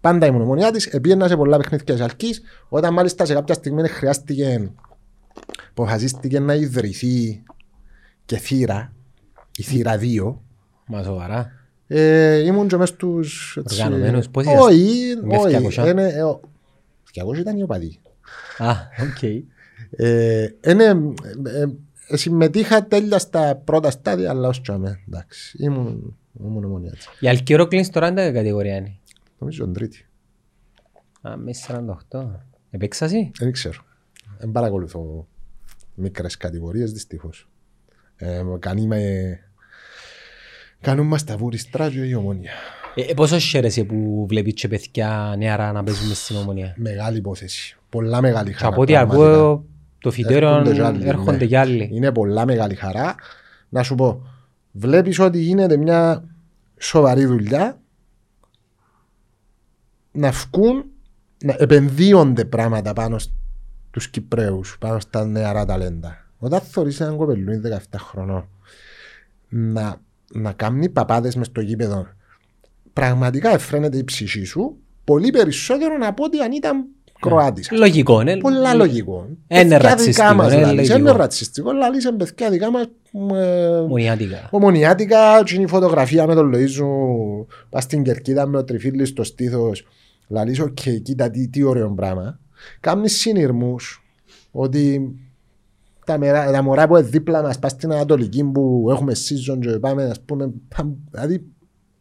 [0.00, 2.34] Πάντα ήμουν ομονιάτης, επίαινα σε πολλά παιχνίδια τη Αλκή.
[2.68, 4.70] Όταν μάλιστα σε κάποια στιγμή χρειάστηκε,
[5.70, 7.42] αποφασίστηκε να ιδρυθεί
[8.26, 8.92] και θύρα,
[9.56, 10.34] η θύρα 2.
[10.86, 11.50] Μα σοβαρά.
[11.86, 13.56] Ε, ήμουν και μες στους...
[13.60, 15.80] έτσι, Οργανωμένους, πώς Όχι, Μες όχι.
[15.80, 15.86] 200.
[15.90, 16.40] είναι, ε, ο-
[17.12, 17.98] 200 ήταν οι οπαδοί.
[18.58, 18.70] Α,
[19.10, 19.22] οκ.
[19.90, 21.60] Ε, είναι, ε,
[22.08, 25.00] ε, συμμετείχα τέλεια στα πρώτα στάδια, αλλά ως τσάμε.
[25.08, 27.08] Εντάξει, ήμουν, ήμουν ομονιάτης.
[27.20, 28.96] Η Αλκή Ορόκλινης τώρα είναι κατηγορία είναι.
[29.38, 30.06] Νομίζω τον τρίτη.
[31.22, 32.26] Α, μέσα 48.
[32.70, 33.30] Επέξαση.
[33.38, 33.78] Δεν ξέρω.
[34.38, 35.26] Δεν παρακολουθώ
[35.94, 37.48] μικρές κατηγορίες δυστυχώς.
[38.16, 39.00] Ε, κάνει με...
[40.80, 42.52] Κάνουν μας τα βούριστρα και η ομόνια.
[42.94, 46.74] Ε, ε, πόσο χαίρεσαι που βλέπεις και παιδιά νεαρά να παίζουν μες στην ομονία.
[46.76, 47.76] Μεγάλη υπόθεση.
[47.88, 48.68] Πολλά μεγάλη Και χαρά.
[48.68, 49.24] από ό,τι πραγματικά.
[49.24, 49.64] ακούω
[49.98, 51.46] το φυτέρο Έρχονται κι άλλοι, έρχονται ναι.
[51.46, 51.90] κι άλλοι.
[51.92, 53.14] Είναι πολλά μεγάλη χαρά.
[53.68, 54.26] Να σου πω,
[54.72, 56.24] βλέπεις ότι γίνεται μια
[56.78, 57.80] σοβαρή δουλειά
[60.12, 60.84] να βγουν,
[61.44, 66.25] να επενδύονται πράγματα πάνω στους Κυπρέους, πάνω στα νεαρά ταλέντα.
[66.38, 68.48] Όταν θωρείς έναν κοπελούι 17 χρονών
[69.48, 70.00] να,
[70.32, 72.06] να κάνει παπάδες μες στο γήπεδο,
[72.92, 76.84] πραγματικά εφραίνεται η ψυχή σου πολύ περισσότερο από ότι αν ήταν
[77.20, 77.70] Κροάτης.
[77.70, 78.36] Λογικό, ναι.
[78.36, 79.26] Πολλά λογικό.
[79.48, 80.88] Είναι Παιδιά ρατσιστικό, δικά μας είναι λαλείς.
[80.88, 81.08] λογικό.
[81.08, 82.84] Είναι ρατσιστικό, αλλά είσαι παιδιά δικά μας
[83.34, 84.48] ε, Μονιάτικα.
[84.50, 89.24] ομονιάτικα και είναι η φωτογραφία με τον Λοΐζου πας στην κερκίδα με το τριφύλι στο
[89.24, 89.86] στήθος
[90.28, 92.38] λαλείς οκ, κοίτα τι, τι ωραίο πράγμα
[92.80, 94.02] κάνεις συνειρμούς
[94.50, 95.14] ότι
[96.06, 99.68] τα, μερά, τα μωρά που είναι δίπλα μας πας στην Ανατολική που έχουμε season και
[99.78, 101.44] πάμε ας πούμε πα- δηλαδή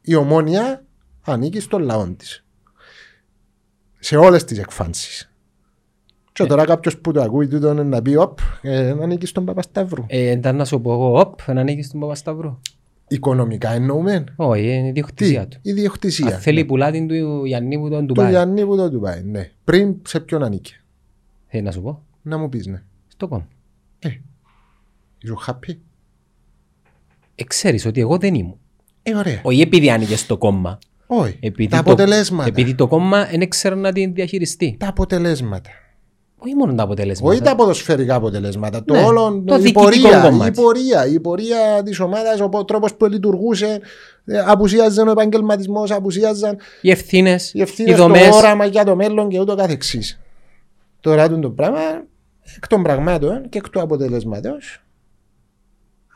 [0.02, 0.84] η ομόνια
[1.26, 2.46] ανήκει στον λαό της
[4.00, 5.30] σε όλες τις εκφάνσεις
[6.32, 10.04] και τώρα κάποιος που το ακούει τούτο είναι να πει οπ, ε, ανήκεις στον Παπασταύρου
[10.08, 12.58] Ε, ήταν να σου πω εγώ, οπ, να ανοίγεις τον Παπασταυρού.
[13.08, 14.24] Οικονομικά εννοούμε.
[14.36, 15.58] Όχι, είναι η Τι, ιδιοκτησία του.
[15.62, 16.34] η διοκτησία.
[16.36, 18.30] Αν θέλει πουλά την του Γιάννη που τον Του Ντουμπάι.
[18.30, 19.52] Γιάννη που το του πάει, ναι.
[19.64, 20.82] Πριν σε ποιον ανήκε.
[21.48, 22.04] Θέλει να σου πω.
[22.22, 22.84] Να μου πεις, ναι.
[23.08, 23.48] Στο κόμμα.
[24.10, 24.22] Ε,
[25.22, 25.76] είσαι happy.
[27.36, 28.58] Ε, ξέρεις ότι εγώ δεν ήμουν.
[29.04, 29.40] Ε, ωραία.
[29.44, 30.80] Όχι επειδή άνοιγες στο κόμμα.
[31.08, 31.38] Όχι.
[31.42, 32.48] Επειδή Τα το- αποτελέσματα.
[32.50, 34.76] Επειδή το κόμμα δεν ήξερε να την διαχειριστεί.
[34.80, 35.70] Τα αποτελέσματα.
[36.38, 37.32] Όχι μόνο τα αποτελέσματα.
[37.34, 38.84] Όχι τα ποδοσφαιρικά αποτελέσματα.
[38.84, 40.62] Το Ναι, όλο, το η διοικητικό πορεία, η κομμάτι.
[40.62, 43.80] πορεία, η πορεία της ομάδας, ο τρόπος που λειτουργούσε,
[44.26, 48.30] ε, απουσίαζαν ο επαγγελματισμός, απουσίαζαν Οι ευθύνες, οι οι ευθύνες, το δομές.
[48.36, 50.20] όραμα για το μέλλον και ούτω καθεξής.
[51.00, 51.80] Τώρα τούτο το πράγμα,
[52.56, 54.84] εκ των πραγμάτων και εκ του αποτελέσματος,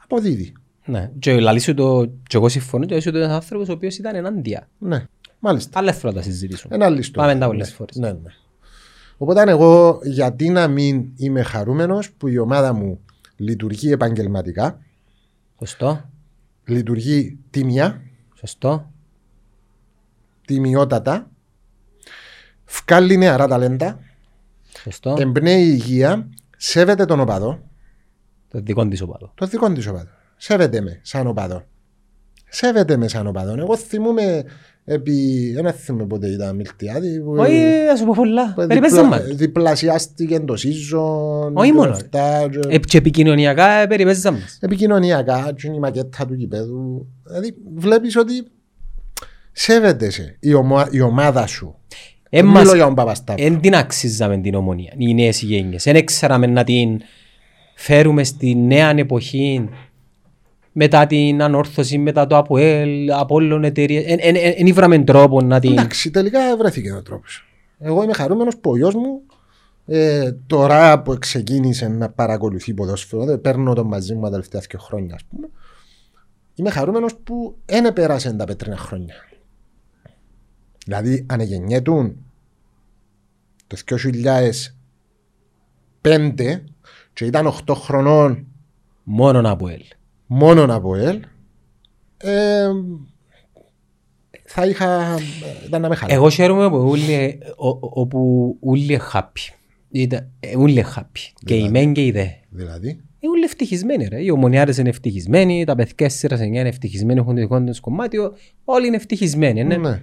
[0.04, 0.54] αποδίδει.
[0.86, 1.12] Ναι.
[1.20, 2.06] Και λαλή σου το...
[2.06, 4.70] Και εγώ συμφωνώ και είσαι ένας άνθρωπος ο οποίος ήταν ενάντια.
[4.78, 5.06] Ναι,
[5.40, 5.80] μάλιστα.
[5.80, 6.76] Άλλες φορές θα τα συζητήσουμε.
[6.76, 7.28] Ένα άλλη ιστορία.
[7.28, 7.76] Πάμε τα πολλές ναι.
[7.76, 7.96] φορές.
[7.96, 8.32] Ναι, ναι.
[9.18, 13.00] Οπότε εγώ γιατί να μην είμαι χαρούμενος που η ομάδα μου
[13.36, 14.80] λειτουργεί επαγγελματικά,
[15.60, 16.10] Σωστό.
[16.66, 18.02] λειτουργεί τίμια,
[18.34, 18.92] Σωστό.
[20.46, 21.30] τιμιότατα,
[22.66, 24.00] βγάλει νεαρά ταλέντα,
[24.84, 25.16] Σωστό.
[25.20, 27.60] εμπνέει υγεία, σέβεται τον οπαδό,
[28.48, 29.32] Το δικό της οπαδό.
[29.36, 30.10] το δικό της οπαδό.
[30.38, 31.64] Σέβεται με σαν οπαδό.
[32.50, 33.60] Σέβεται με σαν οπαδόν.
[33.60, 34.44] Εγώ θυμούμαι
[34.86, 35.52] επί...
[35.54, 37.20] Δεν θυμούμαι πότε ήταν Μιλτιάδη.
[37.22, 38.54] που- Όχι, ας σου πω πολλά.
[38.54, 39.36] που Περιπέζαν διπλα- μας.
[39.36, 41.52] διπλασιάστηκε το season.
[41.54, 41.92] Όχι και μόνο.
[41.92, 44.58] αυτά, και- Ε, Και επικοινωνιακά ε, περιπέζαν μας.
[44.62, 47.08] επικοινωνιακά, και είναι η μακέτα του γηπέδου.
[47.28, 48.44] Δηλαδή βλέπεις ότι
[49.52, 51.76] σέβεται σε η, ομο- η ομάδα σου.
[52.30, 53.44] Ε, Μιλώ μας- για τον Παπαστάκο.
[53.44, 55.86] Εν την αξίζαμε την ομονία, οι νέες γενιές.
[55.86, 57.02] Εν έξεραμε να την
[57.76, 59.70] φέρουμε στη νέα εποχή
[60.72, 64.04] μετά την ανόρθωση, μετά το ΑΠΟΕΛ, από όλων εταιρείες.
[64.06, 65.72] Εν, εν, εν, εν ήβραμε τρόπο να την...
[65.72, 67.44] Εντάξει, τελικά βρέθηκε ο τρόπος.
[67.80, 69.22] Εγώ είμαι χαρούμενος που ο γιος μου
[69.88, 74.80] ε, τώρα που ξεκίνησε να παρακολουθεί ποδόσφαιρο, δεν παίρνω τον μαζί μου τα τελευταία δύο
[74.80, 75.48] χρόνια, ας πούμε.
[76.56, 79.14] Είμαι χαρούμενος που δεν πέρασε τα πέτρινα χρόνια.
[80.90, 82.16] Δηλαδή, αν γεννιέτουν
[83.68, 83.78] το
[86.02, 86.62] 2005
[87.14, 88.48] και ήταν 8 χρονών
[89.04, 89.82] Μόνον ΑΠΟΕΛ.
[90.28, 91.20] μόνο από ελ,
[92.18, 92.68] ε,
[94.46, 95.18] θα είχα.
[95.66, 96.14] ήταν να με χαρά.
[96.14, 99.54] Εγώ χαίρομαι που ούλοι, ο- ο- όπου ούλοι happy.
[99.92, 101.20] Ήταν- ε, Ούλοι happy.
[101.46, 102.26] Και η μεν και η δε.
[102.50, 102.90] Δηλαδή.
[103.20, 104.24] Ε, Ούλοι ευτυχισμένοι ρε.
[104.24, 108.18] Οι ομονιάρες είναι ευτυχισμένοι, τα παιδιά σειράς εννιά είναι ευτυχισμένοι, έχουν το δικό τους κομμάτι.
[108.18, 108.34] ο-
[108.64, 109.64] Όλοι είναι ευτυχισμένοι.
[109.64, 109.78] Ναι.
[109.78, 110.02] Ναι.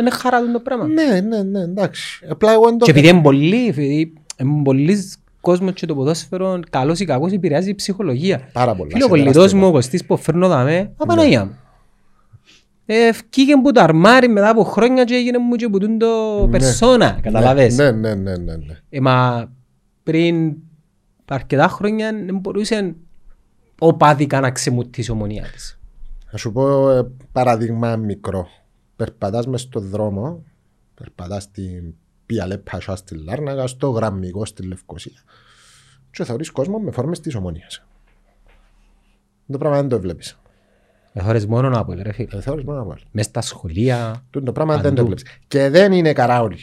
[0.00, 0.86] Είναι χαρά του το πράγμα.
[0.86, 2.26] ναι, ναι, ναι, εντάξει.
[2.30, 2.84] Απλά εγώ δεν το.
[2.84, 4.98] Και επειδή είναι πολλοί, επειδή είναι πολλοί
[5.40, 8.48] κόσμος και το ποδόσφαιρο, καλός ή κακός, επηρεάζει η ψυχολογία.
[8.52, 8.90] Πάρα πολλά.
[8.90, 11.58] Φίλε, ο σε κολλητός τεράστιο μου, ο Κωστής που φέρνω δαμέ, απαναγία μου.
[12.86, 16.48] Ε, Ευκήκε που το αρμάρι μετά από χρόνια και έγινε μου και που τούν το
[16.50, 18.78] περσόνα, καταλαβες; Ναι, ναι, ναι, ναι, ναι.
[18.88, 19.48] Ε, μα
[20.02, 20.56] πριν
[21.24, 22.94] αρκετά χρόνια δεν μπορούσε
[23.78, 25.78] οπάδικα να ξεμουτήσει η ομονία της.
[26.30, 28.48] Θα σου πω ε, παράδειγμα μικρό.
[28.96, 30.42] Περπατάς μες στον δρόμο,
[30.94, 31.94] περπατάς στην
[32.26, 35.20] Πιαλέ Πασά στη Λάρναγα, στο Γραμμικό στη Λευκοσία
[36.10, 37.84] και θεωρείς κόσμο με φόρμες της ομονίας.
[39.52, 40.38] Το πράγμα δεν το βλέπεις.
[41.12, 42.28] Ε, χώρες μόνο να πω, ρε φίλε.
[42.28, 43.00] Το θεωρείς μόνο από άλλο.
[43.10, 44.96] Μες στα σχολεία, Το πράγμα δεν Παντού.
[44.96, 45.24] το βλέπεις.
[45.48, 46.58] Και δεν είναι καράολοι.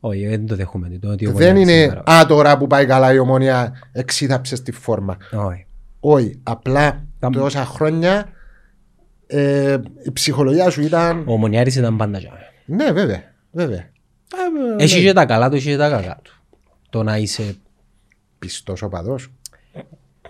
[0.00, 0.88] όχι, δεν το δέχομαι.
[1.00, 3.72] Το, ότι η Δεν ομονία της είναι παρά- α τώρα που πάει καλά η ομονία
[3.92, 5.16] εξίδαψες στη φόρμα.
[5.32, 5.66] Όχι.
[6.00, 8.28] Όχι, απλά Τα- τόσα χρόνια
[9.26, 11.24] ε, η ψυχολογία σου ήταν.
[11.28, 12.38] Ο Ομονιάρης ήταν πάντα τζάμε.
[12.66, 13.22] Ναι, βέβαια.
[13.50, 13.78] βέβαια.
[14.78, 16.34] Ε, Έχει και τα καλά του, έχει και τα κακά του.
[16.90, 17.54] Το να είσαι
[18.38, 19.32] Πιστός οπαδός.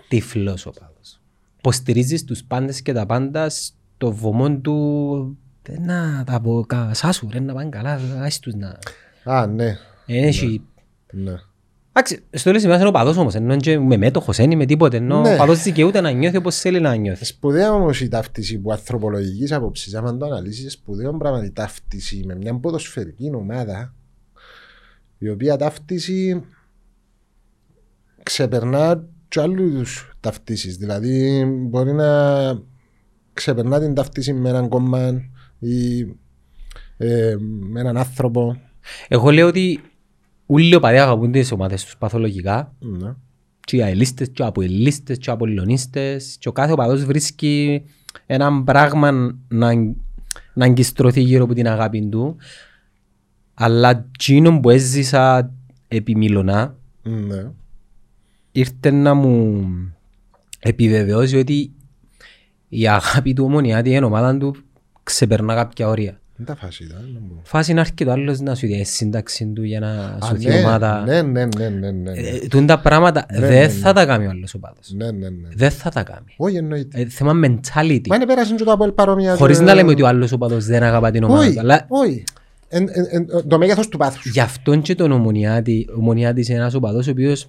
[0.07, 1.19] τυφλός ο πάδος.
[1.57, 5.37] Υποστηρίζεις τους πάντες και τα πάντα στο βωμό του
[5.69, 8.79] «Ε, να τα πω κα- σάσου ρε να πάνε καλά, άσε τους να...
[9.33, 9.65] Α, ναι.
[10.05, 10.61] Ε, Έχει...
[11.11, 11.33] ναι.
[11.99, 14.97] Εντάξει, στο τέλος ημέρας είναι ο παδός όμως, ενώ και με μέτοχος, είναι με τίποτε,
[14.97, 15.33] ενώ Ναι.
[15.33, 17.25] ο παδός δικαιούται να νιώθει όπως θέλει να νιώθει.
[17.25, 22.35] Σπουδαία όμως η ταύτιση που ανθρωπολογικής άποψης, άμα το αναλύσεις, σπουδαίο πράγμα η ταύτιση με
[22.35, 23.93] μια ποδοσφαιρική ομάδα
[25.17, 26.43] η οποία ταύτιση
[28.23, 29.83] ξεπερνά και άλλου
[30.19, 30.69] ταυτίσει.
[30.69, 32.09] Δηλαδή, μπορεί να
[33.33, 35.21] ξεπερνά την ταύτιση με έναν κόμμα
[35.59, 35.99] ή
[36.97, 38.61] ε, με έναν άνθρωπο.
[39.07, 39.81] Εγώ λέω ότι
[40.47, 43.13] όλοι οι οπαδοί αγαπούν τις ομάδες τους παθολογικά Ναι.
[43.59, 47.83] και οι αελίστες και οι αποελίστες και οι απολυλωνίστες και ο κάθε οπαδός βρίσκει
[48.25, 49.11] ένα πράγμα
[49.47, 49.73] να,
[50.53, 52.35] να αγκιστρωθεί γύρω από την αγάπη του
[53.53, 55.51] αλλά εκείνο που έζησα
[55.87, 57.51] επί Μιλωνά ναι.
[58.51, 59.65] ήρθε να μου
[60.59, 61.71] επιβεβαιώσει ότι
[62.69, 64.55] η αγάπη του ομονιάτη η ομάδα του
[65.03, 66.21] ξεπερνά κάποια όρια.
[66.37, 67.09] Δεν τα φάση ήταν.
[67.13, 67.39] δεν μπορώ.
[67.43, 70.59] Φάση να έρχεται ο άλλος να σου δει σύνταξη του για να Α, σωθεί ναι,
[70.59, 71.03] ομάδα.
[71.05, 72.11] ναι, ναι, ναι, ναι, ναι.
[72.11, 74.91] Ε, τούν τα πράγματα δεν θα τα κάνει ο άλλος ο πάδος.
[74.95, 75.47] Ναι, ναι, ναι.
[75.55, 76.33] Δεν θα τα κάνει.
[76.37, 76.99] Όχι εννοείται.
[77.01, 78.07] Ε, θέμα mentality.
[78.07, 79.35] Μα είναι πέρασε και το από παρόμοια.
[79.35, 81.59] Χωρίς το- να λέμε ότι ο άλλος ο παδός δεν αγαπά την ομάδα Όχι, του.
[81.59, 82.23] Αλλά όχι.
[82.69, 84.31] Εν- εν- εν- Το μέγεθος του πάθους.
[84.31, 87.47] γι' αυτόν και τον ομονιάτη, ο ομονιάτης είναι ένας οπαδός ο οποίος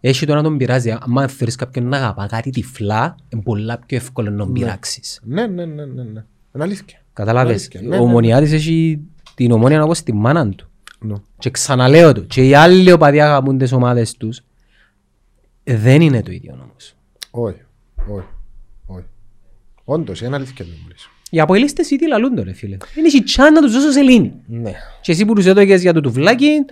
[0.00, 0.90] έχει το να τον πειράζει.
[0.90, 5.20] Αν θεωρείς κάποιον να αγαπά κάτι τυφλά, είναι πολλά πιο εύκολο να τον πειράξεις.
[5.24, 6.24] Ναι, ναι, ναι, ναι, ναι.
[6.54, 6.98] Είναι αλήθεια.
[7.16, 7.52] Καταλάβες.
[7.54, 8.02] Αλήθεια, ναι, Ο ναι, ναι.
[8.02, 9.00] ομονιάτης έχει
[9.34, 10.68] την ομόνια όπως τη μάνα του.
[10.98, 11.14] Ναι.
[11.38, 14.40] Και ξαναλέω το, και οι άλλοι οπαδοί αγαπούν τις ομάδες τους,
[15.64, 16.94] δεν είναι το ίδιο όμως.
[17.30, 17.60] Όχι,
[18.08, 18.26] όχι,
[18.86, 19.04] όχι.
[19.84, 21.08] Όντως, είναι αλήθεια το που λες.
[21.30, 22.76] Οι αποελίστες ήδη λαλούν το ρε φίλε.
[22.96, 24.32] Είναι η τσάν να τους δώσω σελήνη.
[24.46, 24.72] Ναι.
[25.00, 26.64] Και εσύ που τους έδωκες για το τουβλάκι,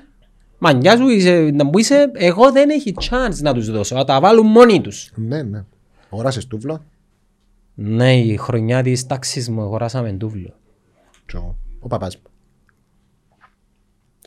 [0.59, 4.21] μανιά σου είσαι, να μου είσαι, εγώ δεν έχει chance να τους δώσω, θα τα
[4.21, 5.13] βάλουν μόνοι τους.
[5.15, 5.65] Ναι, ναι.
[6.11, 6.85] Αγοράσες τούβλο
[7.75, 10.55] Ναι, η χρονιά της τάξης μου αγοράσαμε τούβλο.
[11.27, 12.23] και ο- ο παπάς μου.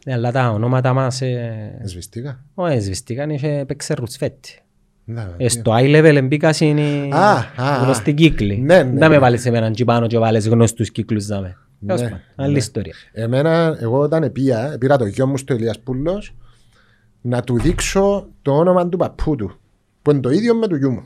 [0.05, 2.43] Ναι, αλλά τα ονόματα μας ε, Εσβηστήκα.
[2.53, 4.61] όχι, σβηστήκαν, είχε παίξει ρουτσφέτη.
[5.05, 7.83] Ναι, Ε, στο high level μπήκας είναι Α, α, α.
[7.83, 8.57] γνωστή κύκλη.
[8.57, 9.19] Ναι, ναι, Δεν με ναι.
[9.19, 11.57] βάλεις εμέναν τσι πάνω και βάλεις γνωστούς κύκλους δάμε.
[11.79, 12.93] Ναι, Τέλος πάντων, Άλλη ιστορία.
[13.11, 16.35] Εμένα, εγώ όταν πήγα, πήρα το γιο μου στο Ηλίας Πούλος
[17.21, 19.59] να του δείξω το όνομα του παππού του,
[20.01, 21.03] που είναι το ίδιο με του γιού μου.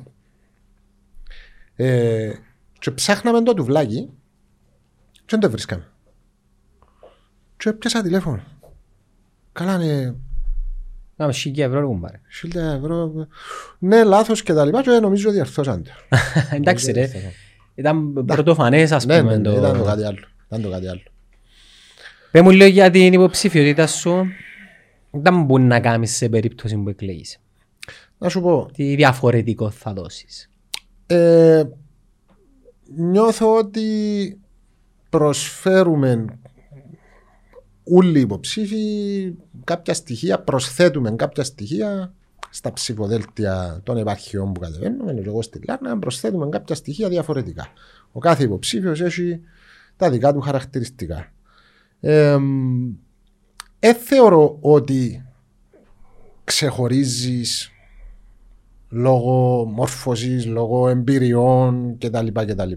[1.76, 2.32] Ε,
[2.80, 4.10] Και ψάχναμε το τουβλάκι
[5.14, 5.88] και δεν το βρίσκαμε.
[7.58, 8.42] Και πιάσα τηλέφωνο.
[9.52, 10.14] Καλά ναι,
[11.16, 12.22] Να χίλια ευρώ ρε κουμπάρε.
[12.40, 13.28] χίλια ευρώ.
[13.80, 15.92] Ναι, λάθος και τα λοιπά και νομίζω διαρθώσαν το.
[16.56, 17.10] Εντάξει ρε.
[17.76, 19.84] Ήταν πρωτοφανές ας Ναι, πούμε ναι, ναι, ήταν το το...
[19.86, 20.20] κάτι άλλο.
[20.48, 21.02] Ήταν το κάτι άλλο.
[22.32, 24.26] Πες μου λίγο για την υποψηφιότητα σου.
[25.12, 27.38] Δεν μπορεί να κάνεις σε περίπτωση που εκλέγεις.
[28.18, 30.50] Να σου πω, Τι διαφορετικό θα δώσεις.
[31.12, 31.64] Ε,
[32.96, 34.40] νιώθω ότι
[35.10, 36.26] προσφέρουμε
[37.84, 39.34] όλοι οι υποψήφοι
[39.64, 42.14] κάποια στοιχεία, προσθέτουμε κάποια στοιχεία
[42.50, 47.68] στα ψηφοδέλτια των επαρχιών που κατεβαίνουμε, και εγώ στη Λάρνα, προσθέτουμε κάποια στοιχεία διαφορετικά.
[48.12, 49.40] Ο κάθε υποψήφιος έχει
[49.96, 51.32] τα δικά του χαρακτηριστικά.
[52.00, 52.38] Ε,
[53.80, 55.26] ε, θεωρώ ότι
[56.44, 57.71] ξεχωρίζεις
[58.92, 62.28] λόγω μόρφωσης, λόγω εμπειριών κτλ.
[62.28, 62.72] κτλ.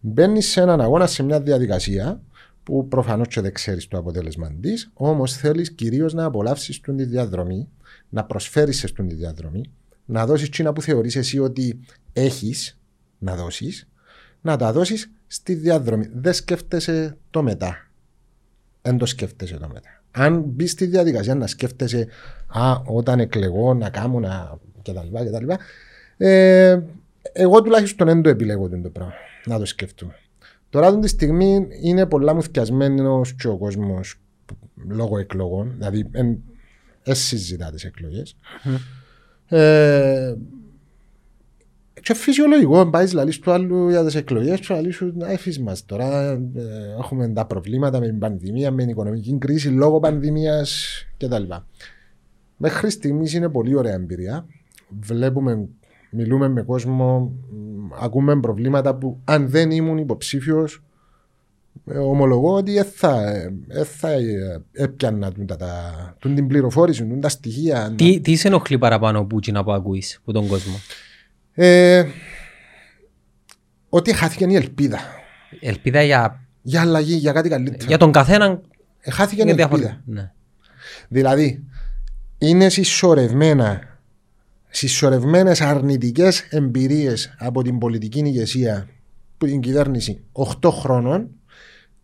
[0.00, 2.22] Μπαίνεις σε έναν αγώνα, σε μια διαδικασία
[2.62, 7.04] που προφανώς και δεν ξέρεις το αποτέλεσμα της, όμως θέλεις κυρίως να απολαύσεις την τη
[7.04, 7.68] διαδρομή,
[8.08, 9.64] να προσφέρεις σε την τη διαδρομή,
[10.04, 11.80] να δώσεις τσίνα που θεωρείς εσύ ότι
[12.12, 12.78] έχεις
[13.18, 13.88] να δώσεις,
[14.40, 16.10] να τα δώσεις στη διαδρομή.
[16.14, 17.90] Δεν σκέφτεσαι το μετά.
[18.82, 20.03] Δεν το σκέφτεσαι το μετά.
[20.16, 22.06] Αν μπεις στη διαδικασία να σκέφτεσαι
[22.46, 24.58] α, όταν εκλεγώ να κάνω να...
[24.82, 25.24] κτλ.
[25.24, 25.50] κτλ.
[26.16, 26.80] Ε,
[27.32, 29.12] εγώ τουλάχιστον δεν το επιλέγω το πράγμα.
[29.44, 30.14] Να το σκέφτομαι.
[30.70, 34.14] Τώρα αυτή τη στιγμή είναι πολλά μουθιασμένο και ο κόσμος
[34.88, 35.72] λόγω εκλογών.
[35.76, 36.38] Δηλαδή, δεν
[37.14, 38.36] συζητά τις εκλογές.
[39.48, 40.34] Ε,
[42.04, 45.84] και φυσιολογικό, πάεις λαλείς του άλλου για τις εκλογές και λαλείς σου να έφεις μας
[45.86, 46.38] τώρα ε,
[46.98, 50.86] έχουμε τα προβλήματα με την πανδημία, με την οικονομική κρίση λόγω πανδημίας
[51.16, 51.42] κτλ.
[52.56, 54.46] Μέχρι στιγμής είναι πολύ ωραία εμπειρία.
[55.00, 55.68] Βλέπουμε,
[56.10, 60.82] μιλούμε με κόσμο, μ, ακούμε προβλήματα που αν δεν ήμουν υποψήφιος
[61.86, 66.46] ε, ομολογώ ότι δεν θα, ε, δεν θα ε, έπιανα τούν τα- τα- τούν την
[66.46, 67.92] πληροφόρηση, τούν τα στοιχεία.
[67.96, 70.74] Τι, τι σε ενοχλεί παραπάνω που να που ακούεις από τον κόσμο;
[71.54, 72.04] Ε,
[73.88, 74.98] ότι χάθηκε η ελπίδα
[75.60, 77.76] Ελπίδα για, για αλλαγή, για κάτι καλύτερο.
[77.88, 78.60] για τον καθέναν
[79.00, 79.68] Ε, χάθηκε η είναι ελπίδα.
[79.78, 80.02] διαφορετικό.
[80.12, 80.32] Ναι.
[81.08, 81.64] Δηλαδή,
[82.38, 83.98] είναι συσσωρευμένα,
[84.68, 88.88] συσσωρευμένες αρνητικές εμπειρίες από την πολιτική ηγεσία
[89.38, 91.28] που την κυβέρνηση 8 χρόνων,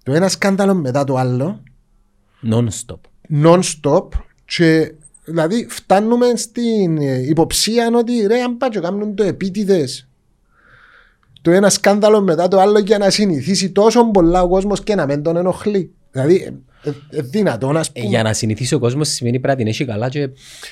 [0.02, 1.62] το ένα σκάνδαλο μετά το άλλο,
[2.50, 3.00] Non-stop.
[3.44, 4.08] non-stop
[4.44, 4.94] και
[5.30, 10.08] δηλαδή φτάνουμε στην ε, υποψία ότι ρε αν πάει και κάνουν το επίτηδες
[11.42, 15.06] το ένα σκάνδαλο μετά το άλλο για να συνηθίσει τόσο πολλά ο κόσμος και να
[15.06, 15.90] μην τον ενοχλεί.
[16.10, 16.34] Δηλαδή,
[16.84, 18.06] ε, ε, ε, δυνατόν ας Ε, πούμε.
[18.06, 20.28] για να συνηθίσει ο κόσμος σημαίνει πρέπει να την έχει καλά και,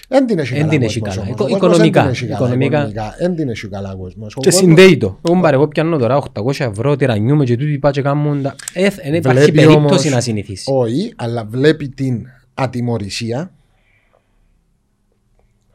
[0.09, 1.27] Δεν την έχει Εν καλά την ο έχει κόσμος καλά.
[1.39, 1.51] όμως.
[1.51, 2.03] Οικο- Ο κόσμος οικονομικά.
[2.03, 2.77] Δεν την έχει καλά Οικονομικά.
[2.79, 3.15] οικονομικά.
[3.19, 4.35] Δεν την έχει καλά ο κόσμος.
[4.37, 5.19] Ο και κόσμος συνδέει το.
[5.29, 8.55] Εγώ μπαρε, εγώ πιάνω τώρα 800 ευρώ τυραννιούμε και τούτοι πάει και κάνουν τα...
[8.73, 10.65] Ε, δεν υπάρχει βλέπει περίπτωση όμως- να συνηθίσει.
[10.73, 13.53] Όχι, αλλά βλέπει την ατιμορρησία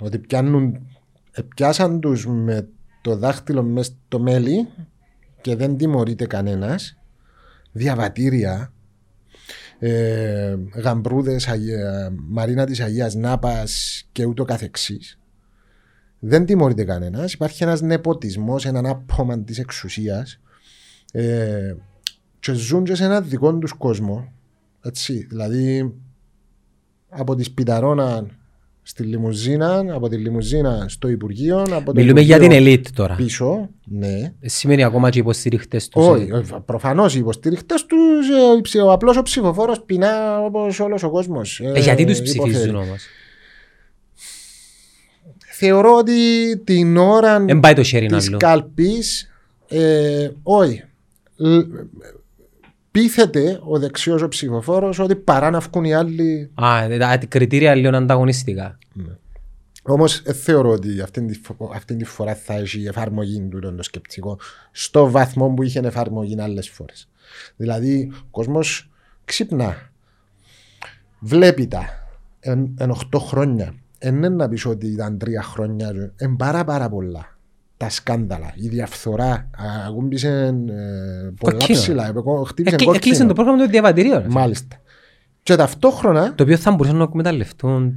[0.04, 0.88] ότι πιάνουν,
[1.32, 2.68] ε, πιάσαν τους με
[3.02, 4.68] το δάχτυλο μες στο μέλι
[5.42, 6.98] και δεν τιμωρείται κανένας.
[7.72, 8.74] Διαβατήρια
[9.80, 15.20] ε, γαμπρούδες Αγία- Μαρίνα της Αγίας Νάπας και ούτω καθεξής.
[16.20, 17.34] Δεν τιμωρείται κανένας.
[17.34, 20.40] Υπάρχει ένας νεποτισμός, έναν άπωμα της εξουσίας.
[21.12, 21.74] Ε,
[22.40, 24.34] και ζουν και σε έναν δικό τους κόσμο
[24.82, 25.94] έτσι, δηλαδή
[27.10, 28.26] από τη Σπιταρώνα
[28.84, 33.16] στη λιμουζίνα, από τη λιμουζίνα στο Υπουργείο, από το Μιλούμε για την Υπουργείο ελίτ τώρα.
[33.16, 34.34] πίσω, ναι.
[34.40, 36.08] Ε, Σημαίνει ακόμα και οι υποστηριχτές τους.
[36.08, 41.60] Όχι, ε, προφανώς οι υποστηριχτές τους, ο απλός ο ψηφοφόρος πεινά όπως όλος ο κόσμος.
[41.74, 43.06] ε, γιατί τους ψηφίζουν όμως;
[45.56, 46.14] Θεωρώ ότι
[46.64, 48.38] την ώρα Δεν πάει το χέρι της αλλού.
[48.38, 49.30] κάλπης,
[49.68, 50.84] ε, όχι.
[52.94, 56.52] Λ- Πείθεται ο δεξιός ο ψηφοφόρος ότι παρά να βγουν οι άλλοι.
[56.54, 58.78] Α, ε, τα κριτήρια λίγο ανταγωνιστικά.
[59.84, 64.40] Όμως θεωρώ ότι αυτή τη, φο- αυτή τη φορά θα έχει εφαρμογή του το σκεπτικό
[64.72, 67.10] στο βαθμό που είχε εφαρμογή άλλες φορές.
[67.56, 68.90] Δηλαδή, ο κόσμος
[69.26, 69.92] ξυπνά.
[71.20, 71.86] Βλέπει τα.
[72.40, 73.74] Εν, εν 8 χρόνια.
[73.98, 76.14] Εν είναι να πεις ότι ήταν 3 χρόνια.
[76.16, 77.33] Εν πάρα πάρα πολλά.
[77.78, 79.50] Τα σκάνδαλα, η διαφθορά,
[79.88, 80.52] ακούμπησε ε,
[81.40, 81.80] πολλά Κοκκίνο.
[81.80, 82.08] ψηλά.
[82.08, 82.12] ε,
[82.46, 83.28] Χτύπησε Έκλει- Έκλεισε κόκκινο.
[83.28, 84.12] το πρόγραμμα του διαβατηρίου.
[84.14, 84.26] ρε.
[84.30, 84.82] Μάλιστα.
[85.44, 87.94] Και ταυτόχρονα Το οποίο θα μπορούσαν να εκμεταλλευτούν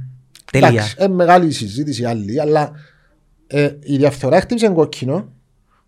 [0.51, 0.67] τέλεια.
[0.67, 2.71] Εντάξει, ε, μεγάλη συζήτηση άλλη, αλλά
[3.47, 5.15] ε, η διαφθορά χτύπησε κόκκινο.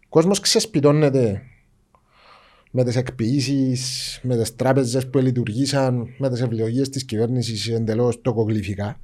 [0.04, 1.42] Ο κόσμος ξεσπιτώνεται
[2.72, 9.00] με τις εκποιήσεις, με τις τράπεζες που λειτουργήσαν, με τις ευλογίες της κυβέρνησης εντελώς τοκογλυφικά.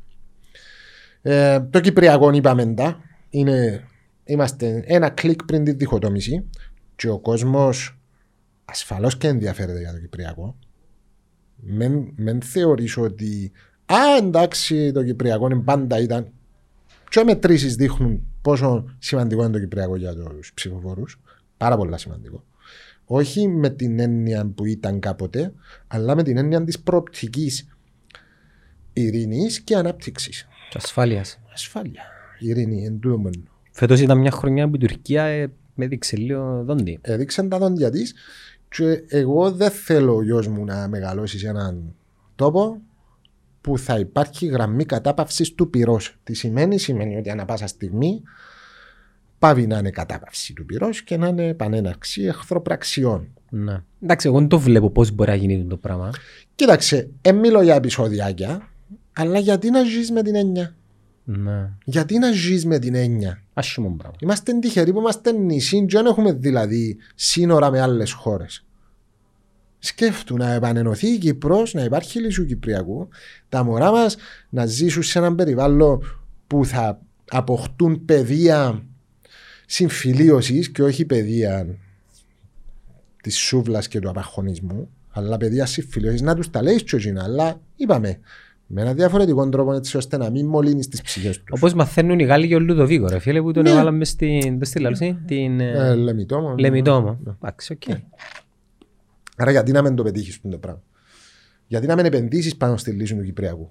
[1.21, 2.99] Ε, το Κυπριακό είπαμε τα.
[3.29, 3.83] Είναι,
[4.25, 6.49] είμαστε ένα κλικ πριν τη διχοτόμηση.
[6.95, 7.99] και ο κόσμος
[8.65, 10.57] ασφαλώς και ενδιαφέρεται για το Κυπριακό,
[11.55, 13.51] μεν, μεν θεωρείς ότι
[13.85, 16.31] α, εντάξει, το Κυπριακό είναι πάντα ήταν
[17.09, 21.19] και μετρήσεις δείχνουν πόσο σημαντικό είναι το Κυπριακό για τους ψηφοφόρους.
[21.57, 22.43] Πάρα πολύ σημαντικό.
[23.05, 25.53] Όχι με την έννοια που ήταν κάποτε,
[25.87, 27.67] αλλά με την έννοια της προοπτικής
[28.93, 30.47] ειρήνης και ανάπτυξης.
[30.69, 31.39] Και ασφάλειας.
[31.53, 32.03] Ασφάλεια.
[32.39, 32.99] Ειρήνη, εν
[33.75, 33.95] τούτο μόνο.
[33.95, 36.99] Φέτος ήταν μια χρονιά που η Τουρκία ε, με έδειξε λίγο δόντι.
[37.01, 38.13] Έδειξε τα δόντια της
[38.69, 41.95] και εγώ δεν θέλω ο γιος μου να μεγαλώσει σε έναν
[42.35, 42.81] τόπο
[43.61, 46.17] που θα υπάρχει γραμμή κατάπαυσης του πυρός.
[46.23, 48.21] Τι σημαίνει, σημαίνει ότι ανά πάσα στιγμή
[49.39, 53.27] πάβει να είναι κατάπαυση του πυρός και να είναι πανέναρξη εχθροπραξιών.
[53.49, 53.83] Ναι.
[54.03, 56.09] Εντάξει, εγώ δεν το βλέπω πώς μπορεί να γίνει το πράγμα.
[56.55, 58.69] Κοίταξε, δεν μιλώ για επεισοδιάκια,
[59.13, 60.75] αλλά γιατί να ζεις με την έννοια;
[61.25, 61.69] Ναι.
[61.85, 64.17] Γιατί να ζεις με την έννοια; Άσχημο πράγμα.
[64.19, 68.65] Είμαστε τυχεροί που είμαστε νησί και δεν έχουμε δηλαδή σύνορα με άλλες χώρες.
[69.79, 73.07] Σκέφτου να επανενωθεί η Κύπρος, να υπάρχει λύση του Κυπριακού,
[73.49, 74.15] τα μωρά μας
[74.49, 76.01] να ζήσουν σε έναν περιβάλλον
[76.47, 78.85] που θα αποκτούν παιδεία
[79.65, 81.77] συμφιλίωσης και όχι παιδεία
[83.21, 86.21] της σούβλας και του απαγχονισμού, αλλά παιδεία συμφιλίωσης.
[86.21, 88.19] Να τους τα λέει τζιαι τζείνα, αλλά είπαμε
[88.67, 91.45] με ένα διαφορετικό τρόπο έτσι ώστε να μην μολύνεις τις ψυχές τους.
[91.49, 93.69] Όπως μαθαίνουν οι Γάλλοι για ο Λουδοβίκο, ρε φίλε, που τον Ναι.
[93.69, 94.59] έβαλαμε στην.
[94.59, 95.59] Πώς τη λαλούσε, την.
[95.59, 96.55] ε, Ε, λαιμητόμο.
[96.57, 97.19] Λαιμητόμο.
[97.23, 97.31] Ναι.
[97.41, 97.95] Εντάξει, οκ.
[99.37, 100.81] Άρα γιατί να μην το πετύχεις το πράγμα;
[101.67, 103.69] Γιατί να μην επενδύσεις πάνω στη λύση του Κυπριακού;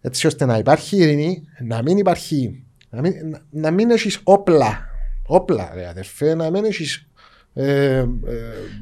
[0.00, 2.62] Έτσι ώστε να υπάρχει ειρήνη, να μην υπάρχει.
[2.90, 4.86] Να μην, να, να μην έχεις όπλα.
[5.26, 7.06] Όπλα, ρε αδερφέ, να μην έχεις.
[7.54, 8.06] Ε, ε,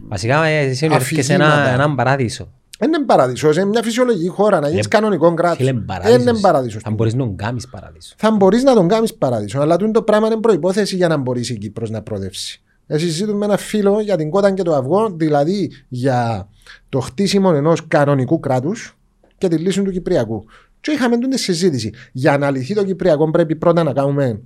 [0.09, 1.73] Βασικά, ε, εσύ έρχεσαι σε ένα, Αφηγήματα.
[1.75, 2.53] έναν παράδεισο.
[2.79, 5.57] Δεν είναι παράδεισο, είναι μια φυσιολογική χώρα να γίνεις Ε, κανονικό κράτος.
[5.57, 6.23] Φίλε, Δεν παράδεισος.
[6.23, 6.79] είναι παράδεισο.
[6.83, 8.15] Θα μπορείς να τον κάνεις παράδεισο.
[8.19, 11.51] Θα μπορείς να τον κάνεις παράδεισο, αλλά τούτο το πράγμα είναι προπόθεση για να μπορείς
[11.51, 12.61] η Κύπρος να προοδεύσει.
[12.87, 16.49] Ε, συζητούμε με ένα φίλο για την κότα και το αυγό, δηλαδή για
[16.89, 18.97] το χτίσιμο ενός κανονικού κράτους
[19.39, 20.45] και τη λύση του Κυπριακού.
[20.81, 21.93] Και είχαμε τούτη συζήτηση.
[22.13, 24.41] Για να λυθεί το Κυπριακό, πρέπει πρώτα να κάνουμε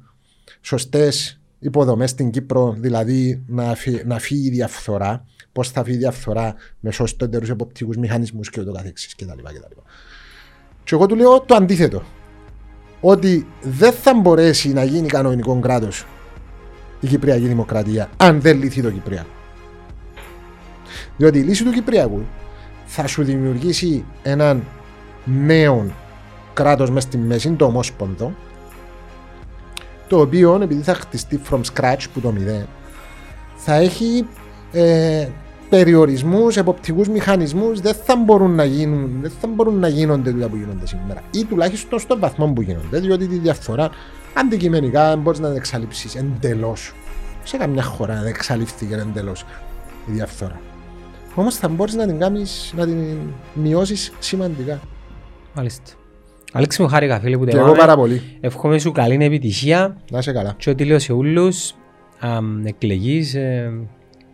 [0.61, 5.25] σωστές υποδομές στην Κύπρο, δηλαδή να, φύ- να φύγει η διαφθορά.
[5.53, 9.43] Πώς θα φύγει η διαφθορά με σωστότερου εποπτικούς μηχανισμούς και ούτω καθεξής κτλ.
[9.43, 9.81] κτλ.
[10.85, 12.03] Και εγώ του λέω το αντίθετο
[13.01, 16.07] ότι δεν θα μπορέσει να γίνει κανονικό κράτος
[17.01, 19.29] η Κυπριακή Δημοκρατία αν δεν λυθεί το Κυπριακό.
[21.17, 22.23] Διότι η λύση του Κυπριακού
[22.87, 24.65] θα σου δημιουργήσει έναν
[25.25, 25.87] νέο
[26.53, 28.35] κράτος μέσα στη μέση, το ομόσπονδο,
[30.09, 32.67] το οποίο επειδή θα χτιστεί from scratch που το μηδέν,
[33.57, 34.27] θα έχει
[34.73, 35.29] ε,
[35.69, 40.57] περιορισμούς, εποπτικούς μηχανισμούς, δεν θα μπορούν να γίνουν, δεν θα μπορούν να γίνονται τούτα που
[40.57, 41.23] γίνονται σήμερα.
[41.31, 43.91] Ή τουλάχιστον στον βαθμό που γίνονται, διότι τη διαφθορά
[44.35, 46.95] αντικειμενικά μπορείς να την εξαλείψεις εντελώς.
[47.45, 49.45] Σε καμιά χώρα δεν εξαλείφθηκε εντελώς
[50.07, 50.61] η διαφθορά.
[51.35, 52.97] Όμως θα μπορείς να την κάνεις, να την
[53.55, 54.81] μειώσεις σημαντικά.
[55.55, 55.91] Μάλιστα.
[56.53, 57.79] Αλέξη μου χάρηκα φίλε που Και εγώ τελειώναμε.
[57.79, 58.23] πάρα πολύ.
[58.41, 60.55] Εύχομαι σου καλή επιτυχία Να είσαι καλά.
[60.59, 61.75] και ότι λέω σε όλους
[62.19, 63.73] αμ, εκλεγείς ε,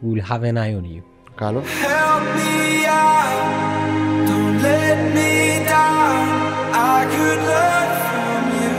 [0.05, 1.03] will have an eye on you.
[1.38, 1.61] Καλό.
[1.61, 5.31] Help me out, don't let me
[5.65, 6.27] down.
[6.73, 8.73] I could learn from you.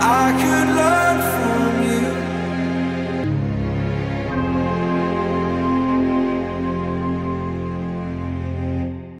[0.00, 0.81] I could learn from